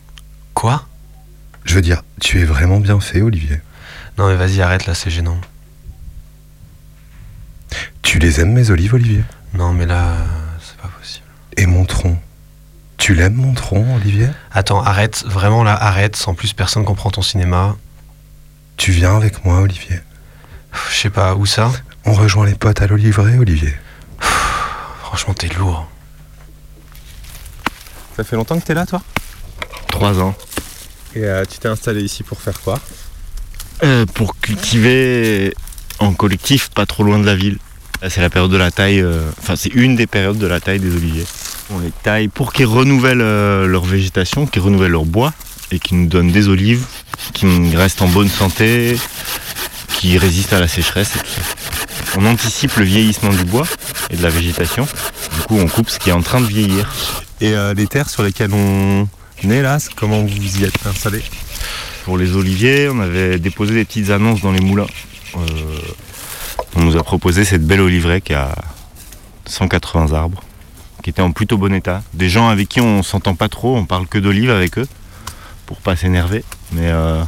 Quoi? 0.55 0.87
Je 1.65 1.75
veux 1.75 1.83
dire, 1.83 2.03
tu 2.21 2.41
es 2.41 2.45
vraiment 2.45 2.81
bien 2.81 2.99
fait, 3.01 3.21
Olivier. 3.23 3.61
Non 4.19 4.29
mais 4.29 4.37
vas-y, 4.37 4.61
arrête 4.61 4.87
là, 4.87 4.95
c'est 4.95 5.11
gênant. 5.11 5.41
Tu 8.03 8.19
les 8.19 8.41
aimes, 8.41 8.53
mes 8.53 8.71
olives, 8.71 8.95
Olivier? 8.95 9.25
Non 9.55 9.73
mais 9.73 9.87
là, 9.87 10.17
c'est 10.63 10.77
pas 10.77 10.89
possible. 10.89 11.27
Et 11.57 11.67
mon 11.67 11.85
tronc? 11.85 12.21
Tu 12.97 13.15
l'aimes, 13.15 13.35
mon 13.35 13.55
tronc, 13.55 13.97
Olivier? 13.97 14.29
Attends, 14.53 14.83
arrête, 14.83 15.25
vraiment 15.25 15.65
là, 15.65 15.75
arrête. 15.75 16.17
Sans 16.17 16.35
plus, 16.35 16.53
personne 16.53 16.85
comprend 16.85 17.11
ton 17.11 17.23
cinéma. 17.23 17.77
Tu 18.77 18.93
viens 18.93 19.17
avec 19.17 19.45
moi, 19.45 19.61
Olivier 19.61 20.01
Je 20.91 20.95
sais 20.95 21.11
pas, 21.11 21.35
où 21.35 21.47
ça? 21.47 21.73
On 22.05 22.13
rejoint 22.13 22.45
les 22.45 22.55
potes 22.55 22.83
à 22.83 22.87
l'olivret, 22.87 23.39
Olivier. 23.39 23.75
Franchement, 25.03 25.33
t'es 25.33 25.49
lourd. 25.49 25.89
Ça 28.17 28.23
fait 28.23 28.37
longtemps 28.37 28.61
que 28.61 28.67
t'es 28.67 28.75
là, 28.75 28.85
toi? 28.85 29.03
Trois 29.89 30.21
ans. 30.21 30.35
Et 31.15 31.25
euh, 31.25 31.45
tu 31.47 31.59
t'es 31.59 31.69
installé 31.69 32.03
ici 32.03 32.23
pour 32.23 32.41
faire 32.41 32.61
quoi? 32.61 32.79
Euh, 33.83 34.05
pour 34.05 34.39
cultiver 34.39 35.55
en 36.01 36.13
collectif, 36.13 36.69
pas 36.69 36.85
trop 36.85 37.03
loin 37.03 37.19
de 37.19 37.25
la 37.25 37.35
ville. 37.35 37.59
C'est 38.09 38.21
la 38.21 38.31
période 38.31 38.51
de 38.51 38.57
la 38.57 38.71
taille, 38.71 39.01
euh, 39.01 39.31
enfin 39.39 39.57
c'est 39.57 39.71
une 39.75 39.97
des 39.97 40.07
périodes 40.07 40.39
de 40.39 40.47
la 40.47 40.61
taille 40.61 40.81
des 40.81 40.95
oliviers. 40.95 41.27
On 41.71 41.79
les 41.79 41.93
taille 42.03 42.29
pour 42.29 42.53
qu'ils 42.53 42.67
renouvellent 42.67 43.21
euh, 43.23 43.67
leur 43.67 43.85
végétation, 43.85 44.47
qu'ils 44.47 44.63
renouvellent 44.63 44.93
leur 44.93 45.05
bois 45.05 45.33
et 45.71 45.79
qu'ils 45.79 45.99
nous 45.99 46.09
donnent 46.09 46.33
des 46.33 46.49
olives 46.49 46.85
qui 47.33 47.47
restent 47.75 48.03
en 48.03 48.09
bonne 48.09 48.29
santé, 48.29 48.99
qui 49.99 50.19
résistent 50.19 50.55
à 50.55 50.61
la 50.61 50.69
sécheresse 50.69 51.17
et. 51.17 51.21
On 52.19 52.27
anticipe 52.27 52.75
le 52.77 52.85
vieillissement 52.85 53.33
du 53.33 53.45
bois 53.45 53.67
et 54.11 54.17
de 54.17 54.23
la 54.23 54.31
végétation. 54.31 54.85
Du 55.37 55.43
coup, 55.43 55.59
on 55.59 55.69
coupe 55.69 55.89
ce 55.89 56.01
qui 56.01 56.11
est 56.11 56.13
en 56.13 56.23
train 56.23 56.41
de 56.41 56.47
vieillir. 56.47 56.93
Et 57.41 57.55
les 57.77 57.87
terres 57.87 58.11
sur 58.11 58.25
lesquelles 58.25 58.53
on 58.53 59.07
est 59.49 59.63
là, 59.63 59.79
comment 59.95 60.21
vous 60.21 60.59
y 60.59 60.65
êtes 60.65 60.87
installé 60.87 61.23
Pour 62.11 62.19
les 62.19 62.35
oliviers, 62.35 62.89
on 62.93 62.99
avait 62.99 63.39
déposé 63.39 63.73
des 63.73 63.85
petites 63.85 64.11
annonces 64.11 64.41
dans 64.41 64.51
les 64.51 64.59
moulins. 64.59 64.89
Euh, 65.37 65.41
on 66.75 66.81
nous 66.81 66.97
a 66.97 67.05
proposé 67.05 67.45
cette 67.45 67.65
belle 67.65 67.81
oliveraie 67.81 68.21
qui 68.21 68.35
a 68.35 68.53
180 69.47 70.13
arbres, 70.13 70.43
qui 71.05 71.11
était 71.11 71.23
en 71.23 71.31
plutôt 71.31 71.57
bon 71.57 71.73
état. 71.73 72.03
Des 72.13 72.29
gens 72.29 72.49
avec 72.49 72.69
qui 72.69 72.81
on 72.81 73.05
s'entend 73.05 73.37
pas 73.37 73.49
trop, 73.49 73.77
on 73.77 73.85
parle 73.85 74.09
que 74.09 74.19
d'olives 74.19 74.51
avec 74.51 74.77
eux, 74.79 74.89
pour 75.67 75.77
pas 75.77 75.95
s'énerver, 75.95 76.43
mais 76.73 76.89
euh, 76.89 77.23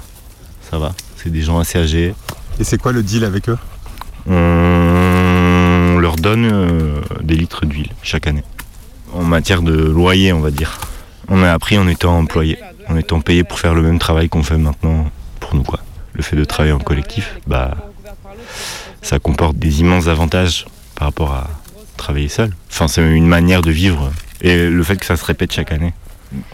ça 0.69 0.79
va. 0.79 0.97
C'est 1.15 1.31
des 1.31 1.43
gens 1.43 1.61
assez 1.61 1.79
âgés. 1.79 2.13
Et 2.59 2.65
c'est 2.65 2.79
quoi 2.83 2.91
le 2.91 3.05
deal 3.05 3.23
avec 3.23 3.51
eux? 3.51 3.59
On 4.27 5.97
leur 6.01 6.17
donne 6.17 6.51
euh, 6.53 7.01
des 7.23 7.37
litres 7.37 7.67
d'huile 7.67 7.93
chaque 8.03 8.27
année. 8.27 8.43
En 9.13 9.23
matière 9.23 9.63
de 9.63 9.75
loyer, 9.75 10.33
on 10.33 10.41
va 10.41 10.51
dire. 10.51 10.81
On 11.29 11.41
a 11.45 11.53
appris 11.53 11.79
en 11.79 11.87
étant 11.87 12.19
employé, 12.19 12.59
en 12.89 12.97
étant 12.97 13.21
payé 13.21 13.45
pour 13.45 13.59
faire 13.59 13.75
le 13.75 13.83
même 13.83 13.99
travail 13.99 14.29
qu'on 14.29 14.43
fait 14.43 14.59
maintenant 14.59 15.11
pour 15.41 15.55
nous. 15.55 15.63
Quoi. 15.63 15.81
Le 16.15 16.23
fait 16.23 16.37
de 16.37 16.45
travailler 16.45 16.73
en 16.73 16.79
collectif, 16.79 17.39
bah, 17.47 17.77
ça 19.01 19.19
comporte 19.19 19.57
des 19.57 19.81
immenses 19.81 20.09
avantages 20.09 20.67
par 20.95 21.09
rapport 21.09 21.33
à 21.33 21.51
travailler 21.97 22.29
seul. 22.29 22.53
Enfin, 22.71 22.89
c'est 22.89 23.03
une 23.03 23.27
manière 23.27 23.63
de 23.63 23.71
vivre. 23.71 24.13
Et 24.41 24.69
le 24.69 24.83
fait 24.83 24.97
que 24.97 25.07
ça 25.07 25.17
se 25.17 25.25
répète 25.25 25.53
chaque 25.53 25.73
année. 25.73 25.95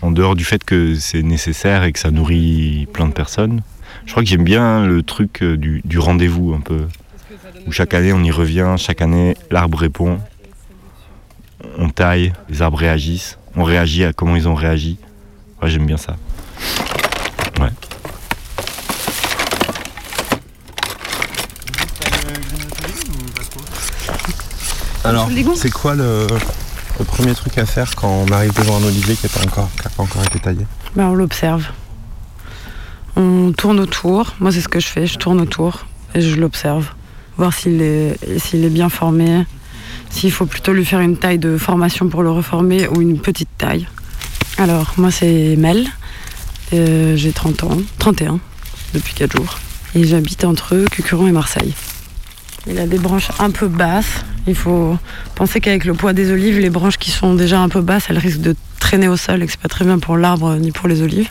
En 0.03 0.11
dehors 0.11 0.35
du 0.35 0.45
fait 0.45 0.65
que 0.65 0.95
c'est 0.97 1.23
nécessaire 1.23 1.85
et 1.85 1.93
que 1.93 1.99
ça 1.99 2.11
nourrit 2.11 2.87
plein 2.93 3.07
de 3.07 3.13
personnes, 3.13 3.63
je 4.07 4.11
crois 4.13 4.23
que 4.23 4.29
j'aime 4.29 4.45
bien 4.45 4.87
le 4.87 5.03
truc 5.03 5.43
euh, 5.43 5.57
du, 5.57 5.83
du 5.85 5.99
rendez-vous 5.99 6.55
un 6.55 6.61
peu. 6.61 6.87
Où 7.67 7.73
chaque 7.73 7.95
année 7.95 8.13
on 8.13 8.23
y 8.23 8.31
revient, 8.31 8.75
chaque 8.77 9.03
année 9.03 9.37
l'arbre 9.51 9.79
répond, 9.79 10.19
on 11.77 11.91
taille, 11.91 12.33
les 12.49 12.63
arbres 12.63 12.79
réagissent, 12.79 13.39
on 13.55 13.65
réagit 13.65 14.05
à 14.05 14.13
comment 14.13 14.37
ils 14.37 14.49
ont 14.49 14.55
réagi. 14.55 14.99
Ouais, 15.63 15.69
j'aime 15.71 15.87
bien 15.87 15.97
ça. 15.97 16.17
Ouais. 17.61 17.71
Alors, 25.05 25.29
c'est 25.55 25.71
quoi 25.71 25.95
le, 25.95 26.27
le 26.99 27.05
premier 27.05 27.35
truc 27.35 27.57
à 27.59 27.67
faire 27.67 27.95
quand 27.95 28.09
on 28.09 28.31
arrive 28.33 28.53
devant 28.55 28.77
un 28.79 28.85
olivier 28.85 29.15
qui 29.17 29.27
n'a 29.27 29.31
pas, 29.33 29.43
encore- 29.45 29.71
qui 29.81 29.87
a 29.87 29.91
pas 29.91 30.03
encore 30.03 30.25
été 30.25 30.39
taillé? 30.39 30.67
Ben, 30.97 31.07
on 31.07 31.15
l'observe. 31.15 31.67
On 33.17 33.53
tourne 33.57 33.81
autour. 33.81 34.35
Moi, 34.41 34.53
c'est 34.53 34.61
ce 34.61 34.69
que 34.69 34.81
je 34.81 34.87
fais. 34.89 35.07
Je 35.07 35.17
tourne 35.19 35.41
autour 35.41 35.87
et 36.15 36.21
je 36.21 36.37
l'observe. 36.37 36.89
Voir 37.37 37.53
s'il 37.53 37.81
est, 37.81 38.17
s'il 38.39 38.65
est 38.65 38.71
bien 38.71 38.89
formé. 38.89 39.47
S'il 40.11 40.33
faut 40.33 40.47
plutôt 40.47 40.73
lui 40.73 40.85
faire 40.85 41.01
une 41.01 41.17
taille 41.17 41.39
de 41.39 41.57
formation 41.59 42.09
pour 42.09 42.23
le 42.23 42.31
reformer 42.31 42.89
ou 42.89 43.01
une 43.01 43.21
petite 43.21 43.51
taille. 43.59 43.87
Alors, 44.59 44.95
moi, 44.97 45.13
c'est 45.13 45.55
Mel. 45.57 45.87
Euh, 46.73 47.17
J'ai 47.17 47.31
30 47.31 47.63
ans, 47.63 47.79
31 47.99 48.41
depuis 48.93 49.15
4 49.15 49.37
jours. 49.37 49.59
Et 49.95 50.05
j'habite 50.05 50.45
entre 50.45 50.85
Cucuron 50.91 51.29
et 51.29 51.33
Marseille. 51.33 51.75
Il 52.67 52.77
a 52.81 52.87
des 52.89 52.99
branches 52.99 53.29
un 53.39 53.51
peu 53.53 53.69
basses. 53.69 54.25
Il 54.49 54.57
faut 54.57 54.99
penser 55.37 55.61
qu'avec 55.61 55.85
le 55.85 55.95
poids 55.95 56.13
des 56.13 56.33
olives, 56.33 56.59
les 56.59 56.71
branches 56.71 56.99
qui 56.99 57.13
sont 57.13 57.35
déjà 57.35 57.61
un 57.61 57.69
peu 57.69 57.83
basses, 57.83 58.07
elles 58.11 58.19
risquent 58.19 58.41
de 58.41 58.57
traîner 58.81 59.07
au 59.07 59.17
sol 59.17 59.43
et 59.43 59.47
que 59.47 59.53
c'est 59.53 59.61
pas 59.61 59.69
très 59.69 59.85
bien 59.85 60.01
pour 60.01 60.17
l'arbre 60.17 60.57
ni 60.57 60.73
pour 60.73 60.89
les 60.89 61.03
olives. 61.03 61.31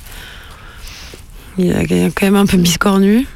Il 1.58 1.72
est 1.72 2.12
quand 2.16 2.28
même 2.28 2.38
un 2.38 2.46
peu 2.46 2.58
biscornu, 2.58 3.28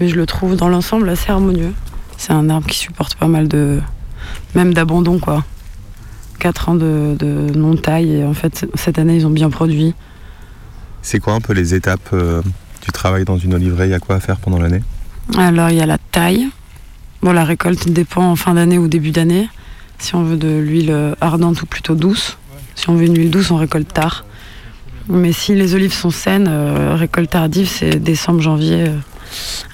mais 0.00 0.08
je 0.08 0.14
le 0.14 0.24
trouve 0.24 0.56
dans 0.56 0.68
l'ensemble 0.68 1.08
assez 1.10 1.30
harmonieux. 1.30 1.74
C'est 2.16 2.32
un 2.32 2.48
arbre 2.48 2.66
qui 2.66 2.78
supporte 2.78 3.16
pas 3.16 3.26
mal 3.26 3.46
de. 3.46 3.80
même 4.54 4.72
d'abandon, 4.72 5.18
quoi. 5.18 5.44
4 6.42 6.68
ans 6.70 6.74
de, 6.74 7.14
de 7.16 7.56
non-taille, 7.56 8.16
et 8.16 8.24
en 8.24 8.34
fait, 8.34 8.66
cette 8.74 8.98
année, 8.98 9.14
ils 9.14 9.26
ont 9.28 9.30
bien 9.30 9.48
produit. 9.48 9.94
C'est 11.00 11.20
quoi 11.20 11.34
un 11.34 11.40
peu 11.40 11.52
les 11.52 11.74
étapes 11.74 12.10
euh, 12.12 12.42
du 12.84 12.90
travail 12.92 13.24
dans 13.24 13.38
une 13.38 13.54
oliveraie 13.54 13.86
Il 13.86 13.92
y 13.92 13.94
a 13.94 14.00
quoi 14.00 14.16
à 14.16 14.20
faire 14.20 14.38
pendant 14.38 14.58
l'année? 14.58 14.82
Alors, 15.38 15.70
il 15.70 15.76
y 15.76 15.80
a 15.80 15.86
la 15.86 15.98
taille. 15.98 16.48
Bon, 17.22 17.32
la 17.32 17.44
récolte 17.44 17.88
dépend 17.88 18.24
en 18.24 18.34
fin 18.34 18.54
d'année 18.54 18.76
ou 18.76 18.88
début 18.88 19.12
d'année. 19.12 19.48
Si 19.98 20.16
on 20.16 20.24
veut 20.24 20.36
de 20.36 20.48
l'huile 20.58 21.14
ardente 21.20 21.62
ou 21.62 21.66
plutôt 21.66 21.94
douce. 21.94 22.38
Si 22.74 22.90
on 22.90 22.96
veut 22.96 23.04
une 23.06 23.16
huile 23.16 23.30
douce, 23.30 23.52
on 23.52 23.56
récolte 23.56 23.92
tard. 23.92 24.24
Mais 25.08 25.32
si 25.32 25.54
les 25.54 25.74
olives 25.76 25.92
sont 25.92 26.10
saines, 26.10 26.48
euh, 26.50 26.96
récolte 26.96 27.30
tardive, 27.30 27.68
c'est 27.68 28.02
décembre, 28.02 28.40
janvier. 28.40 28.88
euh. 28.88 28.96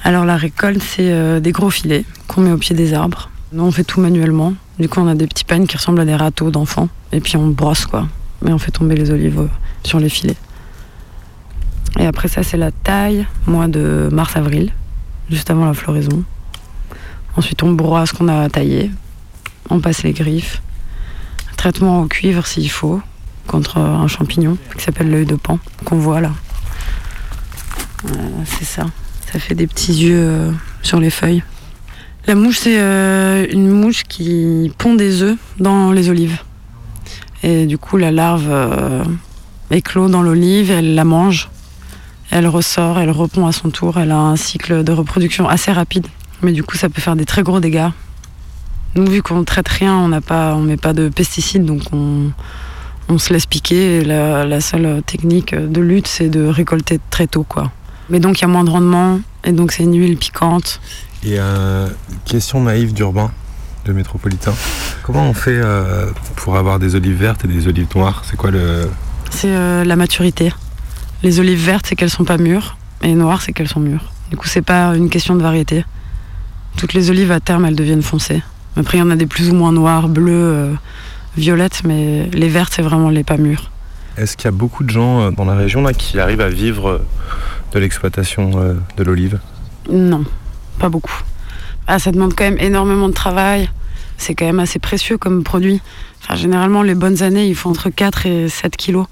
Alors 0.05 0.27
la 0.27 0.37
récolte, 0.37 0.83
c'est 0.83 1.11
euh, 1.12 1.41
des 1.41 1.53
gros 1.53 1.71
filets 1.71 2.05
qu'on 2.27 2.43
met 2.43 2.53
au 2.53 2.59
pied 2.59 2.77
des 2.77 2.93
arbres. 2.93 3.31
Nous, 3.53 3.64
on 3.64 3.71
fait 3.71 3.85
tout 3.85 4.01
manuellement. 4.03 4.53
Du 4.79 4.89
coup, 4.89 5.01
on 5.01 5.09
a 5.09 5.14
des 5.14 5.26
petits 5.26 5.45
pagnes 5.45 5.66
qui 5.66 5.76
ressemblent 5.76 6.01
à 6.01 6.05
des 6.05 6.14
râteaux 6.14 6.51
d'enfants. 6.51 6.89
Et 7.12 7.20
puis 7.20 7.37
on 7.37 7.49
brosse, 7.49 7.87
quoi. 7.87 8.07
Mais 8.43 8.53
on 8.53 8.59
fait 8.59 8.70
tomber 8.70 8.95
les 8.95 9.11
olives 9.11 9.41
euh, 9.41 9.49
sur 9.83 9.99
les 9.99 10.09
filets. 10.09 10.37
Et 11.99 12.07
après 12.07 12.29
ça, 12.29 12.43
c'est 12.45 12.57
la 12.57 12.70
taille, 12.70 13.26
mois 13.47 13.66
de 13.66 14.09
mars-avril, 14.12 14.72
juste 15.31 15.51
avant 15.51 15.64
la 15.64 15.74
floraison. 15.74 16.22
Ensuite, 17.37 17.62
on 17.62 17.72
broie 17.72 18.07
ce 18.07 18.12
qu'on 18.12 18.29
a 18.29 18.49
taillé. 18.49 18.91
On 19.70 19.81
passe 19.81 20.05
les 20.05 20.12
griffes. 20.12 20.62
Traitement 21.57 22.03
au 22.03 22.07
cuivre 22.07 22.47
s'il 22.47 22.70
faut, 22.70 23.03
contre 23.49 23.79
un 23.79 24.07
champignon 24.07 24.57
qui 24.76 24.85
s'appelle 24.85 25.11
l'œil 25.11 25.26
de 25.26 25.35
pan, 25.35 25.59
qu'on 25.85 25.99
voit 25.99 26.20
là. 26.20 26.31
Voilà, 28.05 28.29
c'est 28.45 28.64
ça. 28.64 28.87
Ça 29.33 29.41
fait 29.41 29.57
des 29.57 29.66
petits 29.66 29.93
yeux 29.93 30.20
euh, 30.20 30.53
sur 30.83 31.01
les 31.01 31.11
feuilles. 31.11 31.43
La 32.29 32.35
mouche, 32.35 32.59
c'est 32.59 32.79
euh, 32.79 33.47
une 33.51 33.70
mouche 33.70 34.03
qui 34.05 34.70
pond 34.76 34.95
des 34.95 35.22
œufs 35.22 35.39
dans 35.61 35.93
les 35.93 36.11
olives. 36.11 36.37
Et 37.43 37.64
du 37.64 37.79
coup, 37.79 37.97
la 37.97 38.11
larve 38.11 38.49
euh, 38.51 39.03
éclot 39.70 40.11
dans 40.11 40.20
l'olive, 40.20 40.70
elle 40.70 40.95
la 40.95 41.05
mange. 41.05 41.49
Elle 42.31 42.47
ressort, 42.47 42.99
elle 42.99 43.11
repond 43.11 43.47
à 43.47 43.53
son 43.53 43.70
tour. 43.70 43.99
Elle 43.99 44.11
a 44.11 44.18
un 44.18 44.37
cycle 44.37 44.85
de 44.85 44.93
reproduction 44.93 45.49
assez 45.49 45.72
rapide. 45.72 46.07
Mais 46.43 46.53
du 46.53 46.62
coup, 46.62 46.76
ça 46.76 46.91
peut 46.91 47.01
faire 47.01 47.16
des 47.16 47.24
très 47.24 47.43
gros 47.43 47.61
dégâts. 47.61 47.89
Nous, 48.95 49.07
vu 49.07 49.22
qu'on 49.22 49.39
ne 49.39 49.45
traite 49.45 49.68
rien, 49.68 49.97
on 49.97 50.09
n'a 50.09 50.20
pas, 50.20 50.55
on 50.55 50.61
met 50.61 50.76
pas 50.76 50.93
de 50.93 51.09
pesticides, 51.09 51.64
donc 51.64 51.81
on, 51.93 52.31
se 53.16 53.33
laisse 53.33 53.47
piquer. 53.47 54.01
Et 54.01 54.05
la, 54.05 54.45
la 54.45 54.61
seule 54.61 55.03
technique 55.03 55.55
de 55.55 55.81
lutte, 55.81 56.07
c'est 56.07 56.29
de 56.29 56.45
récolter 56.45 57.01
très 57.09 57.26
tôt, 57.26 57.45
quoi. 57.45 57.72
Mais 58.11 58.20
donc, 58.20 58.39
il 58.39 58.43
y 58.43 58.45
a 58.45 58.49
moins 58.49 58.64
de 58.64 58.70
rendement, 58.70 59.18
et 59.45 59.53
donc 59.53 59.72
c'est 59.72 59.85
une 59.85 59.99
huile 59.99 60.18
piquante. 60.18 60.79
Et 61.25 61.39
euh, 61.39 61.89
question 62.25 62.62
naïve 62.62 62.93
d'urbain, 62.93 63.31
de 63.85 63.93
métropolitain. 63.93 64.55
Comment 65.03 65.29
on 65.29 65.35
fait 65.35 65.59
euh, 65.62 66.11
pour 66.37 66.57
avoir 66.57 66.79
des 66.79 66.95
olives 66.95 67.16
vertes 67.16 67.45
et 67.45 67.49
des 67.49 67.66
olives 67.66 67.89
noires? 67.95 68.23
C'est 68.25 68.37
quoi 68.37 68.51
le? 68.51 68.89
C'est 69.31 69.55
euh, 69.55 69.85
la 69.85 69.97
maturité. 69.97 70.53
Les 71.23 71.41
olives 71.41 71.64
vertes, 71.64 71.87
c'est 71.89 71.97
qu'elles 71.97 72.11
sont 72.11 72.25
pas 72.25 72.39
mûres, 72.39 72.77
et 73.03 73.14
noires, 73.14 73.43
c'est 73.43 73.53
qu'elles 73.53 73.69
sont 73.69 73.81
mûres. 73.81 74.12
Du 74.31 74.37
coup, 74.37 74.47
c'est 74.47 74.62
pas 74.62 74.95
une 74.95 75.11
question 75.11 75.35
de 75.35 75.43
variété. 75.43 75.85
Toutes 76.77 76.95
les 76.95 77.11
olives 77.11 77.33
à 77.33 77.41
terme, 77.41 77.64
elles 77.64 77.75
deviennent 77.75 78.03
foncées. 78.03 78.43
Après, 78.77 78.99
il 78.99 79.01
y 79.01 79.05
en 79.05 79.11
a 79.11 79.16
des 79.16 79.27
plus 79.27 79.51
ou 79.51 79.55
moins 79.55 79.73
noires, 79.73 80.09
bleues, 80.09 80.77
violettes, 81.37 81.83
mais 81.85 82.27
les 82.33 82.49
vertes, 82.49 82.75
c'est 82.77 82.83
vraiment 82.83 83.11
les 83.11 83.25
pas 83.25 83.37
mûres. 83.37 83.73
Est-ce 84.16 84.37
qu'il 84.37 84.45
y 84.45 84.49
a 84.49 84.53
beaucoup 84.53 84.85
de 84.85 84.91
gens 84.91 85.33
dans 85.33 85.45
la 85.45 85.57
région 85.57 85.83
là, 85.83 85.93
qui 85.93 86.21
arrivent 86.21 86.41
à 86.41 86.49
vivre 86.49 87.01
de 87.73 87.79
l'exploitation 87.81 88.77
de 88.97 89.03
l'olive? 89.03 89.41
Non, 89.91 90.25
pas 90.79 90.89
beaucoup. 90.89 91.22
Ah, 91.87 91.99
ça 91.99 92.12
demande 92.12 92.35
quand 92.35 92.45
même 92.45 92.59
énormément 92.59 93.09
de 93.09 93.14
travail. 93.14 93.70
C'est 94.16 94.35
quand 94.35 94.47
même 94.47 94.61
assez 94.61 94.79
précieux 94.79 95.16
comme 95.16 95.45
produit. 95.45 95.81
Enfin, 96.22 96.35
généralement, 96.35 96.83
les 96.83 96.95
bonnes 96.95 97.22
années, 97.22 97.47
il 97.47 97.55
faut 97.55 97.70
entre 97.70 97.91
4 97.91 98.26
et 98.26 98.49
7 98.49 98.76
kilos 98.76 99.07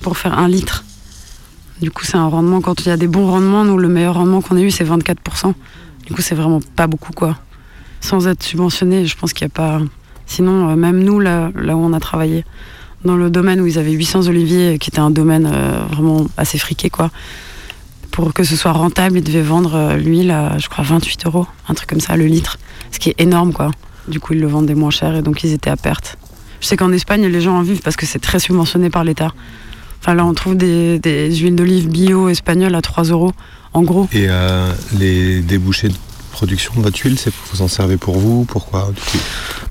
pour 0.00 0.16
faire 0.16 0.38
un 0.38 0.48
litre. 0.48 0.84
Du 1.80 1.90
coup, 1.90 2.04
c'est 2.04 2.16
un 2.16 2.26
rendement. 2.26 2.60
Quand 2.60 2.80
il 2.84 2.88
y 2.88 2.92
a 2.92 2.96
des 2.96 3.06
bons 3.06 3.26
rendements, 3.26 3.64
nous, 3.64 3.78
le 3.78 3.88
meilleur 3.88 4.14
rendement 4.14 4.42
qu'on 4.42 4.56
ait 4.56 4.62
eu, 4.62 4.70
c'est 4.70 4.84
24%. 4.84 5.54
Du 6.06 6.14
coup, 6.14 6.20
c'est 6.20 6.34
vraiment 6.34 6.60
pas 6.76 6.86
beaucoup, 6.86 7.12
quoi. 7.12 7.38
Sans 8.00 8.28
être 8.28 8.42
subventionné, 8.42 9.06
je 9.06 9.16
pense 9.16 9.32
qu'il 9.32 9.46
n'y 9.46 9.52
a 9.52 9.54
pas. 9.54 9.80
Sinon, 10.26 10.68
euh, 10.68 10.76
même 10.76 11.02
nous, 11.02 11.20
là, 11.20 11.50
où 11.54 11.70
on 11.70 11.92
a 11.92 12.00
travaillé, 12.00 12.44
dans 13.04 13.16
le 13.16 13.30
domaine 13.30 13.60
où 13.60 13.66
ils 13.66 13.78
avaient 13.78 13.92
800 13.92 14.26
oliviers, 14.28 14.78
qui 14.78 14.90
était 14.90 15.00
un 15.00 15.10
domaine 15.10 15.50
euh, 15.52 15.80
vraiment 15.90 16.26
assez 16.36 16.58
friqué, 16.58 16.90
quoi. 16.90 17.10
Pour 18.10 18.32
que 18.32 18.44
ce 18.44 18.56
soit 18.56 18.72
rentable, 18.72 19.18
ils 19.18 19.24
devaient 19.24 19.42
vendre 19.42 19.74
euh, 19.74 19.96
l'huile 19.96 20.30
à, 20.30 20.58
je 20.58 20.68
crois, 20.68 20.84
28 20.84 21.26
euros, 21.26 21.46
un 21.68 21.74
truc 21.74 21.88
comme 21.88 22.00
ça, 22.00 22.16
le 22.16 22.26
litre. 22.26 22.58
Ce 22.90 22.98
qui 22.98 23.10
est 23.10 23.20
énorme, 23.20 23.52
quoi. 23.52 23.70
Du 24.08 24.20
coup, 24.20 24.32
ils 24.32 24.40
le 24.40 24.48
vendaient 24.48 24.74
moins 24.74 24.90
cher 24.90 25.14
et 25.14 25.22
donc 25.22 25.44
ils 25.44 25.52
étaient 25.52 25.70
à 25.70 25.76
perte. 25.76 26.18
Je 26.60 26.66
sais 26.66 26.76
qu'en 26.76 26.92
Espagne, 26.92 27.26
les 27.26 27.40
gens 27.40 27.56
en 27.56 27.62
vivent 27.62 27.82
parce 27.82 27.96
que 27.96 28.06
c'est 28.06 28.18
très 28.18 28.38
subventionné 28.38 28.90
par 28.90 29.04
l'État. 29.04 29.32
Enfin, 30.00 30.14
là, 30.14 30.24
on 30.24 30.34
trouve 30.34 30.56
des, 30.56 30.98
des 30.98 31.34
huiles 31.34 31.54
d'olive 31.54 31.88
bio 31.88 32.28
espagnoles 32.28 32.74
à 32.74 32.82
3 32.82 33.04
euros, 33.04 33.32
en 33.72 33.82
gros. 33.82 34.08
Et 34.12 34.26
euh, 34.28 34.72
les 34.98 35.40
débouchés 35.40 35.88
de 35.88 35.94
production 36.32 36.72
de 36.76 36.80
votre 36.80 36.98
huile, 36.98 37.18
c'est 37.18 37.32
vous 37.52 37.62
en 37.62 37.68
servez 37.68 37.96
pour 37.96 38.18
vous 38.18 38.44
Pourquoi 38.44 38.92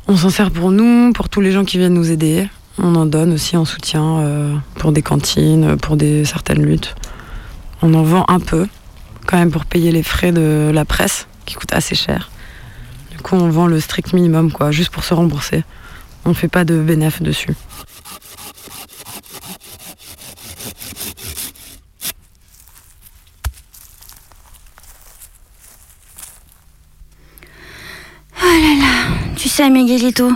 On 0.08 0.16
s'en 0.16 0.30
sert 0.30 0.52
pour 0.52 0.72
nous, 0.72 1.14
pour 1.14 1.30
tous 1.30 1.42
les 1.42 1.52
gens 1.52 1.66
qui 1.66 1.78
viennent 1.78 1.94
nous 1.94 2.12
aider. 2.12 2.48
On 2.78 2.96
en 2.96 3.06
donne 3.06 3.34
aussi 3.34 3.58
en 3.58 3.66
soutien 3.66 4.20
euh, 4.20 4.56
pour 4.76 4.92
des 4.92 5.02
cantines, 5.02 5.78
pour 5.78 5.98
des 5.98 6.26
certaines 6.26 6.64
luttes. 6.64 6.96
On 7.82 7.94
en 7.94 8.04
vend 8.04 8.26
un 8.28 8.40
peu, 8.40 8.68
quand 9.26 9.38
même 9.38 9.52
pour 9.52 9.66
payer 9.66 9.92
les 9.92 10.04
frais 10.04 10.32
de 10.32 10.70
la 10.74 10.86
presse, 10.86 11.28
qui 11.46 11.56
coûtent 11.56 11.74
assez 11.74 11.96
cher. 11.96 12.30
Du 13.12 13.18
coup, 13.20 13.36
on 13.36 13.50
vend 13.50 13.68
le 13.68 13.80
strict 13.80 14.14
minimum, 14.14 14.52
quoi, 14.52 14.72
juste 14.72 14.92
pour 14.92 15.04
se 15.04 15.14
rembourser. 15.14 15.64
On 16.26 16.30
ne 16.30 16.34
fait 16.34 16.48
pas 16.48 16.66
de 16.66 16.80
bénéfice 16.82 17.22
dessus. 17.22 17.56
Oh 28.42 28.46
là 28.46 28.76
là, 28.80 29.36
tu 29.36 29.50
sais 29.50 29.70
Miguelito, 29.70 30.32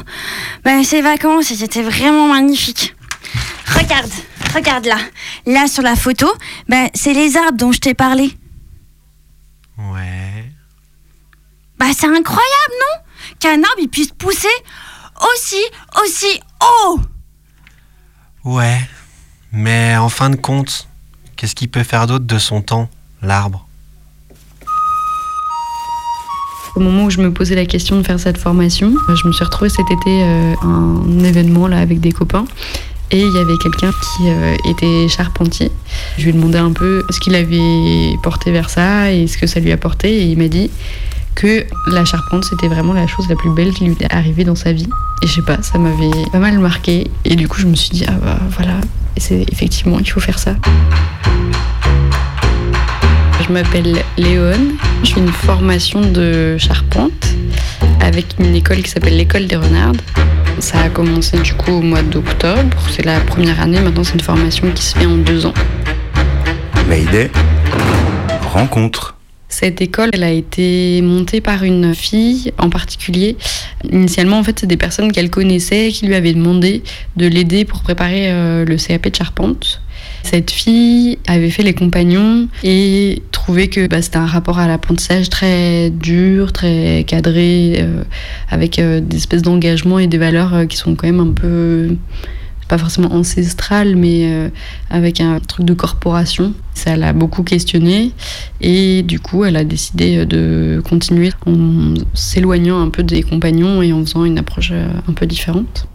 bah, 0.64 0.84
ces 0.84 1.02
vacances 1.02 1.54
c'était 1.54 1.82
vraiment 1.82 2.28
magnifique. 2.28 2.96
Regarde, 3.68 4.12
regarde 4.54 4.86
là. 4.86 4.98
Là 5.46 5.68
sur 5.68 5.84
la 5.84 5.96
photo, 5.96 6.28
bah, 6.70 6.88
c'est 6.94 7.14
les 7.14 7.36
arbres 7.38 7.58
dont 7.58 7.72
je 7.72 7.80
t'ai 7.80 7.94
parlé. 7.94 8.36
Ouais. 9.78 10.52
Bah 11.78 11.88
c'est 11.98 12.08
incroyable, 12.08 12.74
non? 12.80 13.02
Qu'un 13.40 13.64
arbre 13.64 13.80
il 13.82 13.90
puisse 13.90 14.12
pousser 14.12 14.48
aussi, 15.36 15.62
aussi 16.02 16.40
haut. 16.62 17.00
Ouais. 18.46 18.80
Mais 19.52 19.96
en 19.98 20.10
fin 20.10 20.30
de 20.30 20.36
compte, 20.36 20.88
qu'est-ce 21.36 21.56
qu'il 21.56 21.70
peut 21.70 21.84
faire 21.84 22.08
d'autre 22.08 22.26
de 22.26 22.38
son 22.40 22.62
temps, 22.62 22.90
l'arbre? 23.22 23.68
Au 26.76 26.80
moment 26.80 27.06
où 27.06 27.10
je 27.12 27.22
me 27.22 27.32
posais 27.32 27.54
la 27.54 27.68
question 27.68 27.98
de 27.98 28.04
faire 28.04 28.20
cette 28.20 28.38
formation, 28.40 28.96
je 29.08 29.28
me 29.28 29.32
suis 29.32 29.44
retrouvée 29.44 29.70
cet 29.70 29.92
été 29.92 30.24
euh, 30.24 30.56
à 30.60 30.66
un 30.66 31.20
événement 31.20 31.68
là 31.68 31.80
avec 31.80 32.00
des 32.00 32.12
copains. 32.12 32.46
Et 33.14 33.20
il 33.20 33.32
y 33.32 33.38
avait 33.38 33.58
quelqu'un 33.58 33.92
qui 33.92 34.28
euh, 34.28 34.56
était 34.68 35.08
charpentier. 35.08 35.72
Je 36.18 36.24
lui 36.24 36.30
ai 36.32 36.34
demandé 36.34 36.58
un 36.58 36.72
peu 36.72 37.06
ce 37.12 37.20
qu'il 37.20 37.36
avait 37.36 38.18
porté 38.24 38.52
vers 38.52 38.72
ça 38.72 39.12
et 39.12 39.28
ce 39.28 39.38
que 39.38 39.46
ça 39.46 39.60
lui 39.60 39.72
apportait. 39.72 40.12
Et 40.12 40.24
il 40.24 40.38
m'a 40.40 40.48
dit 40.48 40.72
que 41.36 41.64
la 41.92 42.06
charpente, 42.06 42.44
c'était 42.44 42.68
vraiment 42.68 42.94
la 42.94 43.06
chose 43.06 43.30
la 43.30 43.36
plus 43.36 43.52
belle 43.52 43.72
qui 43.72 43.86
lui 43.86 43.94
était 43.94 44.12
arrivée 44.12 44.44
dans 44.46 44.56
sa 44.56 44.72
vie. 44.72 44.90
Et 45.22 45.28
je 45.28 45.32
sais 45.32 45.42
pas, 45.44 45.62
ça 45.62 45.78
m'avait 45.78 46.10
pas 46.32 46.40
mal 46.40 46.58
marqué. 46.58 47.12
Et 47.24 47.36
du 47.36 47.48
coup, 47.48 47.62
je 47.62 47.68
me 47.68 47.76
suis 47.76 47.92
dit, 47.92 48.04
ah 48.08 48.14
bah 48.14 48.40
voilà, 48.50 48.82
c'est 49.18 49.46
effectivement, 49.52 50.00
il 50.00 50.10
faut 50.10 50.20
faire 50.20 50.40
ça. 50.40 50.56
Je 53.48 53.54
m'appelle 53.54 54.02
Léone, 54.18 54.74
je 55.04 55.14
fais 55.14 55.20
une 55.20 55.28
formation 55.28 56.02
de 56.02 56.58
charpente 56.58 57.28
avec 58.02 58.26
une 58.40 58.56
école 58.56 58.82
qui 58.82 58.90
s'appelle 58.90 59.18
l'école 59.18 59.46
des 59.46 59.58
renardes. 59.58 60.02
Ça 60.60 60.82
a 60.82 60.90
commencé 60.90 61.38
du 61.40 61.54
coup 61.54 61.72
au 61.72 61.82
mois 61.82 62.02
d'octobre, 62.02 62.78
c'est 62.90 63.06
la 63.06 63.20
première 63.20 63.62
année, 63.62 63.80
maintenant 63.82 64.04
c'est 64.04 64.14
une 64.14 64.22
formation 64.22 64.72
qui 64.72 64.84
se 64.84 64.98
fait 64.98 65.06
en 65.06 65.18
deux 65.18 65.46
ans. 65.46 65.54
Mayday, 66.88 67.32
rencontre. 68.52 69.16
Cette 69.50 69.82
école, 69.82 70.10
elle 70.14 70.24
a 70.24 70.32
été 70.32 71.02
montée 71.04 71.40
par 71.40 71.64
une 71.64 71.94
fille 71.94 72.52
en 72.58 72.70
particulier. 72.70 73.38
Initialement, 73.92 74.40
en 74.40 74.44
fait, 74.44 74.60
c'est 74.60 74.68
des 74.68 74.78
personnes 74.78 75.12
qu'elle 75.12 75.30
connaissait 75.30 75.90
qui 75.90 76.08
lui 76.08 76.16
avaient 76.16 76.34
demandé 76.34 76.82
de 77.18 77.28
l'aider 77.28 77.64
pour 77.64 77.82
préparer 77.82 78.32
euh, 78.32 78.66
le 78.66 78.78
CAP 78.78 79.10
de 79.10 79.16
charpente. 79.16 79.80
Cette 80.24 80.52
fille 80.52 81.20
avait 81.28 81.50
fait 81.50 81.64
les 81.64 81.74
compagnons 81.74 82.48
et 82.64 83.22
trouvait 83.32 83.68
que 83.68 83.88
bah, 83.88 84.02
c'était 84.02 84.18
un 84.18 84.26
rapport 84.26 84.58
à 84.58 84.68
l'apprentissage 84.68 85.30
très 85.30 85.90
dur, 85.90 86.54
très 86.54 87.04
cadré, 87.06 87.76
euh, 87.80 88.04
avec 88.50 88.80
euh, 88.80 89.02
des 89.02 89.18
espèces 89.18 89.42
d'engagement 89.42 90.00
et 90.00 90.08
des 90.08 90.18
valeurs 90.18 90.54
euh, 90.56 90.66
qui 90.66 90.78
sont 90.78 90.96
quand 90.96 91.08
même 91.08 91.20
un 91.20 91.34
peu 91.34 91.98
pas 92.70 92.78
forcément 92.78 93.14
ancestrales, 93.14 93.98
mais 93.98 94.50
avec 94.90 95.20
un 95.20 95.40
truc 95.42 95.66
de 95.66 95.74
corporation. 95.74 96.54
Ça 96.74 96.96
l'a 96.96 97.12
beaucoup 97.12 97.44
questionné 97.44 98.14
et 98.62 99.04
du 99.04 99.20
coup, 99.20 99.44
elle 99.44 99.58
a 99.58 99.66
décidé 99.66 100.26
de 100.26 100.82
continuer 100.84 101.32
en 101.46 101.94
s'éloignant 102.14 102.82
un 102.82 102.90
peu 102.90 103.04
des 103.04 103.22
compagnons 103.22 103.82
et 103.82 103.92
en 103.92 104.00
faisant 104.00 104.24
une 104.24 104.40
approche 104.40 104.72
un 104.72 105.14
peu 105.14 105.28
différente. 105.28 105.88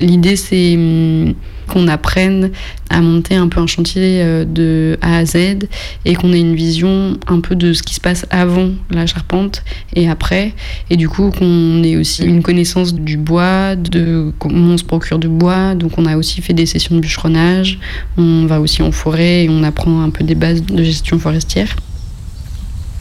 L'idée, 0.00 0.36
c'est 0.36 0.74
hum, 0.76 1.34
qu'on 1.68 1.86
apprenne 1.86 2.50
à 2.90 3.00
monter 3.00 3.34
un 3.34 3.48
peu 3.48 3.60
un 3.60 3.66
chantier 3.66 4.22
euh, 4.22 4.44
de 4.44 4.98
A 5.02 5.18
à 5.18 5.24
Z 5.24 5.68
et 6.04 6.14
qu'on 6.14 6.32
ait 6.32 6.40
une 6.40 6.54
vision 6.54 7.18
un 7.26 7.40
peu 7.40 7.54
de 7.54 7.72
ce 7.72 7.82
qui 7.82 7.94
se 7.94 8.00
passe 8.00 8.26
avant 8.30 8.70
la 8.90 9.06
charpente 9.06 9.62
et 9.94 10.08
après. 10.08 10.54
Et 10.90 10.96
du 10.96 11.08
coup, 11.08 11.30
qu'on 11.30 11.82
ait 11.82 11.96
aussi 11.96 12.24
une 12.24 12.42
connaissance 12.42 12.94
du 12.94 13.16
bois, 13.16 13.76
de 13.76 14.32
comment 14.38 14.74
on 14.74 14.78
se 14.78 14.84
procure 14.84 15.18
du 15.18 15.28
bois. 15.28 15.74
Donc, 15.74 15.92
on 15.98 16.06
a 16.06 16.16
aussi 16.16 16.40
fait 16.40 16.54
des 16.54 16.66
sessions 16.66 16.96
de 16.96 17.00
bûcheronnage. 17.00 17.78
On 18.16 18.46
va 18.46 18.60
aussi 18.60 18.82
en 18.82 18.92
forêt 18.92 19.44
et 19.44 19.48
on 19.50 19.62
apprend 19.62 20.02
un 20.02 20.10
peu 20.10 20.24
des 20.24 20.34
bases 20.34 20.62
de 20.62 20.82
gestion 20.82 21.18
forestière. 21.18 21.76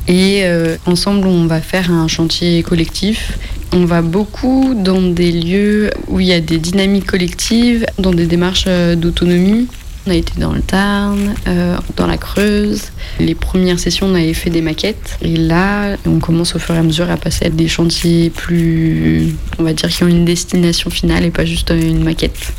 Et 0.07 0.43
euh, 0.43 0.77
ensemble, 0.85 1.27
on 1.27 1.47
va 1.47 1.59
faire 1.59 1.91
un 1.91 2.07
chantier 2.07 2.63
collectif. 2.63 3.37
On 3.73 3.83
va 3.83 4.01
beaucoup 4.01 4.73
dans 4.73 5.01
des 5.01 5.31
lieux 5.31 5.89
où 6.07 6.21
il 6.21 6.27
y 6.27 6.33
a 6.33 6.39
des 6.39 6.57
dynamiques 6.57 7.07
collectives, 7.07 7.85
dans 7.99 8.11
des 8.11 8.25
démarches 8.25 8.65
euh, 8.67 8.95
d'autonomie. 8.95 9.67
On 10.05 10.11
a 10.11 10.15
été 10.15 10.39
dans 10.39 10.53
le 10.53 10.61
Tarn, 10.61 11.35
euh, 11.47 11.75
dans 11.97 12.07
la 12.07 12.15
Creuse. 12.15 12.83
Les 13.19 13.35
premières 13.35 13.79
sessions, 13.79 14.07
on 14.07 14.15
avait 14.15 14.33
fait 14.33 14.49
des 14.49 14.61
maquettes. 14.61 15.17
Et 15.21 15.35
là, 15.35 15.97
on 16.05 16.19
commence 16.19 16.55
au 16.55 16.59
fur 16.59 16.75
et 16.75 16.77
à 16.77 16.83
mesure 16.83 17.11
à 17.11 17.17
passer 17.17 17.47
à 17.47 17.49
des 17.49 17.67
chantiers 17.67 18.29
plus, 18.29 19.35
on 19.59 19.63
va 19.63 19.73
dire, 19.73 19.89
qui 19.89 20.03
ont 20.05 20.07
une 20.07 20.23
destination 20.23 20.89
finale 20.89 21.25
et 21.25 21.31
pas 21.31 21.43
juste 21.43 21.71
une 21.71 22.05
maquette. 22.05 22.53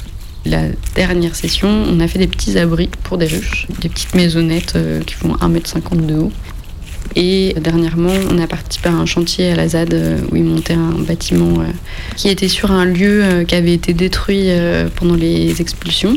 La 0.44 0.64
dernière 0.94 1.34
session, 1.34 1.68
on 1.68 2.00
a 2.00 2.08
fait 2.08 2.18
des 2.18 2.26
petits 2.26 2.58
abris 2.58 2.90
pour 3.04 3.16
des 3.16 3.26
ruches, 3.26 3.66
des 3.80 3.88
petites 3.88 4.14
maisonnettes 4.14 4.76
qui 5.06 5.14
font 5.14 5.34
1m50 5.36 6.04
de 6.04 6.14
haut. 6.14 6.32
Et 7.16 7.54
dernièrement, 7.60 8.12
on 8.30 8.38
a 8.38 8.46
participé 8.46 8.88
à 8.88 8.92
un 8.92 9.06
chantier 9.06 9.52
à 9.52 9.56
la 9.56 9.68
ZAD 9.68 9.94
euh, 9.94 10.18
où 10.30 10.36
ils 10.36 10.44
montaient 10.44 10.74
un 10.74 10.92
bâtiment 10.92 11.60
euh, 11.60 11.64
qui 12.16 12.28
était 12.28 12.48
sur 12.48 12.70
un 12.70 12.84
lieu 12.84 13.24
euh, 13.24 13.44
qui 13.44 13.54
avait 13.54 13.72
été 13.72 13.92
détruit 13.92 14.48
pendant 14.96 15.14
les 15.14 15.60
expulsions. 15.60 16.16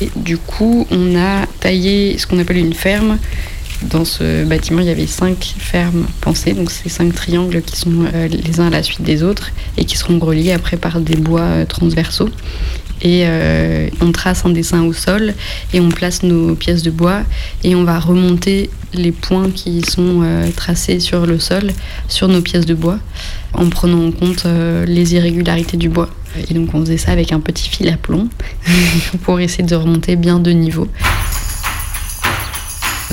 Et 0.00 0.10
du 0.16 0.38
coup, 0.38 0.86
on 0.90 1.16
a 1.16 1.46
taillé 1.60 2.16
ce 2.18 2.26
qu'on 2.26 2.38
appelle 2.38 2.58
une 2.58 2.74
ferme. 2.74 3.18
Dans 3.82 4.04
ce 4.04 4.44
bâtiment, 4.44 4.80
il 4.80 4.86
y 4.86 4.90
avait 4.90 5.06
cinq 5.06 5.54
fermes 5.58 6.06
pensées, 6.20 6.52
donc 6.52 6.70
c'est 6.70 6.90
cinq 6.90 7.14
triangles 7.14 7.62
qui 7.62 7.76
sont 7.76 8.04
les 8.28 8.60
uns 8.60 8.66
à 8.66 8.70
la 8.70 8.82
suite 8.82 9.02
des 9.02 9.22
autres 9.22 9.52
et 9.78 9.86
qui 9.86 9.96
seront 9.96 10.18
reliés 10.18 10.52
après 10.52 10.76
par 10.76 11.00
des 11.00 11.16
bois 11.16 11.64
transversaux. 11.66 12.28
Et 13.02 13.22
euh, 13.24 13.88
on 14.00 14.12
trace 14.12 14.44
un 14.44 14.50
dessin 14.50 14.82
au 14.82 14.92
sol 14.92 15.34
et 15.72 15.80
on 15.80 15.88
place 15.88 16.22
nos 16.22 16.54
pièces 16.54 16.82
de 16.82 16.90
bois 16.90 17.22
et 17.64 17.74
on 17.74 17.84
va 17.84 17.98
remonter 17.98 18.68
les 18.92 19.12
points 19.12 19.50
qui 19.50 19.82
sont 19.82 20.20
euh, 20.22 20.50
tracés 20.54 21.00
sur 21.00 21.24
le 21.24 21.38
sol 21.38 21.70
sur 22.08 22.28
nos 22.28 22.42
pièces 22.42 22.66
de 22.66 22.74
bois 22.74 22.98
en 23.54 23.68
prenant 23.70 24.06
en 24.06 24.10
compte 24.12 24.44
euh, 24.44 24.84
les 24.84 25.14
irrégularités 25.14 25.76
du 25.76 25.88
bois. 25.88 26.10
Et 26.48 26.54
donc 26.54 26.74
on 26.74 26.80
faisait 26.80 26.98
ça 26.98 27.12
avec 27.12 27.32
un 27.32 27.40
petit 27.40 27.68
fil 27.68 27.88
à 27.88 27.96
plomb 27.96 28.28
pour 29.22 29.40
essayer 29.40 29.64
de 29.64 29.74
remonter 29.74 30.16
bien 30.16 30.38
de 30.38 30.50
niveau. 30.50 30.86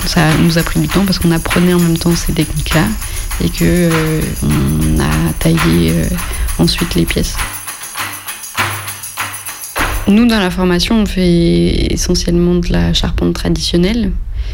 Ça 0.05 0.35
nous 0.37 0.57
a 0.57 0.63
pris 0.63 0.79
du 0.79 0.87
temps 0.87 1.05
parce 1.05 1.19
qu'on 1.19 1.31
apprenait 1.31 1.73
en 1.73 1.79
même 1.79 1.97
temps 1.97 2.15
ces 2.15 2.33
techniques-là 2.33 2.83
et 3.43 3.49
que 3.49 3.89
on 4.43 4.99
a 4.99 5.33
taillé 5.39 5.93
ensuite 6.59 6.95
les 6.95 7.05
pièces. 7.05 7.35
Nous, 10.07 10.25
dans 10.25 10.39
la 10.39 10.49
formation, 10.49 11.01
on 11.01 11.05
fait 11.05 11.91
essentiellement 11.91 12.55
de 12.55 12.71
la 12.71 12.93
charpente 12.93 13.33
traditionnelle. 13.33 14.11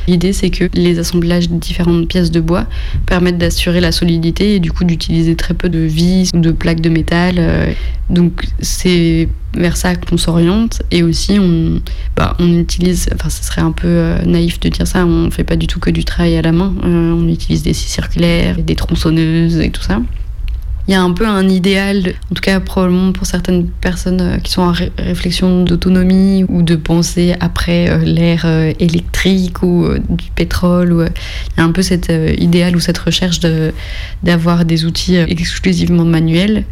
L'idée, 0.07 0.33
c'est 0.33 0.49
que 0.49 0.65
les 0.73 0.97
assemblages 0.97 1.49
de 1.49 1.57
différentes 1.57 2.07
pièces 2.07 2.31
de 2.31 2.39
bois 2.39 2.65
permettent 3.05 3.37
d'assurer 3.37 3.79
la 3.79 3.91
solidité 3.91 4.55
et 4.55 4.59
du 4.59 4.71
coup 4.71 4.83
d'utiliser 4.83 5.35
très 5.35 5.53
peu 5.53 5.69
de 5.69 5.79
vis 5.79 6.31
ou 6.33 6.39
de 6.39 6.51
plaques 6.51 6.81
de 6.81 6.89
métal. 6.89 7.75
Donc, 8.09 8.45
c'est 8.59 9.29
vers 9.55 9.77
ça 9.77 9.95
qu'on 9.95 10.17
s'oriente. 10.17 10.81
Et 10.91 11.03
aussi, 11.03 11.39
on, 11.39 11.81
bah, 12.15 12.35
utilise, 12.39 13.07
enfin, 13.13 13.29
ce 13.29 13.43
serait 13.43 13.61
un 13.61 13.71
peu 13.71 13.87
euh, 13.87 14.21
naïf 14.25 14.59
de 14.59 14.69
dire 14.69 14.87
ça, 14.87 15.05
on 15.05 15.25
ne 15.25 15.29
fait 15.29 15.43
pas 15.43 15.55
du 15.55 15.67
tout 15.67 15.79
que 15.79 15.89
du 15.89 16.03
travail 16.03 16.35
à 16.37 16.41
la 16.41 16.51
main. 16.51 16.73
Euh, 16.83 17.13
on 17.13 17.27
utilise 17.27 17.63
des 17.63 17.73
scies 17.73 17.89
circulaires, 17.89 18.57
des 18.57 18.75
tronçonneuses 18.75 19.57
et 19.57 19.69
tout 19.69 19.83
ça. 19.83 20.01
Il 20.88 20.91
y 20.91 20.95
a 20.95 21.01
un 21.01 21.11
peu 21.13 21.25
un 21.25 21.47
idéal, 21.47 22.13
en 22.29 22.36
tout 22.36 22.41
cas 22.41 22.59
probablement 22.59 23.13
pour 23.13 23.25
certaines 23.25 23.67
personnes 23.69 24.19
euh, 24.19 24.38
qui 24.38 24.51
sont 24.51 24.63
en 24.63 24.73
ré- 24.73 24.91
réflexion 24.97 25.63
d'autonomie 25.63 26.43
ou 26.49 26.61
de 26.61 26.75
penser 26.75 27.36
après 27.39 27.89
euh, 27.89 27.99
l'ère 27.99 28.43
euh, 28.45 28.73
électrique 28.79 29.63
ou 29.63 29.88
du 30.09 30.29
pétrole. 30.36 31.09
Il 31.55 31.59
y 31.59 31.61
a 31.61 31.63
un 31.63 31.71
peu 31.71 31.81
cet 31.81 32.11
idéal 32.38 32.75
ou 32.75 32.81
cette 32.81 32.97
recherche 32.97 33.39
d'avoir 34.23 34.65
des 34.65 34.84
outils 34.84 35.15
exclusivement 35.15 36.03
manuels. 36.03 36.65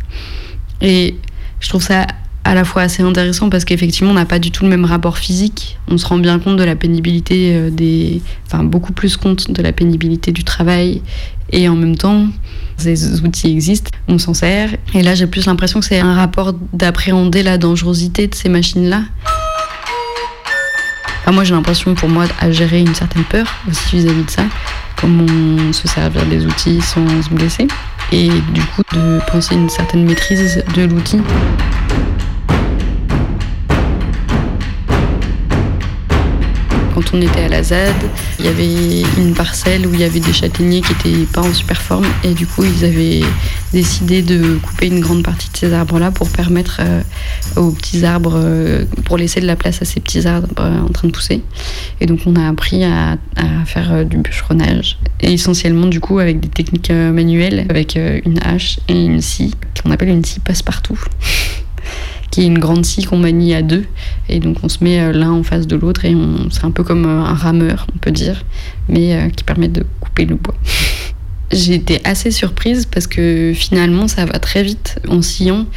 Et 0.81 1.15
je 1.61 1.69
trouve 1.69 1.83
ça 1.83 2.05
à 2.43 2.53
la 2.53 2.65
fois 2.65 2.81
assez 2.81 3.03
intéressant 3.03 3.49
parce 3.49 3.63
qu'effectivement 3.63 4.11
on 4.11 4.15
n'a 4.15 4.25
pas 4.25 4.39
du 4.39 4.51
tout 4.51 4.63
le 4.63 4.69
même 4.69 4.83
rapport 4.83 5.17
physique. 5.19 5.77
On 5.87 5.97
se 5.97 6.05
rend 6.05 6.17
bien 6.17 6.37
compte 6.39 6.57
de 6.57 6.63
la 6.63 6.75
pénibilité 6.75 7.69
des, 7.71 8.21
enfin 8.47 8.63
beaucoup 8.63 8.91
plus 8.91 9.15
compte 9.15 9.51
de 9.51 9.61
la 9.61 9.71
pénibilité 9.71 10.31
du 10.31 10.43
travail 10.43 11.01
et 11.51 11.69
en 11.69 11.75
même 11.75 11.95
temps 11.95 12.27
ces 12.81 13.21
outils 13.21 13.51
existent, 13.51 13.91
on 14.07 14.17
s'en 14.17 14.33
sert. 14.33 14.69
Et 14.93 15.01
là 15.01 15.15
j'ai 15.15 15.27
plus 15.27 15.45
l'impression 15.45 15.79
que 15.79 15.85
c'est 15.85 15.99
un 15.99 16.13
rapport 16.13 16.53
d'appréhender 16.73 17.43
la 17.43 17.57
dangerosité 17.57 18.27
de 18.27 18.35
ces 18.35 18.49
machines 18.49 18.89
là. 18.89 19.03
Enfin, 21.21 21.31
moi 21.31 21.43
j'ai 21.43 21.53
l'impression 21.53 21.93
pour 21.93 22.09
moi 22.09 22.25
à 22.39 22.51
gérer 22.51 22.79
une 22.79 22.95
certaine 22.95 23.23
peur 23.23 23.45
aussi 23.69 23.97
vis-à-vis 23.97 24.23
de 24.23 24.31
ça, 24.31 24.43
comment 24.99 25.71
se 25.71 25.87
servir 25.87 26.25
des 26.25 26.45
outils 26.45 26.81
sans 26.81 27.07
se 27.21 27.29
blesser 27.29 27.67
et 28.11 28.29
du 28.53 28.61
coup 28.61 28.81
de 28.93 29.19
penser 29.31 29.55
une 29.55 29.69
certaine 29.69 30.05
maîtrise 30.05 30.63
de 30.75 30.83
l'outil. 30.83 31.19
Quand 37.01 37.17
on 37.17 37.21
était 37.21 37.41
à 37.41 37.47
la 37.47 37.63
ZAD, 37.63 37.95
il 38.37 38.45
y 38.45 38.47
avait 38.47 39.01
une 39.17 39.33
parcelle 39.33 39.87
où 39.87 39.93
il 39.93 40.01
y 40.01 40.03
avait 40.03 40.19
des 40.19 40.33
châtaigniers 40.33 40.81
qui 40.81 40.91
étaient 40.91 41.25
pas 41.25 41.41
en 41.41 41.51
super 41.51 41.81
forme 41.81 42.05
et 42.23 42.35
du 42.35 42.45
coup 42.45 42.63
ils 42.63 42.85
avaient 42.85 43.21
décidé 43.73 44.21
de 44.21 44.57
couper 44.57 44.87
une 44.87 44.99
grande 44.99 45.23
partie 45.23 45.49
de 45.49 45.57
ces 45.57 45.73
arbres-là 45.73 46.11
pour 46.11 46.29
permettre 46.29 46.79
euh, 46.79 47.01
aux 47.55 47.71
petits 47.71 48.05
arbres, 48.05 48.35
euh, 48.35 48.85
pour 49.05 49.17
laisser 49.17 49.41
de 49.41 49.47
la 49.47 49.55
place 49.55 49.81
à 49.81 49.85
ces 49.85 49.99
petits 49.99 50.27
arbres 50.27 50.47
euh, 50.59 50.81
en 50.81 50.89
train 50.89 51.07
de 51.07 51.13
pousser. 51.13 51.41
Et 52.01 52.05
donc 52.05 52.19
on 52.27 52.35
a 52.35 52.47
appris 52.47 52.83
à, 52.83 53.17
faire 53.65 54.05
du 54.05 54.17
bûcheronnage 54.17 54.97
et 55.21 55.33
essentiellement 55.33 55.87
du 55.87 55.99
coup 55.99 56.19
avec 56.19 56.39
des 56.39 56.49
techniques 56.49 56.91
manuelles, 56.91 57.65
avec 57.69 57.95
une 57.95 58.39
hache 58.43 58.79
et 58.87 59.05
une 59.05 59.21
scie 59.21 59.55
qu'on 59.81 59.91
appelle 59.91 60.09
une 60.09 60.25
scie 60.25 60.39
passe-partout. 60.39 60.99
qui 62.31 62.41
est 62.41 62.45
une 62.45 62.59
grande 62.59 62.85
scie 62.85 63.03
qu'on 63.03 63.17
manie 63.17 63.53
à 63.53 63.61
deux. 63.61 63.85
Et 64.29 64.39
donc 64.39 64.57
on 64.63 64.69
se 64.69 64.83
met 64.83 64.99
euh, 64.99 65.11
l'un 65.11 65.31
en 65.31 65.43
face 65.43 65.67
de 65.67 65.75
l'autre 65.75 66.05
et 66.05 66.15
c'est 66.49 66.63
un 66.63 66.71
peu 66.71 66.83
comme 66.83 67.05
euh, 67.05 67.23
un 67.23 67.35
rameur, 67.35 67.85
on 67.93 67.97
peut 67.99 68.11
dire, 68.11 68.43
mais 68.89 69.13
euh, 69.13 69.29
qui 69.29 69.43
permet 69.43 69.67
de 69.67 69.85
couper 69.99 70.25
le 70.25 70.35
bois. 70.35 70.55
J'ai 71.51 71.73
été 71.73 71.99
assez 72.05 72.31
surprise 72.31 72.85
parce 72.85 73.07
que 73.07 73.51
finalement 73.53 74.07
ça 74.07 74.23
va 74.23 74.39
très 74.39 74.63
vite 74.63 74.99
en 75.09 75.21
sillon. 75.21 75.67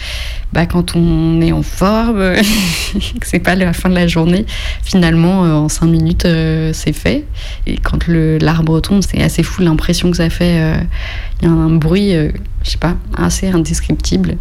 Bah, 0.52 0.66
quand 0.66 0.94
on 0.94 1.40
est 1.40 1.50
en 1.50 1.62
forme, 1.62 2.20
que 3.20 3.26
c'est 3.26 3.40
pas 3.40 3.56
la 3.56 3.72
fin 3.72 3.88
de 3.88 3.96
la 3.96 4.06
journée, 4.06 4.46
finalement 4.84 5.40
en 5.40 5.68
cinq 5.68 5.86
minutes 5.86 6.28
c'est 6.72 6.92
fait. 6.92 7.24
Et 7.66 7.76
quand 7.78 8.06
l'arbre 8.06 8.80
tombe, 8.80 9.02
c'est 9.02 9.20
assez 9.20 9.42
fou 9.42 9.62
l'impression 9.62 10.12
que 10.12 10.16
ça 10.16 10.30
fait. 10.30 10.76
Il 11.44 11.48
y 11.48 11.50
a 11.50 11.52
un 11.52 11.70
bruit, 11.70 12.14
euh, 12.14 12.30
je 12.62 12.70
sais 12.70 12.78
pas, 12.78 12.96
assez 13.16 13.48
indescriptible. 13.48 14.36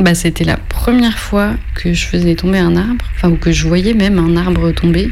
Bah, 0.00 0.14
c'était 0.14 0.44
la 0.44 0.56
première 0.56 1.18
fois 1.18 1.54
que 1.74 1.92
je 1.92 2.06
faisais 2.06 2.36
tomber 2.36 2.58
un 2.58 2.76
arbre, 2.76 3.04
enfin, 3.16 3.30
ou 3.30 3.36
que 3.36 3.50
je 3.50 3.66
voyais 3.66 3.94
même 3.94 4.18
un 4.18 4.36
arbre 4.36 4.70
tomber. 4.70 5.10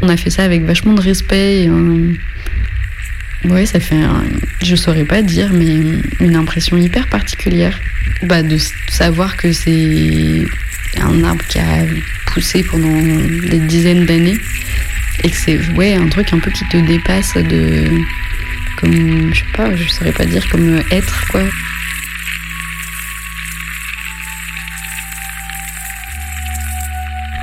On 0.00 0.08
a 0.08 0.16
fait 0.16 0.30
ça 0.30 0.44
avec 0.44 0.62
vachement 0.62 0.94
de 0.94 1.00
respect 1.00 1.62
et 1.62 1.66
un... 1.66 2.14
Ouais, 3.50 3.66
ça 3.66 3.80
fait, 3.80 3.96
je 4.62 4.76
saurais 4.76 5.04
pas 5.04 5.22
dire, 5.22 5.50
mais 5.52 5.98
une 6.20 6.36
impression 6.36 6.76
hyper 6.76 7.08
particulière. 7.08 7.76
Bah, 8.22 8.44
de 8.44 8.56
savoir 8.88 9.36
que 9.36 9.52
c'est 9.52 10.44
un 11.00 11.24
arbre 11.24 11.44
qui 11.48 11.58
a 11.58 11.84
poussé 12.26 12.62
pendant 12.62 13.02
des 13.50 13.58
dizaines 13.58 14.06
d'années 14.06 14.38
et 15.24 15.30
que 15.30 15.36
c'est 15.36 15.58
ouais, 15.72 15.94
un 15.94 16.08
truc 16.08 16.32
un 16.32 16.38
peu 16.38 16.52
qui 16.52 16.64
te 16.68 16.76
dépasse 16.76 17.34
de. 17.34 17.88
Comme, 18.78 19.32
je 19.32 19.40
sais 19.40 19.46
pas, 19.56 19.74
je 19.74 19.88
saurais 19.88 20.12
pas 20.12 20.24
dire, 20.24 20.48
comme 20.48 20.80
être, 20.92 21.26
quoi. 21.28 21.42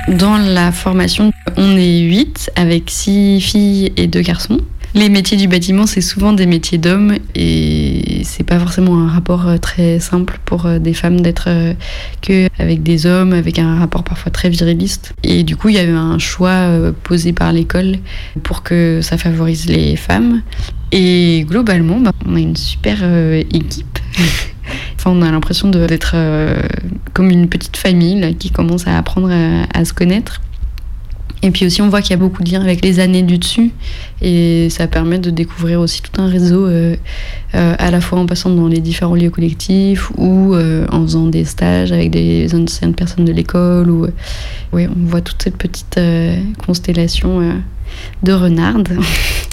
Dans 0.08 0.38
la 0.38 0.72
formation, 0.72 1.30
on 1.56 1.76
est 1.76 2.00
8 2.00 2.50
avec 2.56 2.84
6 2.90 3.40
filles 3.40 3.92
et 3.96 4.06
2 4.06 4.20
garçons. 4.20 4.60
Les 4.92 5.08
métiers 5.08 5.36
du 5.36 5.46
bâtiment, 5.46 5.86
c'est 5.86 6.00
souvent 6.00 6.32
des 6.32 6.46
métiers 6.46 6.76
d'hommes 6.76 7.14
et 7.36 8.22
c'est 8.24 8.42
pas 8.42 8.58
forcément 8.58 8.98
un 8.98 9.06
rapport 9.06 9.46
euh, 9.46 9.56
très 9.56 10.00
simple 10.00 10.40
pour 10.44 10.66
euh, 10.66 10.80
des 10.80 10.94
femmes 10.94 11.20
d'être 11.20 11.44
euh, 11.46 11.74
que 12.22 12.48
avec 12.58 12.82
des 12.82 13.06
hommes, 13.06 13.32
avec 13.32 13.60
un 13.60 13.78
rapport 13.78 14.02
parfois 14.02 14.32
très 14.32 14.48
viriliste. 14.48 15.12
Et 15.22 15.44
du 15.44 15.54
coup, 15.54 15.68
il 15.68 15.76
y 15.76 15.78
a 15.78 15.84
eu 15.84 15.94
un 15.94 16.18
choix 16.18 16.68
posé 17.04 17.32
par 17.32 17.52
l'école 17.52 17.98
pour 18.42 18.64
que 18.64 19.00
ça 19.00 19.16
favorise 19.16 19.66
les 19.66 19.94
femmes. 19.94 20.42
Et 20.90 21.46
globalement, 21.48 22.00
bah, 22.00 22.10
on 22.26 22.34
a 22.34 22.40
une 22.40 22.56
super 22.56 23.04
équipe. 23.52 23.98
Enfin, 24.96 25.10
on 25.10 25.22
a 25.22 25.30
l'impression 25.30 25.68
d'être 25.68 26.12
euh, 26.14 26.60
comme 27.14 27.30
une 27.30 27.48
petite 27.48 27.76
famille 27.76 28.36
qui 28.38 28.50
commence 28.50 28.86
à 28.86 28.96
apprendre 28.96 29.30
à, 29.30 29.78
à 29.78 29.84
se 29.84 29.92
connaître. 29.92 30.40
Et 31.42 31.50
puis 31.50 31.64
aussi, 31.64 31.80
on 31.80 31.88
voit 31.88 32.02
qu'il 32.02 32.10
y 32.10 32.14
a 32.14 32.18
beaucoup 32.18 32.42
de 32.42 32.50
liens 32.50 32.60
avec 32.60 32.84
les 32.84 33.00
années 33.00 33.22
du 33.22 33.38
dessus. 33.38 33.70
Et 34.20 34.68
ça 34.68 34.86
permet 34.86 35.18
de 35.18 35.30
découvrir 35.30 35.80
aussi 35.80 36.02
tout 36.02 36.20
un 36.20 36.28
réseau, 36.28 36.66
euh, 36.66 36.96
euh, 37.54 37.74
à 37.78 37.90
la 37.90 38.00
fois 38.02 38.18
en 38.18 38.26
passant 38.26 38.50
dans 38.50 38.68
les 38.68 38.80
différents 38.80 39.14
lieux 39.14 39.30
collectifs 39.30 40.10
ou 40.18 40.54
euh, 40.54 40.86
en 40.92 41.02
faisant 41.02 41.26
des 41.26 41.44
stages 41.44 41.92
avec 41.92 42.10
des 42.10 42.54
anciennes 42.54 42.94
personnes 42.94 43.24
de 43.24 43.32
l'école. 43.32 43.90
Ou, 43.90 44.04
euh, 44.04 44.10
on 44.74 45.06
voit 45.06 45.22
toute 45.22 45.42
cette 45.42 45.56
petite 45.56 45.96
euh, 45.96 46.36
constellation 46.64 47.40
euh, 47.40 47.54
de 48.22 48.32
renardes. 48.32 48.90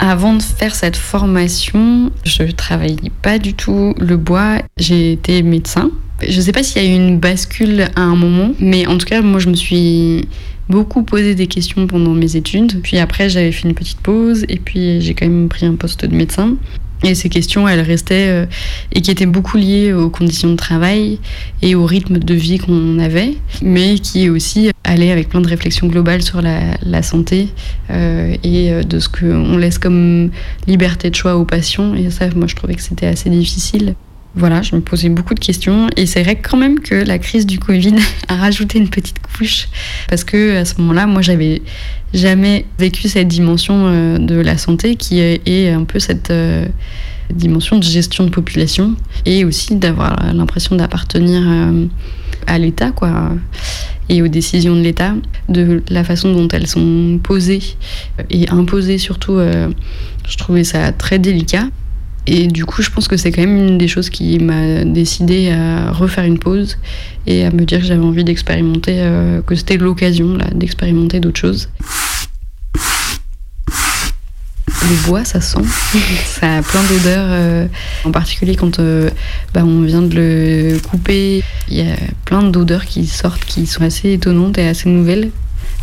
Avant 0.00 0.34
de 0.34 0.42
faire 0.42 0.76
cette 0.76 0.96
formation, 0.96 2.12
je 2.24 2.44
travaillais 2.44 3.10
pas 3.22 3.38
du 3.38 3.54
tout 3.54 3.94
le 3.98 4.16
bois. 4.16 4.58
J'ai 4.76 5.12
été 5.12 5.42
médecin. 5.42 5.90
Je 6.26 6.40
sais 6.40 6.52
pas 6.52 6.62
s'il 6.62 6.82
y 6.82 6.86
a 6.86 6.88
eu 6.88 6.94
une 6.94 7.18
bascule 7.18 7.88
à 7.96 8.02
un 8.02 8.14
moment, 8.14 8.52
mais 8.60 8.86
en 8.86 8.96
tout 8.96 9.06
cas, 9.06 9.22
moi, 9.22 9.40
je 9.40 9.48
me 9.48 9.54
suis 9.54 10.28
beaucoup 10.68 11.02
posé 11.02 11.34
des 11.34 11.48
questions 11.48 11.86
pendant 11.86 12.12
mes 12.12 12.36
études. 12.36 12.80
Puis 12.82 12.98
après, 12.98 13.28
j'avais 13.28 13.50
fait 13.50 13.68
une 13.68 13.74
petite 13.74 14.00
pause 14.00 14.44
et 14.48 14.58
puis 14.58 15.00
j'ai 15.00 15.14
quand 15.14 15.26
même 15.26 15.48
pris 15.48 15.66
un 15.66 15.74
poste 15.74 16.04
de 16.04 16.14
médecin. 16.14 16.56
Et 17.04 17.14
ces 17.14 17.28
questions, 17.28 17.68
elles 17.68 17.80
restaient 17.80 18.28
euh, 18.28 18.46
et 18.92 19.00
qui 19.00 19.10
étaient 19.10 19.26
beaucoup 19.26 19.56
liées 19.56 19.92
aux 19.92 20.10
conditions 20.10 20.50
de 20.50 20.56
travail 20.56 21.18
et 21.62 21.74
au 21.74 21.86
rythme 21.86 22.18
de 22.18 22.34
vie 22.34 22.58
qu'on 22.58 22.98
avait, 22.98 23.34
mais 23.62 23.98
qui 23.98 24.28
aussi 24.28 24.70
allaient 24.84 25.12
avec 25.12 25.28
plein 25.28 25.40
de 25.40 25.48
réflexions 25.48 25.86
globales 25.86 26.22
sur 26.22 26.42
la, 26.42 26.60
la 26.82 27.02
santé 27.02 27.48
euh, 27.90 28.34
et 28.42 28.72
euh, 28.72 28.82
de 28.82 28.98
ce 28.98 29.08
qu'on 29.08 29.56
laisse 29.56 29.78
comme 29.78 30.30
liberté 30.66 31.10
de 31.10 31.14
choix 31.14 31.36
aux 31.36 31.44
patients. 31.44 31.94
Et 31.94 32.10
ça, 32.10 32.28
moi, 32.34 32.46
je 32.48 32.56
trouvais 32.56 32.74
que 32.74 32.82
c'était 32.82 33.06
assez 33.06 33.30
difficile. 33.30 33.94
Voilà, 34.38 34.62
je 34.62 34.76
me 34.76 34.80
posais 34.80 35.08
beaucoup 35.08 35.34
de 35.34 35.40
questions 35.40 35.88
et 35.96 36.06
c'est 36.06 36.22
vrai 36.22 36.36
quand 36.36 36.56
même 36.56 36.78
que 36.78 36.94
la 36.94 37.18
crise 37.18 37.44
du 37.44 37.58
Covid 37.58 37.96
a 38.28 38.36
rajouté 38.36 38.78
une 38.78 38.88
petite 38.88 39.16
couche 39.18 39.66
parce 40.08 40.22
que 40.22 40.58
à 40.58 40.64
ce 40.64 40.80
moment-là, 40.80 41.08
moi, 41.08 41.22
j'avais 41.22 41.60
jamais 42.14 42.64
vécu 42.78 43.08
cette 43.08 43.26
dimension 43.26 43.88
euh, 43.88 44.18
de 44.18 44.36
la 44.36 44.56
santé 44.56 44.94
qui 44.94 45.18
est, 45.18 45.70
un 45.70 45.82
peu 45.82 45.98
cette 45.98 46.30
euh, 46.30 46.66
dimension 47.30 47.78
de 47.78 47.82
gestion 47.82 48.22
de 48.22 48.30
population 48.30 48.94
et 49.26 49.44
aussi 49.44 49.74
d'avoir 49.74 50.32
l'impression 50.32 50.76
d'appartenir 50.76 51.42
euh, 51.44 51.86
à 52.46 52.58
l'État, 52.58 52.92
quoi, 52.92 53.32
et 54.08 54.22
aux 54.22 54.28
décisions 54.28 54.76
de 54.76 54.82
l'État, 54.82 55.14
de 55.48 55.82
la 55.90 56.04
façon 56.04 56.32
dont 56.32 56.46
elles 56.46 56.68
sont 56.68 57.18
posées 57.20 57.74
et 58.30 58.48
imposées 58.50 58.98
surtout. 58.98 59.38
je 59.38 60.36
trouvais 60.38 60.62
ça 60.64 60.92
très 60.92 61.18
délicat. 61.18 61.64
Et 62.30 62.46
du 62.46 62.66
coup, 62.66 62.82
je 62.82 62.90
pense 62.90 63.08
que 63.08 63.16
c'est 63.16 63.32
quand 63.32 63.40
même 63.40 63.56
une 63.56 63.78
des 63.78 63.88
choses 63.88 64.10
qui 64.10 64.38
m'a 64.38 64.84
décidé 64.84 65.50
à 65.50 65.92
refaire 65.92 66.24
une 66.24 66.38
pause 66.38 66.76
et 67.26 67.46
à 67.46 67.50
me 67.50 67.64
dire 67.64 67.80
que 67.80 67.86
j'avais 67.86 68.04
envie 68.04 68.22
d'expérimenter, 68.22 68.96
euh, 68.98 69.40
que 69.40 69.54
c'était 69.54 69.78
l'occasion 69.78 70.36
là 70.36 70.44
d'expérimenter 70.54 71.20
d'autres 71.20 71.40
choses. 71.40 71.70
Le 74.66 75.06
bois, 75.06 75.24
ça 75.24 75.40
sent. 75.40 75.64
ça 76.26 76.58
a 76.58 76.62
plein 76.62 76.82
d'odeurs, 76.82 77.28
euh, 77.30 77.66
en 78.04 78.10
particulier 78.10 78.56
quand 78.56 78.78
euh, 78.78 79.08
bah, 79.54 79.64
on 79.64 79.80
vient 79.80 80.02
de 80.02 80.14
le 80.14 80.78
couper. 80.80 81.42
Il 81.70 81.78
y 81.78 81.80
a 81.80 81.96
plein 82.26 82.42
d'odeurs 82.42 82.84
qui 82.84 83.06
sortent 83.06 83.46
qui 83.46 83.66
sont 83.66 83.82
assez 83.82 84.12
étonnantes 84.12 84.58
et 84.58 84.68
assez 84.68 84.90
nouvelles. 84.90 85.30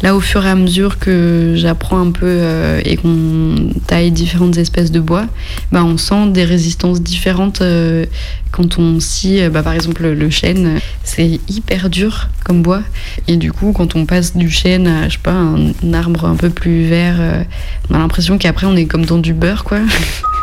Là, 0.02 0.14
au 0.16 0.20
fur 0.20 0.46
et 0.46 0.50
à 0.50 0.56
mesure 0.56 1.00
que 1.00 1.54
j'apprends 1.56 2.00
un 2.00 2.12
peu 2.12 2.26
euh, 2.26 2.82
et 2.84 2.98
qu'on 2.98 3.56
taille 3.88 4.12
différentes 4.12 4.58
espèces 4.58 4.92
de 4.92 5.00
bois, 5.00 5.26
bah, 5.72 5.84
on 5.86 5.98
sent 5.98 6.28
des 6.32 6.44
résistances 6.44 7.02
différentes 7.02 7.62
euh, 7.62 8.06
quand 8.52 8.78
on 8.78 9.00
scie, 9.00 9.42
euh, 9.42 9.50
bah, 9.50 9.64
par 9.64 9.74
exemple, 9.74 10.06
le 10.06 10.30
chêne, 10.30 10.80
c'est 11.04 11.40
hyper 11.48 11.90
dur 11.90 12.28
comme 12.44 12.62
bois. 12.62 12.84
Et 13.28 13.38
du 13.38 13.54
coup, 13.54 13.72
quand 13.72 13.96
on 13.96 14.06
passe 14.06 14.36
du 14.36 14.50
chêne 14.50 14.88
à, 14.88 15.08
je 15.08 15.14
sais 15.14 15.20
pas, 15.24 15.32
un, 15.32 15.94
arbre 15.94 16.26
un 16.26 16.36
peu 16.36 16.50
plus 16.50 16.84
vert, 16.84 17.46
on 17.90 17.96
a 17.96 17.98
l'impression 17.98 18.38
qu'après, 18.38 18.68
on 18.68 18.76
est 18.76 18.86
comme 18.86 19.06
dans 19.06 19.18
du 19.18 19.34
beurre, 19.34 19.64
quoi. 19.64 19.80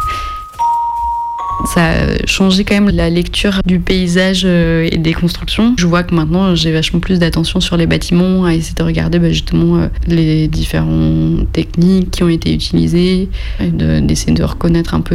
Ça 1.64 1.90
a 1.90 2.26
changé 2.26 2.64
quand 2.64 2.74
même 2.74 2.94
la 2.94 3.09
lecture 3.09 3.61
du 3.64 3.78
paysage 3.78 4.42
euh, 4.44 4.88
et 4.90 4.98
des 4.98 5.14
constructions. 5.14 5.74
Je 5.78 5.86
vois 5.86 6.03
que 6.03 6.14
maintenant 6.14 6.55
j'ai 6.55 6.72
vachement 6.72 6.98
plus 6.98 7.18
d'attention 7.18 7.61
sur 7.61 7.76
les 7.76 7.86
bâtiments, 7.86 8.44
à 8.44 8.55
essayer 8.55 8.74
de 8.74 8.82
regarder 8.82 9.18
bah, 9.18 9.30
justement 9.30 9.78
euh, 9.78 9.88
les 10.07 10.48
différentes 10.48 11.50
techniques 11.53 12.11
qui 12.11 12.22
ont 12.24 12.28
été 12.28 12.53
utilisées, 12.53 13.28
d'essayer 13.61 14.34
de, 14.34 14.42
reconnaître 14.42 14.94
un 14.94 15.00
peu 15.00 15.14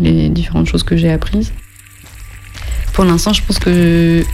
les, 0.00 0.28
différentes 0.28 0.66
choses 0.66 0.82
que 0.82 0.96
j'ai 0.96 1.10
apprises. 1.10 1.52
Pour 2.92 3.04
l'instant, 3.04 3.32
je 3.32 3.42
pense 3.42 3.58
que 3.58 4.24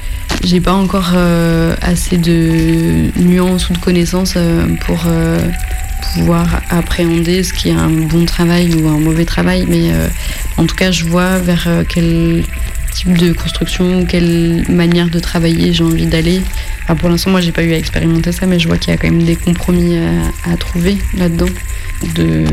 j'ai 0.45 0.61
pas 0.61 0.73
encore 0.73 1.11
euh, 1.15 1.75
assez 1.83 2.17
de 2.17 3.11
nuances 3.21 3.69
ou 3.69 3.75
de 3.75 3.79
connaissances 3.79 4.39
pour 4.87 5.01
pouvoir 6.15 6.63
appréhender 6.71 7.43
ce 7.43 7.53
qui 7.53 7.71
est 7.71 7.75
un 7.75 7.91
bon 7.91 8.25
travail 8.25 8.75
ou 8.75 8.89
un 8.89 8.99
mauvais 8.99 9.25
travail, 9.25 9.67
mais 9.69 9.93
euh, 9.93 10.09
en 10.57 10.67
tout 10.67 10.77
cas, 10.77 10.91
je 10.91 11.05
vois 11.05 11.39
vers 11.39 11.65
euh, 11.67 11.85
quel 11.89 12.45
type 12.93 13.17
de 13.17 13.33
construction, 13.33 14.05
quelle 14.05 14.65
manière 14.69 15.09
de 15.09 15.19
travailler 15.19 15.73
j'ai 15.73 15.85
envie 15.85 16.07
d'aller. 16.07 16.43
Pour 16.99 17.09
l'instant, 17.09 17.31
moi, 17.31 17.41
j'ai 17.41 17.53
pas 17.53 17.63
eu 17.63 17.73
à 17.73 17.79
expérimenter 17.79 18.33
ça, 18.33 18.47
mais 18.47 18.59
je 18.59 18.69
vois 18.69 18.77
qu'il 18.77 18.91
y 18.91 18.95
a 18.95 18.99
quand 18.99 19.11
même 19.11 19.23
des 19.23 19.37
compromis 19.37 19.97
à, 19.97 20.51
à 20.53 20.57
trouver 20.59 20.99
là-dedans, 21.17 21.49
de 22.15 22.45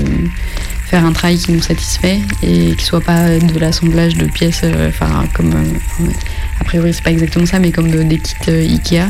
faire 0.90 1.06
un 1.06 1.12
travail 1.12 1.38
qui 1.38 1.52
nous 1.52 1.62
satisfait 1.62 2.20
et 2.42 2.76
qui 2.76 2.84
soit 2.84 3.02
pas 3.02 3.38
de 3.38 3.60
l'assemblage 3.60 4.16
de 4.16 4.26
pièces, 4.26 4.62
euh, 4.64 4.90
enfin 4.90 5.26
comme 5.36 5.54
euh, 5.54 6.10
a 6.60 6.64
priori 6.64 6.94
c'est 6.94 7.04
pas 7.04 7.12
exactement 7.12 7.46
ça, 7.46 7.60
mais 7.60 7.72
comme 7.72 7.92
de- 7.92 8.02
des 8.04 8.18
kits 8.18 8.36
euh, 8.50 8.62
Ikea 8.64 9.08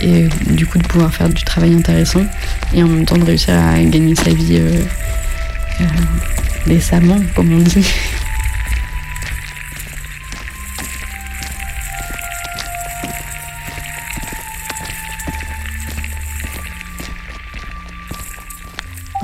et 0.00 0.28
du 0.46 0.66
coup 0.66 0.78
de 0.78 0.86
pouvoir 0.86 1.12
faire 1.12 1.28
du 1.28 1.42
travail 1.44 1.74
intéressant 1.74 2.24
et 2.72 2.82
en 2.82 2.88
même 2.88 3.04
temps 3.04 3.18
de 3.18 3.24
réussir 3.24 3.54
à 3.54 3.78
gagner 3.82 4.14
sa 4.14 4.30
vie 4.32 4.60
décemment, 6.66 7.18
comme 7.34 7.52
on 7.52 7.58
dit. 7.58 7.84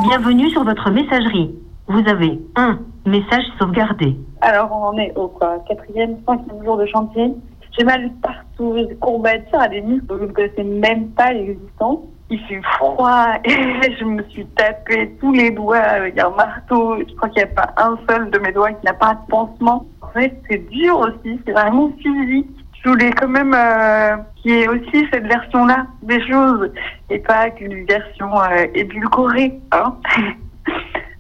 Bienvenue 0.03 0.51
sur 0.51 0.65
votre 0.65 0.91
messagerie. 0.91 1.51
Vous 1.89 2.03
avez 2.09 2.41
un 2.57 2.81
message 3.05 3.45
sauvegardé. 3.59 4.17
Alors, 4.41 4.71
on 4.73 4.87
en 4.87 4.99
est 4.99 5.13
au 5.15 5.29
quoi, 5.29 5.63
quatrième, 5.69 6.17
cinquième 6.27 6.65
jour 6.65 6.77
de 6.77 6.87
chantier. 6.87 7.33
J'ai 7.79 7.85
mal 7.85 8.11
partout, 8.23 8.75
j'ai 8.77 8.97
courbatures 8.97 9.61
à 9.61 9.69
des 9.69 9.83
muscles 9.83 10.07
je 10.19 10.25
ne 10.25 10.33
connaissais 10.33 10.65
même 10.65 11.11
pas 11.11 11.33
l'existence. 11.33 12.01
Il 12.29 12.41
fait 12.41 12.61
froid 12.75 13.35
et 13.45 13.97
je 14.01 14.05
me 14.05 14.23
suis 14.31 14.47
tapé 14.57 15.15
tous 15.21 15.33
les 15.33 15.51
doigts 15.53 15.77
avec 15.77 16.19
un 16.19 16.31
marteau. 16.31 16.97
Je 16.99 17.15
crois 17.15 17.29
qu'il 17.29 17.45
n'y 17.45 17.51
a 17.51 17.55
pas 17.55 17.73
un 17.77 17.97
seul 18.09 18.31
de 18.31 18.39
mes 18.41 18.51
doigts 18.51 18.73
qui 18.73 18.85
n'a 18.85 18.95
pas 18.95 19.15
de 19.15 19.31
pansement. 19.31 19.87
En 20.03 20.09
fait, 20.09 20.35
c'est 20.51 20.69
dur 20.71 20.99
aussi, 20.99 21.39
c'est 21.47 21.53
vraiment 21.53 21.93
physique. 22.03 22.49
Je 22.83 22.91
voulais 22.91 23.11
quand 23.11 23.29
même 23.29 23.55
euh, 23.55 24.17
qu'il 24.37 24.53
y 24.53 24.63
ait 24.63 24.69
aussi 24.69 25.07
cette 25.13 25.27
version-là 25.27 25.87
des 26.03 26.21
choses 26.27 26.73
et 27.11 27.19
pas 27.19 27.51
qu'une 27.51 27.85
version 27.85 28.41
euh, 28.41 28.67
édulcorée. 28.75 29.61
Hein 29.73 29.95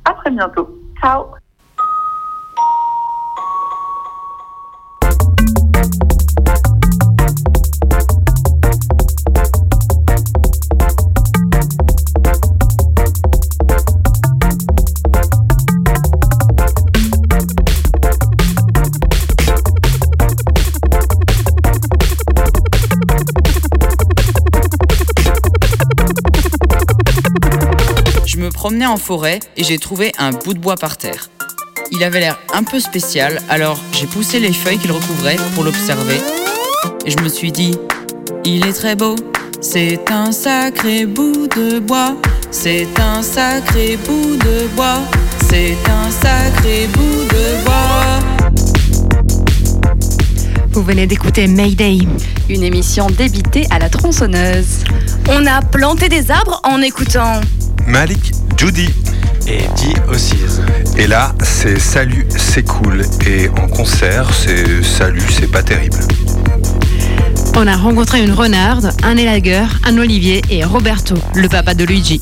à 0.06 0.14
très 0.14 0.30
bientôt. 0.30 0.68
Ciao 1.00 1.26
promenais 28.66 28.86
en 28.86 28.96
forêt 28.96 29.38
et 29.56 29.62
j'ai 29.62 29.78
trouvé 29.78 30.10
un 30.18 30.32
bout 30.32 30.52
de 30.52 30.58
bois 30.58 30.74
par 30.74 30.96
terre. 30.96 31.30
Il 31.92 32.02
avait 32.02 32.18
l'air 32.18 32.36
un 32.52 32.64
peu 32.64 32.80
spécial, 32.80 33.40
alors 33.48 33.78
j'ai 33.92 34.08
poussé 34.08 34.40
les 34.40 34.52
feuilles 34.52 34.78
qu'il 34.78 34.90
recouvrait 34.90 35.36
pour 35.54 35.62
l'observer. 35.62 36.20
Et 37.04 37.12
je 37.12 37.18
me 37.18 37.28
suis 37.28 37.52
dit, 37.52 37.78
il 38.44 38.66
est 38.66 38.72
très 38.72 38.96
beau, 38.96 39.14
c'est 39.60 40.10
un 40.10 40.32
sacré 40.32 41.06
bout 41.06 41.46
de 41.46 41.78
bois, 41.78 42.16
c'est 42.50 42.88
un 42.98 43.22
sacré 43.22 43.96
bout 43.98 44.36
de 44.36 44.66
bois, 44.74 44.98
c'est 45.48 45.76
un 45.88 46.10
sacré 46.10 46.88
bout 46.88 47.22
de 47.34 47.64
bois. 47.64 48.18
Vous 50.72 50.82
venez 50.82 51.06
d'écouter 51.06 51.46
Mayday. 51.46 51.98
Une 52.48 52.64
émission 52.64 53.06
débitée 53.06 53.68
à 53.70 53.78
la 53.78 53.88
tronçonneuse. 53.88 54.82
On 55.28 55.46
a 55.46 55.62
planté 55.62 56.08
des 56.08 56.32
arbres 56.32 56.60
en 56.64 56.82
écoutant. 56.82 57.40
Malik 57.86 58.35
Judy. 58.56 58.88
Et 59.46 59.62
dit 59.76 59.94
aussi. 60.08 60.36
Et 60.96 61.06
là, 61.06 61.32
c'est 61.42 61.78
Salut, 61.78 62.26
c'est 62.36 62.64
cool. 62.64 63.02
Et 63.26 63.48
en 63.48 63.68
concert, 63.68 64.32
c'est 64.32 64.82
Salut, 64.82 65.22
c'est 65.30 65.50
pas 65.50 65.62
terrible. 65.62 65.98
On 67.56 67.66
a 67.66 67.76
rencontré 67.76 68.22
une 68.22 68.32
renarde, 68.32 68.92
un 69.02 69.16
élagueur, 69.16 69.68
un 69.84 69.98
olivier 69.98 70.42
et 70.50 70.64
Roberto, 70.64 71.14
le 71.34 71.48
papa 71.48 71.74
de 71.74 71.84
Luigi. 71.84 72.20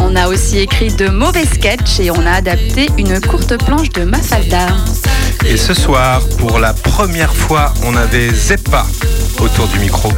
On 0.00 0.16
a 0.16 0.28
aussi 0.28 0.58
écrit 0.58 0.92
de 0.92 1.08
mauvais 1.08 1.44
sketchs 1.44 2.00
et 2.00 2.10
on 2.10 2.24
a 2.26 2.32
adapté 2.32 2.88
une 2.96 3.20
courte 3.20 3.56
planche 3.64 3.90
de 3.90 4.04
Mafalda. 4.04 4.68
Et 5.46 5.56
ce 5.56 5.74
soir, 5.74 6.22
pour 6.38 6.58
la 6.58 6.72
première 6.72 7.32
fois, 7.34 7.72
on 7.84 7.96
avait 7.96 8.30
Zeppa 8.32 8.86
autour 9.40 9.68
du 9.68 9.78
micro. 9.78 10.12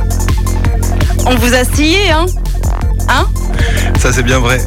On 1.26 1.34
vous 1.36 1.54
a 1.54 1.64
scié, 1.64 2.10
hein? 2.10 2.26
Hein 3.12 3.26
Ça, 3.98 4.12
c'est 4.12 4.22
bien 4.22 4.38
vrai. 4.38 4.64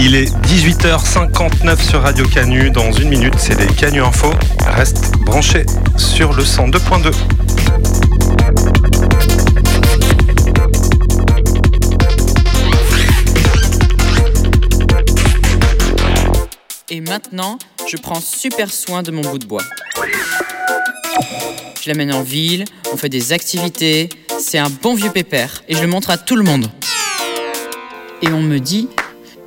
Il 0.00 0.16
est 0.16 0.34
18h59 0.44 1.80
sur 1.80 2.02
Radio 2.02 2.26
Canu. 2.26 2.70
Dans 2.70 2.90
une 2.90 3.08
minute, 3.08 3.34
c'est 3.38 3.56
les 3.56 3.68
Canu 3.68 4.02
Info. 4.02 4.32
Reste 4.66 5.12
branché 5.18 5.64
sur 5.96 6.32
le 6.32 6.42
102.2. 6.42 7.12
Et 16.90 17.00
maintenant, 17.00 17.58
je 17.86 17.96
prends 17.96 18.20
super 18.20 18.72
soin 18.72 19.04
de 19.04 19.12
mon 19.12 19.20
bout 19.20 19.38
de 19.38 19.46
bois. 19.46 19.62
Je 21.80 21.88
l'amène 21.88 22.12
en 22.12 22.22
ville, 22.22 22.64
on 22.92 22.96
fait 22.96 23.08
des 23.08 23.32
activités, 23.32 24.08
c'est 24.40 24.58
un 24.58 24.68
bon 24.68 24.96
vieux 24.96 25.10
pépère 25.10 25.62
et 25.68 25.76
je 25.76 25.80
le 25.80 25.86
montre 25.86 26.10
à 26.10 26.18
tout 26.18 26.34
le 26.34 26.42
monde. 26.42 26.68
Et 28.20 28.28
on 28.32 28.42
me 28.42 28.58
dit 28.58 28.88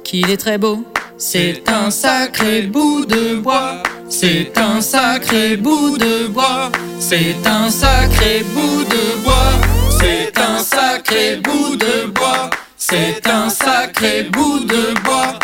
qu'il 0.03 0.29
est 0.29 0.37
très 0.37 0.57
beau. 0.57 0.83
C'est 1.17 1.69
un 1.69 1.91
sacré 1.91 2.63
bout 2.63 3.05
de 3.05 3.35
bois, 3.35 3.83
c'est 4.09 4.57
un 4.57 4.81
sacré 4.81 5.55
bout 5.57 5.97
de 5.97 6.27
bois, 6.27 6.71
c'est 6.99 7.35
un 7.45 7.69
sacré 7.69 8.43
bout 8.55 8.83
de 8.83 9.23
bois, 9.23 9.53
c'est 9.99 10.37
un 10.39 10.57
sacré 10.63 11.35
bout 11.43 11.75
de 11.75 12.07
bois, 12.07 12.49
c'est 12.77 13.27
un 13.27 13.49
sacré 13.49 14.23
bout 14.23 14.61
de 14.61 14.99
bois, 15.03 15.37